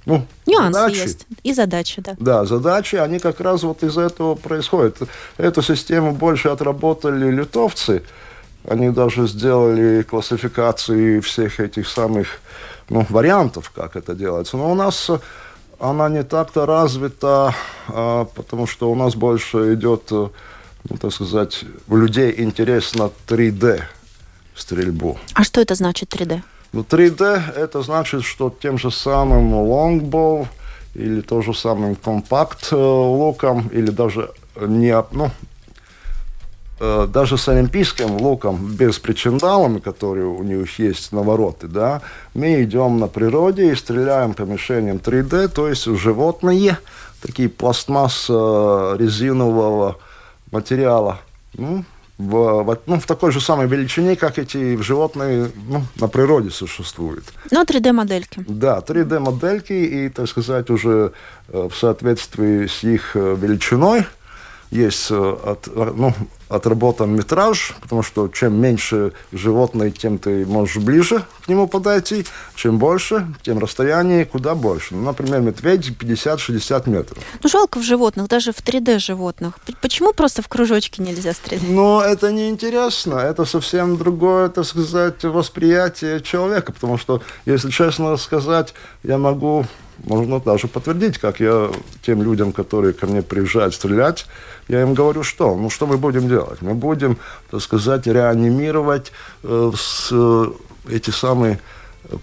ну, 0.06 0.26
Нюансы 0.46 0.80
задачи. 0.80 0.98
есть. 0.98 1.28
И 1.44 1.54
задачи, 1.54 2.02
да. 2.02 2.16
Да, 2.18 2.46
задачи, 2.46 2.96
они 2.96 3.20
как 3.20 3.40
раз 3.40 3.64
вот 3.64 3.84
из 3.84 3.98
этого 3.98 4.36
происходят. 4.36 4.98
Эту 5.38 5.62
систему 5.62 6.14
больше 6.14 6.50
отработали 6.50 7.30
литовцы. 7.32 8.04
Они 8.68 8.90
даже 8.90 9.28
сделали 9.28 10.04
классификации 10.04 11.20
всех 11.20 11.60
этих 11.60 11.88
самых 11.88 12.28
ну, 12.90 13.06
вариантов, 13.10 13.72
как 13.76 13.96
это 13.96 14.14
делается. 14.14 14.58
Но 14.58 14.72
у 14.72 14.76
нас 14.76 15.10
она 15.84 16.10
не 16.10 16.24
так-то 16.24 16.66
развита, 16.66 17.54
а, 17.88 18.26
потому 18.26 18.68
что 18.68 18.90
у 18.90 18.96
нас 18.96 19.16
больше 19.16 19.74
идет, 19.74 20.12
э, 20.12 20.30
ну, 20.90 20.98
так 20.98 21.12
сказать, 21.12 21.66
у 21.90 21.98
людей 21.98 22.34
интересно 22.38 23.12
3D 23.28 23.82
стрельбу. 24.56 25.18
А 25.34 25.44
что 25.44 25.62
это 25.62 25.76
значит 25.76 26.16
3D? 26.16 26.42
Ну, 26.72 26.84
3D 26.84 27.54
это 27.56 27.82
значит, 27.82 28.24
что 28.24 28.50
тем 28.62 28.78
же 28.78 28.92
самым 28.92 29.54
longbow 29.54 30.48
или 30.96 31.22
то 31.22 31.42
же 31.42 31.54
самым 31.54 31.96
самым 31.96 31.96
компакт-луком, 31.96 33.68
или 33.74 33.92
даже 33.92 34.30
не, 34.56 34.96
ну, 35.12 35.26
э, 35.26 35.30
даже 36.80 37.38
с 37.38 37.48
олимпийским 37.48 38.18
луком 38.18 38.76
без 38.76 39.00
причиндалами, 39.00 39.80
которые 39.80 40.26
у 40.26 40.44
них 40.44 40.80
есть 40.80 41.12
навороты, 41.12 41.68
да, 41.68 42.02
мы 42.34 42.64
идем 42.64 43.00
на 43.00 43.08
природе 43.08 43.72
и 43.72 43.76
стреляем 43.76 44.34
по 44.34 44.42
мишеням 44.42 44.98
3D, 44.98 45.48
то 45.50 45.70
есть 45.70 45.86
животные, 45.86 46.78
такие 47.22 47.48
пластмасс 47.48 48.28
резинового 48.30 49.98
материала, 50.52 51.20
ну, 51.54 51.86
в, 52.18 52.64
в, 52.64 52.80
ну, 52.86 53.00
в 53.00 53.06
такой 53.06 53.32
же 53.32 53.42
самой 53.42 53.68
величине, 53.68 54.16
как 54.16 54.38
эти 54.38 54.82
животные 54.82 55.52
ну, 55.68 55.84
на 55.96 56.08
природе 56.08 56.52
существуют. 56.52 57.26
Ну, 57.52 57.64
3D-модельки. 57.64 58.44
Да, 58.48 58.80
3D-модельки, 58.80 59.74
и, 59.74 60.10
так 60.10 60.28
сказать, 60.28 60.70
уже 60.70 61.12
э, 61.48 61.70
в 61.70 61.76
соответствии 61.76 62.68
с 62.68 62.84
их 62.84 63.16
э, 63.16 63.36
величиной 63.40 64.06
есть 64.70 65.10
э, 65.10 65.16
от, 65.16 65.68
ну, 65.76 66.14
отработан 66.54 67.16
метраж, 67.16 67.76
потому 67.82 68.04
что 68.04 68.28
чем 68.28 68.60
меньше 68.62 69.14
животное, 69.32 69.92
тем 69.92 70.18
ты 70.18 70.46
можешь 70.46 70.78
ближе 70.78 71.24
к 71.46 71.48
нему 71.48 71.68
подойти, 71.68 72.26
чем 72.56 72.78
больше, 72.78 73.28
тем 73.42 73.60
расстояние 73.60 74.26
куда 74.26 74.54
больше. 74.56 74.96
Ну, 74.96 75.02
например, 75.02 75.42
медведь 75.42 75.90
50-60 75.90 76.90
метров. 76.90 77.18
Ну, 77.42 77.50
жалко 77.50 77.80
в 77.80 77.84
животных, 77.84 78.28
даже 78.28 78.52
в 78.52 78.60
3D-животных. 78.60 79.58
Почему 79.82 80.14
просто 80.14 80.42
в 80.42 80.48
кружочке 80.48 81.02
нельзя 81.02 81.34
стрелять? 81.34 81.68
Ну, 81.68 82.00
это 82.00 82.32
неинтересно, 82.32 83.16
это 83.16 83.46
совсем 83.46 83.98
другое, 83.98 84.50
так 84.50 84.66
сказать, 84.66 85.24
восприятие 85.24 86.22
человека, 86.22 86.72
потому 86.72 86.98
что, 86.98 87.22
если 87.46 87.72
честно 87.72 88.16
сказать, 88.18 88.74
я 89.04 89.18
могу 89.18 89.66
можно 90.04 90.40
даже 90.40 90.68
подтвердить, 90.68 91.18
как 91.18 91.40
я 91.40 91.72
тем 92.06 92.22
людям, 92.22 92.52
которые 92.52 92.94
ко 92.94 93.08
мне 93.08 93.22
приезжают 93.22 93.74
стрелять, 93.74 94.26
я 94.68 94.82
им 94.82 94.94
говорю, 94.94 95.24
что? 95.24 95.56
Ну, 95.56 95.70
что 95.70 95.88
мы 95.88 95.98
будем 95.98 96.28
делать? 96.28 96.62
Мы 96.62 96.74
будем, 96.74 97.18
так 97.50 97.62
сказать, 97.62 98.08
реанимировать 98.08 99.12
э, 99.44 99.72
с, 99.76 100.10
э, 100.12 100.52
эти 100.90 101.10
самые 101.10 101.60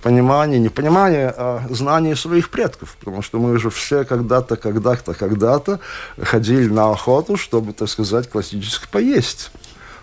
понимание, 0.03 0.61
не 0.61 0.69
понимание, 0.69 1.33
а 1.37 1.67
знание 1.71 2.17
своих 2.17 2.51
предков. 2.51 2.97
Потому 3.01 3.23
что 3.23 3.39
мы 3.39 3.59
же 3.59 3.71
все 3.71 4.05
когда-то, 4.05 4.57
когда-то, 4.57 5.15
когда-то 5.15 5.81
ходили 6.23 6.69
на 6.69 6.91
охоту, 6.91 7.37
чтобы, 7.37 7.73
так 7.73 7.89
сказать, 7.89 8.29
классически 8.29 8.87
поесть. 8.91 9.51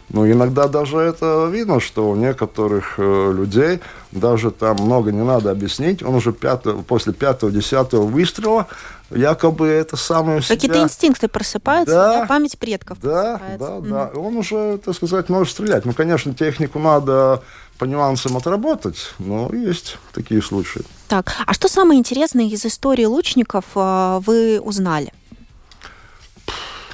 Ну, 0.10 0.30
иногда 0.30 0.70
даже 0.70 0.98
это 0.98 1.50
видно, 1.52 1.82
что 1.82 2.10
у 2.10 2.16
некоторых 2.16 2.96
э, 2.98 3.34
людей 3.34 3.82
даже 4.14 4.52
там 4.52 4.78
много 4.80 5.12
не 5.12 5.24
надо 5.24 5.52
объяснить. 5.52 6.02
Он 6.02 6.16
уже 6.16 6.32
пятого, 6.32 6.82
после 6.82 7.12
пятого-десятого 7.12 8.04
выстрела 8.04 8.68
якобы 9.10 9.68
это 9.68 9.98
самое 9.98 10.42
Какие-то 10.42 10.82
инстинкты 10.82 11.28
просыпаются, 11.28 11.94
да, 11.94 12.20
да, 12.22 12.26
память 12.26 12.58
предков 12.58 13.00
Да, 13.02 13.42
да, 13.60 13.66
mm. 13.66 13.90
да. 13.90 14.12
Он 14.20 14.38
уже, 14.38 14.78
так 14.78 14.96
сказать, 14.96 15.28
может 15.28 15.52
стрелять. 15.52 15.84
Ну, 15.86 15.94
конечно, 15.94 16.34
технику 16.34 16.80
надо 16.80 17.44
по 17.78 17.84
нюансам 17.86 18.38
отработать, 18.38 19.14
но 19.20 19.50
есть 19.54 19.98
такие 20.14 20.42
случаи. 20.42 20.84
Так, 21.10 21.34
а 21.46 21.54
что 21.54 21.68
самое 21.68 22.00
интересное 22.00 22.46
из 22.46 22.66
истории 22.66 23.06
лучников 23.06 23.66
э, 23.76 24.20
вы 24.26 24.60
узнали? 24.62 25.14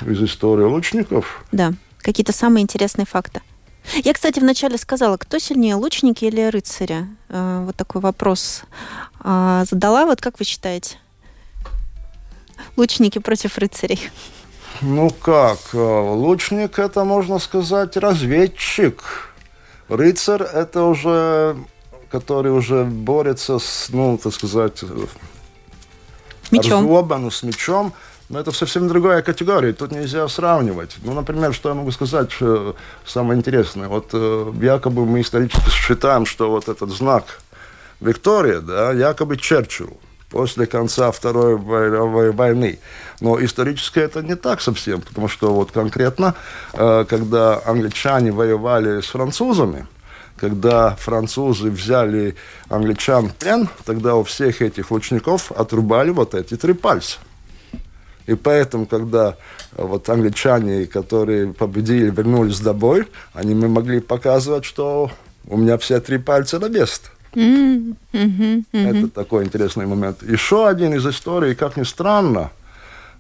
Из 0.02 0.22
истории 0.22 0.66
лучников? 0.66 1.46
Да. 1.52 1.74
Какие-то 2.04 2.34
самые 2.34 2.64
интересные 2.64 3.06
факты. 3.06 3.42
Я, 4.04 4.14
кстати, 4.14 4.40
вначале 4.40 4.78
сказала, 4.78 5.18
кто 5.18 5.40
сильнее, 5.40 5.76
лучники 5.76 6.26
или 6.26 6.42
рыцари? 6.50 7.08
Э, 7.30 7.64
вот 7.66 7.76
такой 7.76 8.02
вопрос 8.02 8.64
а, 9.20 9.66
задала. 9.66 10.06
Вот 10.06 10.22
как 10.22 10.40
вы 10.40 10.46
считаете? 10.46 10.98
Лучники 12.76 13.20
против 13.20 13.58
рыцарей. 13.58 14.00
Ну 14.82 15.10
как, 15.10 15.60
э, 15.74 15.78
лучник 15.78 16.78
это, 16.80 17.04
можно 17.06 17.40
сказать, 17.40 17.96
разведчик. 17.98 19.04
Рыцарь 19.88 20.44
это 20.44 20.84
уже, 20.84 21.58
который 22.10 22.52
уже 22.52 22.84
борется 22.84 23.60
с, 23.60 23.88
ну, 23.90 24.18
так 24.18 24.34
сказать, 24.34 24.84
мечом. 26.52 27.32
с 27.32 27.44
мечом. 27.44 27.94
Но 28.34 28.40
это 28.40 28.52
совсем 28.52 28.88
другая 28.88 29.22
категория, 29.22 29.74
тут 29.74 29.92
нельзя 29.92 30.28
сравнивать. 30.28 30.96
Ну, 31.04 31.14
например, 31.14 31.54
что 31.54 31.70
я 31.70 31.76
могу 31.76 31.92
сказать, 31.92 32.32
что 32.32 32.76
самое 33.06 33.38
интересное. 33.38 33.88
Вот 33.88 34.10
э, 34.14 34.52
якобы 34.60 35.06
мы 35.06 35.22
исторически 35.22 35.70
считаем, 35.70 36.26
что 36.26 36.50
вот 36.50 36.68
этот 36.68 36.90
знак 36.90 37.26
Виктория, 38.00 38.60
да, 38.60 38.92
якобы 38.92 39.38
Черчилль 39.38 39.94
после 40.32 40.66
конца 40.66 41.12
Второй 41.12 41.60
мировой 41.60 42.32
войны. 42.32 42.80
Но 43.22 43.40
исторически 43.40 44.00
это 44.00 44.24
не 44.24 44.34
так 44.36 44.62
совсем, 44.62 45.02
потому 45.02 45.28
что 45.28 45.54
вот 45.54 45.72
конкретно, 45.72 46.34
э, 46.74 47.06
когда 47.08 47.62
англичане 47.64 48.32
воевали 48.32 49.02
с 49.02 49.10
французами, 49.10 49.86
когда 50.38 50.96
французы 50.96 51.70
взяли 51.70 52.36
англичан 52.68 53.30
в 53.30 53.36
плен, 53.36 53.70
тогда 53.86 54.16
у 54.16 54.24
всех 54.24 54.64
этих 54.64 54.90
лучников 54.90 55.52
отрубали 55.52 56.10
вот 56.10 56.34
эти 56.34 56.58
три 56.58 56.74
пальца. 56.74 57.20
И 58.26 58.36
поэтому, 58.36 58.86
когда 58.86 59.36
э, 59.76 59.84
вот 59.84 60.10
англичане, 60.10 60.86
которые 60.86 61.54
победили, 61.54 62.10
вернулись 62.10 62.60
домой, 62.60 63.08
они 63.34 63.54
мы 63.54 63.68
могли 63.68 64.00
показывать, 64.00 64.66
что 64.66 65.12
у 65.48 65.58
меня 65.58 65.78
все 65.78 66.00
три 66.00 66.18
пальца 66.18 66.60
на 66.60 66.70
место. 66.70 67.10
Mm-hmm. 67.34 67.96
Mm-hmm. 68.14 68.66
Это 68.72 69.08
такой 69.10 69.44
интересный 69.44 69.86
момент. 69.86 70.24
Еще 70.24 70.68
один 70.68 70.94
из 70.94 71.06
историй, 71.06 71.56
как 71.56 71.78
ни 71.78 71.84
странно, 71.84 72.52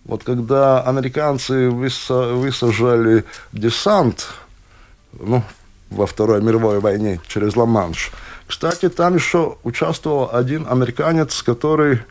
вот 0.05 0.23
когда 0.23 0.81
американцы 0.81 1.69
высажали 1.69 3.23
десант 3.53 4.27
ну, 5.13 5.41
во 5.89 6.05
Второй 6.05 6.41
мировой 6.41 6.79
войне 6.79 7.19
через 7.27 7.55
Ла-Манш, 7.55 8.11
кстати, 8.47 8.89
там 8.89 9.15
еще 9.15 9.57
участвовал 9.63 10.29
один 10.31 10.67
американец, 10.69 11.41
который 11.41 12.01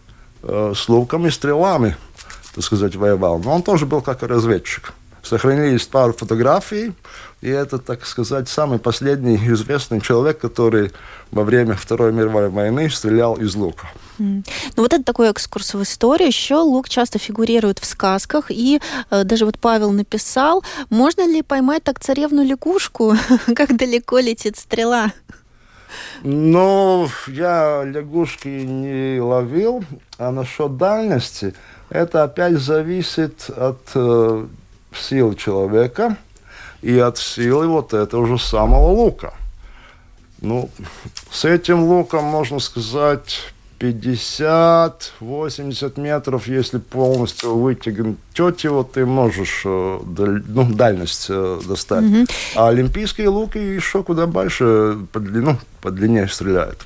э, 0.42 0.72
с 0.74 0.88
луками 0.88 1.28
и 1.28 1.30
стрелами 1.30 1.96
так 2.54 2.64
сказать, 2.64 2.96
воевал. 2.96 3.38
Но 3.38 3.54
он 3.54 3.62
тоже 3.62 3.86
был 3.86 4.02
как 4.02 4.22
разведчик. 4.22 4.92
Сохранились 5.22 5.86
пару 5.86 6.12
фотографий, 6.12 6.92
и 7.42 7.48
это, 7.48 7.78
так 7.78 8.04
сказать, 8.06 8.48
самый 8.48 8.80
последний 8.80 9.36
известный 9.36 10.00
человек, 10.00 10.40
который 10.40 10.90
во 11.30 11.44
время 11.44 11.74
Второй 11.74 12.12
мировой 12.12 12.48
войны 12.48 12.90
стрелял 12.90 13.34
из 13.34 13.54
лука. 13.54 13.88
Ну 14.18 14.42
вот 14.76 14.92
это 14.92 15.04
такой 15.04 15.30
экскурс 15.30 15.74
в 15.74 15.82
историю. 15.82 16.28
Еще 16.28 16.56
лук 16.56 16.88
часто 16.88 17.18
фигурирует 17.20 17.78
в 17.78 17.84
сказках, 17.84 18.50
и 18.50 18.80
э, 19.10 19.24
даже 19.24 19.44
вот 19.44 19.58
Павел 19.60 19.92
написал, 19.92 20.64
можно 20.90 21.26
ли 21.26 21.42
поймать 21.42 21.84
так 21.84 22.00
царевну 22.00 22.44
лягушку, 22.44 23.14
как 23.54 23.76
далеко 23.76 24.18
летит 24.18 24.56
стрела? 24.56 25.12
Ну, 26.24 27.08
я 27.28 27.84
лягушки 27.84 28.48
не 28.48 29.20
ловил, 29.20 29.84
а 30.18 30.32
насчет 30.32 30.76
дальности– 30.76 31.54
это 31.92 32.24
опять 32.24 32.58
зависит 32.58 33.48
от 33.50 33.78
э, 33.94 34.46
сил 34.94 35.34
человека 35.34 36.16
и 36.80 36.98
от 36.98 37.18
силы 37.18 37.68
вот 37.68 37.92
этого 37.92 38.26
же 38.26 38.38
самого 38.38 38.88
лука. 38.88 39.34
Ну, 40.40 40.70
с 41.30 41.44
этим 41.44 41.84
луком, 41.84 42.24
можно 42.24 42.60
сказать, 42.60 43.52
50-80 43.78 46.00
метров, 46.00 46.48
если 46.48 46.78
полностью 46.78 47.56
вытягнуть 47.56 48.64
его, 48.64 48.84
ты 48.84 49.04
можешь 49.04 49.60
э, 49.66 50.00
ну, 50.48 50.72
дальность 50.72 51.26
э, 51.28 51.60
достать. 51.68 52.04
Mm-hmm. 52.04 52.30
А 52.56 52.68
олимпийские 52.68 53.28
луки 53.28 53.58
еще 53.58 54.02
куда 54.02 54.26
больше 54.26 54.96
по, 55.12 55.20
длину, 55.20 55.58
по 55.82 55.90
длине 55.90 56.26
стреляют. 56.28 56.78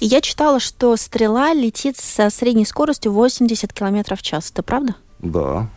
И 0.00 0.06
я 0.06 0.20
читала, 0.20 0.60
что 0.60 0.96
стрела 0.96 1.52
летит 1.52 1.96
со 1.96 2.30
средней 2.30 2.66
скоростью 2.66 3.12
80 3.12 3.72
км 3.72 4.16
в 4.16 4.22
час. 4.22 4.50
Это 4.50 4.62
правда? 4.62 4.96
Да. 5.20 5.68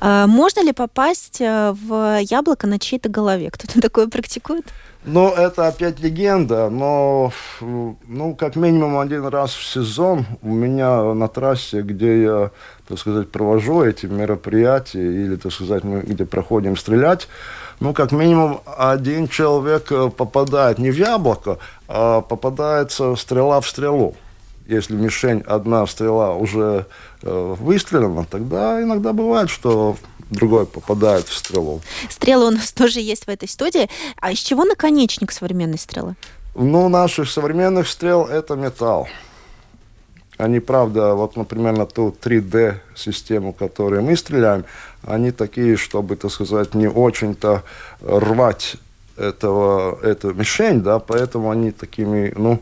А 0.00 0.26
можно 0.26 0.62
ли 0.62 0.72
попасть 0.72 1.40
э, 1.40 1.72
в 1.72 2.20
яблоко 2.20 2.66
на 2.66 2.78
чьей-то 2.78 3.08
голове? 3.08 3.50
Кто-то 3.50 3.80
такое 3.82 4.06
практикует? 4.06 4.66
Ну, 5.04 5.30
это 5.30 5.66
опять 5.66 5.98
легенда, 6.00 6.68
но, 6.68 7.32
ну, 7.60 8.34
как 8.34 8.54
минимум 8.54 8.98
один 8.98 9.24
раз 9.26 9.54
в 9.54 9.64
сезон 9.64 10.26
у 10.42 10.52
меня 10.52 11.14
на 11.14 11.26
трассе, 11.26 11.80
где 11.80 12.22
я, 12.22 12.50
так 12.86 12.98
сказать, 12.98 13.30
провожу 13.30 13.82
эти 13.82 14.04
мероприятия, 14.04 15.00
или, 15.00 15.36
так 15.36 15.52
сказать, 15.52 15.84
мы 15.84 16.02
где 16.02 16.26
проходим 16.26 16.76
стрелять, 16.76 17.28
ну, 17.80 17.94
как 17.94 18.12
минимум, 18.12 18.60
один 18.76 19.26
человек 19.26 19.90
э, 19.90 20.10
попадает 20.10 20.78
не 20.78 20.90
в 20.90 20.96
яблоко, 20.96 21.58
а 21.88 22.20
попадается 22.20 23.16
стрела 23.16 23.60
в 23.60 23.66
стрелу. 23.66 24.14
Если 24.66 24.94
мишень, 24.94 25.42
одна 25.46 25.86
стрела 25.86 26.34
уже 26.34 26.86
э, 27.22 27.54
выстрелена, 27.58 28.24
тогда 28.30 28.82
иногда 28.82 29.14
бывает, 29.14 29.48
что 29.48 29.96
другой 30.28 30.66
попадает 30.66 31.26
в 31.26 31.34
стрелу. 31.34 31.80
Стрелы 32.10 32.48
у 32.48 32.50
нас 32.50 32.70
тоже 32.72 33.00
есть 33.00 33.24
в 33.24 33.30
этой 33.30 33.48
студии. 33.48 33.88
А 34.20 34.30
из 34.30 34.38
чего 34.38 34.64
наконечник 34.64 35.32
современной 35.32 35.78
стрелы? 35.78 36.16
Ну, 36.54 36.88
наших 36.90 37.30
современных 37.30 37.88
стрел 37.88 38.26
это 38.26 38.56
металл. 38.56 39.08
Они, 40.40 40.58
правда, 40.60 41.14
вот, 41.14 41.36
например, 41.36 41.76
на 41.76 41.84
ту 41.84 42.16
3D-систему, 42.22 43.52
которую 43.52 44.02
мы 44.02 44.16
стреляем, 44.16 44.64
они 45.06 45.32
такие, 45.32 45.76
чтобы, 45.76 46.16
так 46.16 46.30
сказать, 46.30 46.74
не 46.74 46.88
очень-то 46.88 47.62
рвать 48.00 48.76
этого, 49.18 49.98
эту 50.02 50.32
мишень, 50.32 50.80
да, 50.80 50.98
поэтому 50.98 51.50
они 51.50 51.72
такими, 51.72 52.32
ну, 52.36 52.58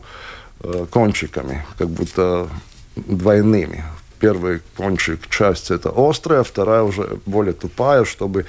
э, 0.61 0.87
кончиками, 0.91 1.65
как 1.77 1.87
будто 1.87 2.49
двойными. 2.95 3.85
Первый 4.19 4.59
кончик, 4.75 5.29
часть 5.29 5.71
это 5.71 5.93
острая, 5.95 6.43
вторая 6.43 6.83
уже 6.83 7.17
более 7.25 7.53
тупая, 7.53 8.03
чтобы 8.03 8.45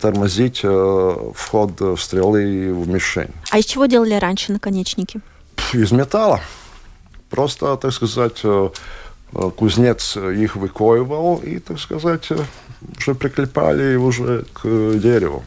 тормозить 0.00 0.60
э, 0.64 1.16
вход 1.36 2.00
стрелы 2.00 2.74
в 2.74 2.88
мишень. 2.88 3.30
А 3.50 3.58
из 3.58 3.64
чего 3.66 3.86
делали 3.86 4.14
раньше 4.14 4.50
наконечники? 4.50 5.20
Из 5.72 5.92
металла. 5.92 6.40
Просто, 7.32 7.76
так 7.76 7.92
сказать, 7.92 8.40
э, 8.44 8.68
кузнец 9.56 10.16
их 10.18 10.56
выкоивал 10.56 11.38
и, 11.38 11.58
так 11.58 11.78
сказать, 11.78 12.28
уже 12.98 13.14
приклепали 13.14 13.96
уже 13.96 14.44
к 14.52 14.62
дереву. 14.98 15.42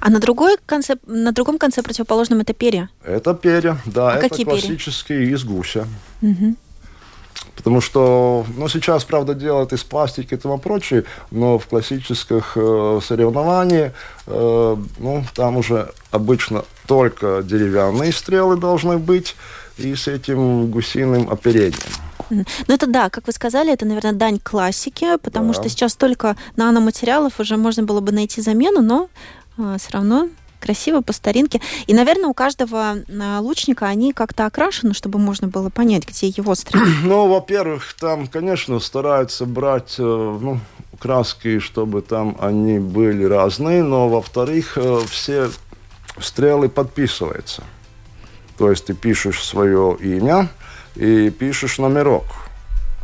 А 0.00 0.10
на, 0.10 0.20
другой 0.20 0.56
конце, 0.66 0.96
на 1.04 1.32
другом 1.32 1.58
конце 1.58 1.82
противоположном 1.82 2.40
это 2.40 2.54
перья? 2.54 2.88
Это 3.04 3.34
перья, 3.34 3.76
да. 3.86 4.12
А 4.12 4.18
это 4.18 4.28
какие 4.28 4.46
классические 4.46 5.18
перья? 5.18 5.34
из 5.34 5.44
гуся. 5.44 5.86
Потому 7.54 7.80
что, 7.80 8.44
ну, 8.56 8.68
сейчас, 8.68 9.04
правда, 9.04 9.34
делают 9.34 9.72
из 9.72 9.82
пластики 9.82 10.34
и 10.34 10.36
тому 10.36 10.58
прочее, 10.58 11.04
но 11.30 11.58
в 11.58 11.66
классических 11.66 12.52
э, 12.56 13.00
соревнованиях, 13.02 13.92
э, 14.26 14.76
ну, 14.98 15.24
там 15.34 15.56
уже 15.56 15.90
обычно 16.10 16.64
только 16.86 17.42
деревянные 17.42 18.12
стрелы 18.12 18.56
должны 18.56 18.98
быть 18.98 19.36
и 19.78 19.94
с 19.94 20.06
этим 20.08 20.70
гусиным 20.70 21.30
оперением. 21.30 21.74
Ну, 22.30 22.44
это 22.68 22.86
да, 22.86 23.08
как 23.10 23.26
вы 23.26 23.32
сказали, 23.32 23.72
это, 23.72 23.84
наверное, 23.86 24.12
дань 24.12 24.38
классике, 24.42 25.18
потому 25.18 25.48
Да. 25.48 25.54
что 25.60 25.68
сейчас 25.68 25.92
столько 25.92 26.36
наноматериалов, 26.56 27.38
уже 27.40 27.56
можно 27.56 27.82
было 27.84 28.00
бы 28.00 28.12
найти 28.12 28.40
замену, 28.42 28.82
но 28.82 29.08
все 29.78 29.90
равно 29.92 30.28
красиво, 30.60 31.00
по 31.00 31.12
старинке. 31.12 31.60
И, 31.86 31.94
наверное, 31.94 32.28
у 32.28 32.34
каждого 32.34 32.96
а, 33.20 33.40
лучника 33.40 33.86
они 33.86 34.12
как-то 34.12 34.46
окрашены, 34.46 34.94
чтобы 34.94 35.18
можно 35.18 35.48
было 35.48 35.70
понять, 35.70 36.06
где 36.06 36.28
его 36.28 36.54
стрелять. 36.54 36.88
Ну, 37.04 37.28
во-первых, 37.28 37.94
там, 37.98 38.26
конечно, 38.26 38.80
стараются 38.80 39.46
брать 39.46 39.96
э, 39.98 40.02
ну, 40.02 40.60
краски, 40.98 41.58
чтобы 41.58 42.02
там 42.02 42.36
они 42.40 42.78
были 42.78 43.24
разные, 43.24 43.82
но, 43.82 44.08
во-вторых, 44.08 44.76
э, 44.76 45.00
все 45.08 45.50
стрелы 46.20 46.68
подписываются. 46.68 47.62
То 48.58 48.70
есть 48.70 48.86
ты 48.86 48.94
пишешь 48.94 49.42
свое 49.44 49.96
имя 50.00 50.48
и 50.94 51.30
пишешь 51.30 51.78
номерок. 51.78 52.24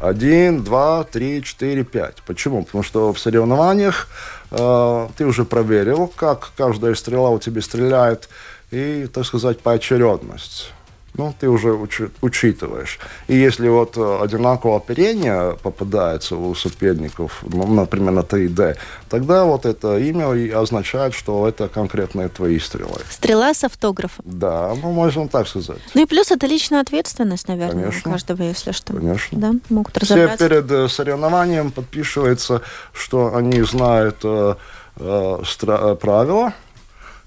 Один, 0.00 0.64
два, 0.64 1.04
три, 1.04 1.42
четыре, 1.44 1.84
пять. 1.84 2.16
Почему? 2.26 2.64
Потому 2.64 2.82
что 2.82 3.12
в 3.12 3.20
соревнованиях 3.20 4.08
э, 4.08 4.41
ты 4.52 5.24
уже 5.24 5.44
проверил, 5.44 6.08
как 6.14 6.52
каждая 6.56 6.94
стрела 6.94 7.30
у 7.30 7.38
тебя 7.38 7.62
стреляет, 7.62 8.28
и, 8.70 9.06
так 9.12 9.24
сказать, 9.24 9.60
поочередность. 9.60 10.72
Ну, 11.14 11.34
ты 11.38 11.48
уже 11.48 11.68
учи- 11.74 12.10
учитываешь. 12.22 12.98
И 13.28 13.36
если 13.36 13.68
вот 13.68 13.98
э, 13.98 14.18
одинаковое 14.24 14.78
оперение 14.78 15.58
попадается 15.62 16.36
у 16.36 16.54
соперников, 16.54 17.44
ну, 17.46 17.66
например, 17.66 18.12
на 18.12 18.20
3D, 18.20 18.76
тогда 19.10 19.44
вот 19.44 19.66
это 19.66 19.98
имя 19.98 20.32
и 20.32 20.48
означает, 20.50 21.12
что 21.12 21.46
это 21.46 21.68
конкретные 21.68 22.28
твои 22.28 22.58
стрелы. 22.58 22.98
Стрела 23.10 23.52
с 23.52 23.62
автографом. 23.62 24.24
Да, 24.26 24.74
ну, 24.82 24.92
можно 24.92 25.28
так 25.28 25.48
сказать. 25.48 25.78
Ну 25.94 26.02
и 26.02 26.06
плюс 26.06 26.30
это 26.30 26.46
личная 26.46 26.80
ответственность, 26.80 27.46
наверное, 27.46 27.84
Конечно. 27.84 28.10
у 28.10 28.12
каждого, 28.14 28.42
если 28.42 28.72
что. 28.72 28.94
Конечно. 28.94 29.38
Да, 29.38 29.52
могут 29.68 29.94
Все 30.02 30.14
разобраться. 30.14 30.48
перед 30.48 30.70
э, 30.70 30.88
соревнованием 30.88 31.72
подписывается, 31.72 32.62
что 32.94 33.36
они 33.36 33.60
знают 33.62 34.16
э, 34.24 34.54
э, 34.96 35.42
э, 35.62 35.96
правила, 36.00 36.54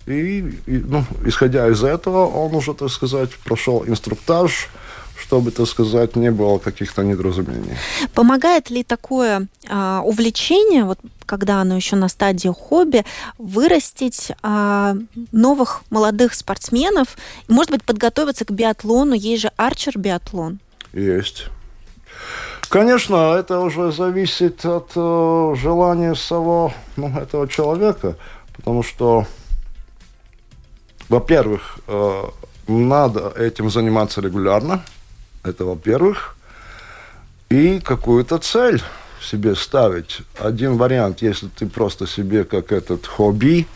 и, 0.06 0.40
и, 0.68 0.78
ну, 0.78 1.04
исходя 1.26 1.68
из 1.68 1.84
этого, 1.84 2.26
он 2.26 2.56
уже, 2.56 2.74
так 2.74 2.90
сказать, 2.90 3.32
прошел 3.44 3.84
инструктаж, 3.88 4.70
чтобы, 5.18 5.52
так 5.52 5.68
сказать, 5.68 6.16
не 6.16 6.30
было 6.32 6.60
каких-то 6.60 7.04
недоразумений. 7.04 7.76
Помогает 8.14 8.70
ли 8.70 8.84
такое 8.84 9.48
а, 9.70 10.02
увлечение, 10.02 10.84
вот 10.84 11.00
когда 11.26 11.62
оно 11.62 11.76
еще 11.76 11.96
на 11.96 12.10
стадии 12.10 12.50
хобби, 12.50 13.06
вырастить 13.38 14.32
а, 14.44 14.96
новых 15.32 15.84
молодых 15.90 16.34
спортсменов, 16.34 17.18
может 17.48 17.72
быть, 17.72 17.84
подготовиться 17.84 18.46
к 18.46 18.52
биатлону? 18.52 19.14
Есть 19.14 19.44
же 19.44 19.52
арчер-биатлон. 19.58 20.60
Есть. 20.94 21.48
Конечно, 22.70 23.36
это 23.36 23.60
уже 23.60 23.92
зависит 23.92 24.66
от 24.66 24.92
э, 24.96 25.56
желания 25.58 26.16
самого 26.16 26.74
ну, 26.96 27.08
этого 27.18 27.48
человека, 27.48 28.18
потому 28.56 28.84
что, 28.84 29.26
во-первых, 31.10 31.80
э, 31.88 32.24
надо 32.68 33.34
этим 33.38 33.70
заниматься 33.70 34.22
регулярно, 34.22 34.84
это 35.44 35.66
во-первых, 35.66 36.36
и 37.50 37.80
какую-то 37.80 38.38
цель 38.40 38.82
себе 39.22 39.56
ставить. 39.56 40.20
Один 40.40 40.78
вариант, 40.78 41.22
если 41.22 41.48
ты 41.48 41.68
просто 41.68 42.08
себе 42.08 42.44
как 42.44 42.72
этот 42.72 43.06
хобби, 43.06 43.68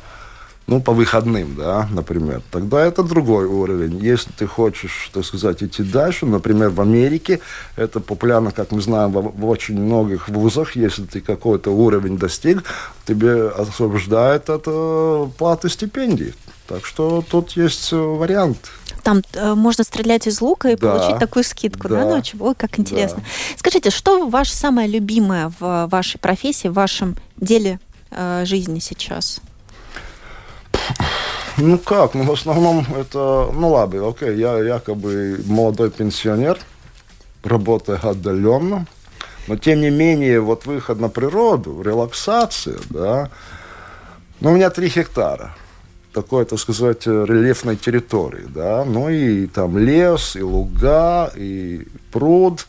ну, 0.69 0.81
по 0.81 0.91
выходным, 0.91 1.55
да, 1.55 1.87
например, 1.91 2.43
тогда 2.51 2.85
это 2.85 3.01
другой 3.01 3.45
уровень. 3.45 3.97
Если 3.97 4.29
ты 4.31 4.45
хочешь, 4.45 5.09
так 5.11 5.25
сказать, 5.25 5.63
идти 5.63 5.81
дальше, 5.81 6.27
например, 6.27 6.69
в 6.69 6.79
Америке, 6.79 7.39
это 7.75 7.99
популярно, 7.99 8.51
как 8.51 8.71
мы 8.71 8.79
знаем, 8.81 9.11
в, 9.11 9.35
в 9.35 9.49
очень 9.49 9.81
многих 9.81 10.29
вузах, 10.29 10.75
если 10.75 11.05
ты 11.05 11.21
какой-то 11.21 11.71
уровень 11.71 12.19
достиг, 12.19 12.63
тебе 13.07 13.47
освобождают 13.47 14.49
от 14.51 14.63
э, 14.67 15.27
платы 15.39 15.69
стипендий. 15.69 16.35
Так 16.69 16.85
что 16.85 17.23
тут 17.27 17.53
есть 17.53 17.91
э, 17.91 17.95
вариант. 17.95 18.69
Там 19.03 19.23
э, 19.33 19.55
можно 19.55 19.83
стрелять 19.83 20.27
из 20.27 20.39
лука 20.39 20.69
и 20.69 20.75
Да. 20.75 20.91
получить 20.95 21.19
такую 21.19 21.43
скидку, 21.43 21.89
да, 21.89 22.05
Да. 22.05 22.17
учебу? 22.17 22.45
Ой, 22.45 22.53
как 22.55 22.77
интересно. 22.77 23.17
Да. 23.21 23.57
Скажите, 23.57 23.89
что 23.89 24.27
ваше 24.29 24.53
самое 24.55 24.87
любимое 24.87 25.51
в 25.59 25.87
вашей 25.87 26.19
профессии, 26.19 26.67
в 26.67 26.73
вашем 26.73 27.15
деле 27.37 27.79
э, 28.11 28.43
жизни 28.45 28.77
сейчас? 28.79 29.41
Ну 31.57 31.77
как, 31.79 32.13
ну 32.13 32.23
в 32.23 32.31
основном 32.31 32.85
это, 32.95 33.49
ну 33.53 33.69
ладно, 33.69 34.07
окей, 34.07 34.37
я 34.37 34.59
якобы 34.59 35.41
молодой 35.45 35.89
пенсионер, 35.89 36.57
работаю 37.43 37.99
отдаленно, 38.01 38.85
но 39.47 39.57
тем 39.57 39.81
не 39.81 39.89
менее 39.89 40.39
вот 40.39 40.65
выход 40.67 40.99
на 40.99 41.09
природу, 41.09 41.81
релаксация, 41.81 42.77
да, 42.91 43.29
ну 44.39 44.51
у 44.51 44.55
меня 44.55 44.69
три 44.69 44.87
гектара 44.89 45.55
такой, 46.13 46.45
так 46.45 46.59
сказать, 46.59 47.05
рельефной 47.05 47.75
территории, 47.75 48.45
да, 48.47 48.83
ну 48.85 49.09
и 49.09 49.47
там 49.47 49.77
лес, 49.77 50.35
и 50.35 50.41
луга, 50.41 51.31
и 51.35 51.87
пруд, 52.11 52.65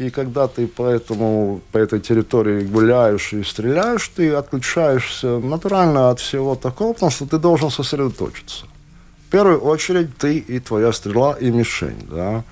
и 0.00 0.10
когда 0.10 0.48
ты 0.48 0.66
по, 0.66 0.86
этому, 0.86 1.60
по 1.72 1.78
этой 1.78 2.00
территории 2.00 2.64
гуляешь 2.64 3.32
и 3.32 3.44
стреляешь, 3.44 4.08
ты 4.08 4.32
отключаешься 4.32 5.38
натурально 5.38 6.10
от 6.10 6.20
всего 6.20 6.54
такого, 6.54 6.94
потому 6.94 7.12
что 7.12 7.26
ты 7.26 7.38
должен 7.38 7.70
сосредоточиться. 7.70 8.64
В 9.28 9.30
первую 9.30 9.60
очередь 9.60 10.16
ты 10.16 10.38
и 10.38 10.58
твоя 10.58 10.92
стрела, 10.92 11.36
и 11.40 11.50
мишень, 11.50 12.06
да. 12.10 12.42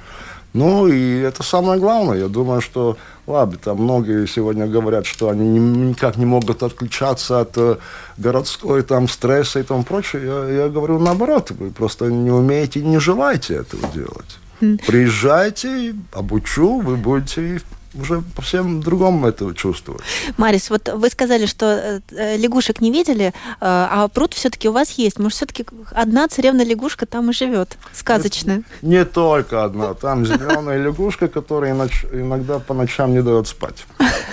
Ну, 0.58 0.88
и 0.88 1.20
это 1.20 1.42
самое 1.42 1.78
главное. 1.80 2.18
Я 2.18 2.28
думаю, 2.28 2.60
что, 2.60 2.96
ладно, 3.26 3.58
там 3.62 3.76
многие 3.82 4.26
сегодня 4.26 4.66
говорят, 4.66 5.06
что 5.06 5.28
они 5.28 5.46
ни- 5.48 5.88
никак 5.90 6.16
не 6.16 6.26
могут 6.26 6.62
отключаться 6.62 7.40
от 7.40 7.52
э, 7.56 7.76
городской 8.16 8.82
там 8.82 9.08
стресса 9.08 9.60
и 9.60 9.62
тому 9.62 9.84
прочее. 9.84 10.22
Я, 10.26 10.62
я 10.64 10.68
говорю 10.68 10.98
наоборот, 10.98 11.52
вы 11.52 11.70
просто 11.70 12.06
не 12.06 12.30
умеете 12.32 12.80
и 12.80 12.84
не 12.84 12.98
желаете 12.98 13.54
этого 13.54 13.86
делать. 13.94 14.38
Приезжайте, 14.86 15.94
обучу, 16.12 16.80
вы 16.80 16.96
будете 16.96 17.60
уже 17.94 18.22
по 18.34 18.42
всем 18.42 18.80
другому 18.80 19.26
это 19.26 19.54
чувствовать. 19.54 20.02
Марис, 20.36 20.70
вот 20.70 20.88
вы 20.88 21.08
сказали, 21.08 21.46
что 21.46 21.66
э, 21.66 22.00
э, 22.10 22.36
лягушек 22.36 22.80
не 22.80 22.90
видели, 22.90 23.26
э, 23.26 23.32
а 23.60 24.08
пруд 24.08 24.34
все-таки 24.34 24.68
у 24.68 24.72
вас 24.72 24.90
есть. 24.92 25.18
Может, 25.18 25.36
все-таки 25.36 25.66
одна 25.92 26.28
царевна 26.28 26.62
лягушка 26.62 27.06
там 27.06 27.30
и 27.30 27.32
живет, 27.32 27.78
сказочная. 27.92 28.62
Не 28.82 29.04
только 29.04 29.64
одна. 29.64 29.94
Там 29.94 30.26
зеленая 30.26 30.78
лягушка, 30.78 31.28
которая 31.28 31.74
иногда 31.74 32.58
по 32.58 32.74
ночам 32.74 33.12
не 33.12 33.22
дает 33.22 33.48
спать. 33.48 33.86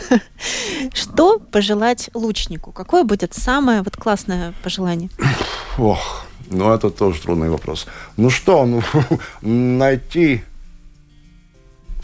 Что 0.93 1.39
пожелать 1.39 2.09
лучнику? 2.13 2.71
Какое 2.71 3.03
будет 3.03 3.33
самое 3.33 3.81
вот 3.81 3.95
классное 3.95 4.53
пожелание? 4.63 5.09
Ох, 5.77 6.25
ну 6.49 6.73
это 6.73 6.89
тоже 6.89 7.21
трудный 7.21 7.49
вопрос. 7.49 7.87
Ну 8.17 8.29
что, 8.29 8.65
ну 8.65 8.81
найти 9.41 10.43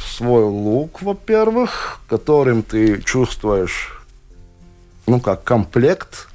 свой 0.02 0.44
лук, 0.44 1.02
во-первых, 1.02 2.00
которым 2.08 2.64
ты 2.64 3.02
чувствуешь, 3.02 4.02
ну 5.08 5.20
как 5.20 5.44
комплект, 5.44 6.28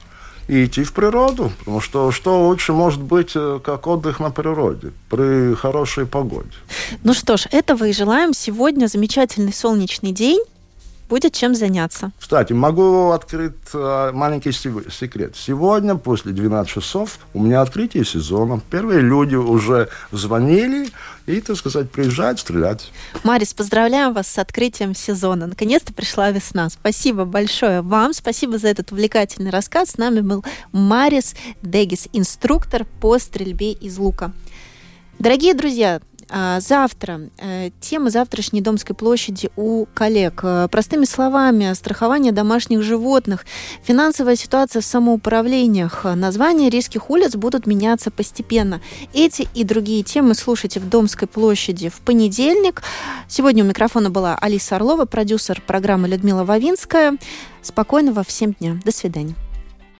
и 0.48 0.64
идти 0.64 0.84
в 0.84 0.92
природу. 0.92 1.52
Потому 1.58 1.80
что 1.80 2.12
что 2.12 2.46
лучше 2.46 2.72
может 2.72 3.02
быть, 3.02 3.32
э, 3.34 3.60
как 3.64 3.86
отдых 3.86 4.20
на 4.20 4.30
природе 4.30 4.92
при 5.10 5.54
хорошей 5.54 6.06
погоде. 6.06 6.50
Ну 7.02 7.14
что 7.14 7.36
ж, 7.36 7.46
этого 7.50 7.84
и 7.84 7.92
желаем. 7.92 8.32
Сегодня 8.32 8.86
замечательный 8.86 9.52
солнечный 9.52 10.12
день 10.12 10.40
будет 11.08 11.32
чем 11.32 11.54
заняться. 11.54 12.12
Кстати, 12.18 12.52
могу 12.52 13.10
открыть 13.10 13.54
э, 13.72 14.10
маленький 14.12 14.52
секрет. 14.52 15.34
Сегодня, 15.36 15.96
после 15.96 16.32
12 16.32 16.70
часов, 16.70 17.18
у 17.34 17.42
меня 17.42 17.60
открытие 17.60 18.04
сезона. 18.04 18.60
Первые 18.70 19.00
люди 19.00 19.34
уже 19.34 19.88
звонили 20.12 20.88
и, 21.26 21.40
так 21.40 21.56
сказать, 21.56 21.90
приезжают 21.90 22.40
стрелять. 22.40 22.90
Марис, 23.24 23.54
поздравляем 23.54 24.12
вас 24.12 24.28
с 24.28 24.38
открытием 24.38 24.94
сезона. 24.94 25.46
Наконец-то 25.46 25.92
пришла 25.92 26.30
весна. 26.30 26.68
Спасибо 26.70 27.24
большое 27.24 27.82
вам. 27.82 28.12
Спасибо 28.12 28.58
за 28.58 28.68
этот 28.68 28.92
увлекательный 28.92 29.50
рассказ. 29.50 29.90
С 29.90 29.98
нами 29.98 30.20
был 30.20 30.44
Марис 30.72 31.34
Дегис, 31.62 32.08
инструктор 32.12 32.84
по 33.00 33.18
стрельбе 33.18 33.72
из 33.72 33.98
лука. 33.98 34.32
Дорогие 35.18 35.54
друзья, 35.54 36.00
завтра. 36.28 37.20
Э, 37.38 37.70
тема 37.80 38.10
завтрашней 38.10 38.60
Домской 38.60 38.96
площади 38.96 39.50
у 39.56 39.86
коллег. 39.94 40.40
Э, 40.42 40.68
простыми 40.70 41.04
словами, 41.04 41.72
страхование 41.74 42.32
домашних 42.32 42.82
животных, 42.82 43.44
финансовая 43.82 44.36
ситуация 44.36 44.82
в 44.82 44.84
самоуправлениях, 44.84 46.04
названия 46.04 46.70
рижских 46.70 47.10
улиц 47.10 47.36
будут 47.36 47.66
меняться 47.66 48.10
постепенно. 48.10 48.80
Эти 49.14 49.48
и 49.54 49.64
другие 49.64 50.02
темы 50.02 50.34
слушайте 50.34 50.80
в 50.80 50.88
Домской 50.88 51.28
площади 51.28 51.88
в 51.88 52.00
понедельник. 52.00 52.82
Сегодня 53.28 53.64
у 53.64 53.66
микрофона 53.66 54.10
была 54.10 54.36
Алиса 54.40 54.76
Орлова, 54.76 55.04
продюсер 55.04 55.62
программы 55.66 56.08
Людмила 56.08 56.44
Вавинская. 56.44 57.16
Спокойного 57.62 58.22
всем 58.22 58.52
дня. 58.52 58.78
До 58.84 58.92
свидания. 58.92 59.34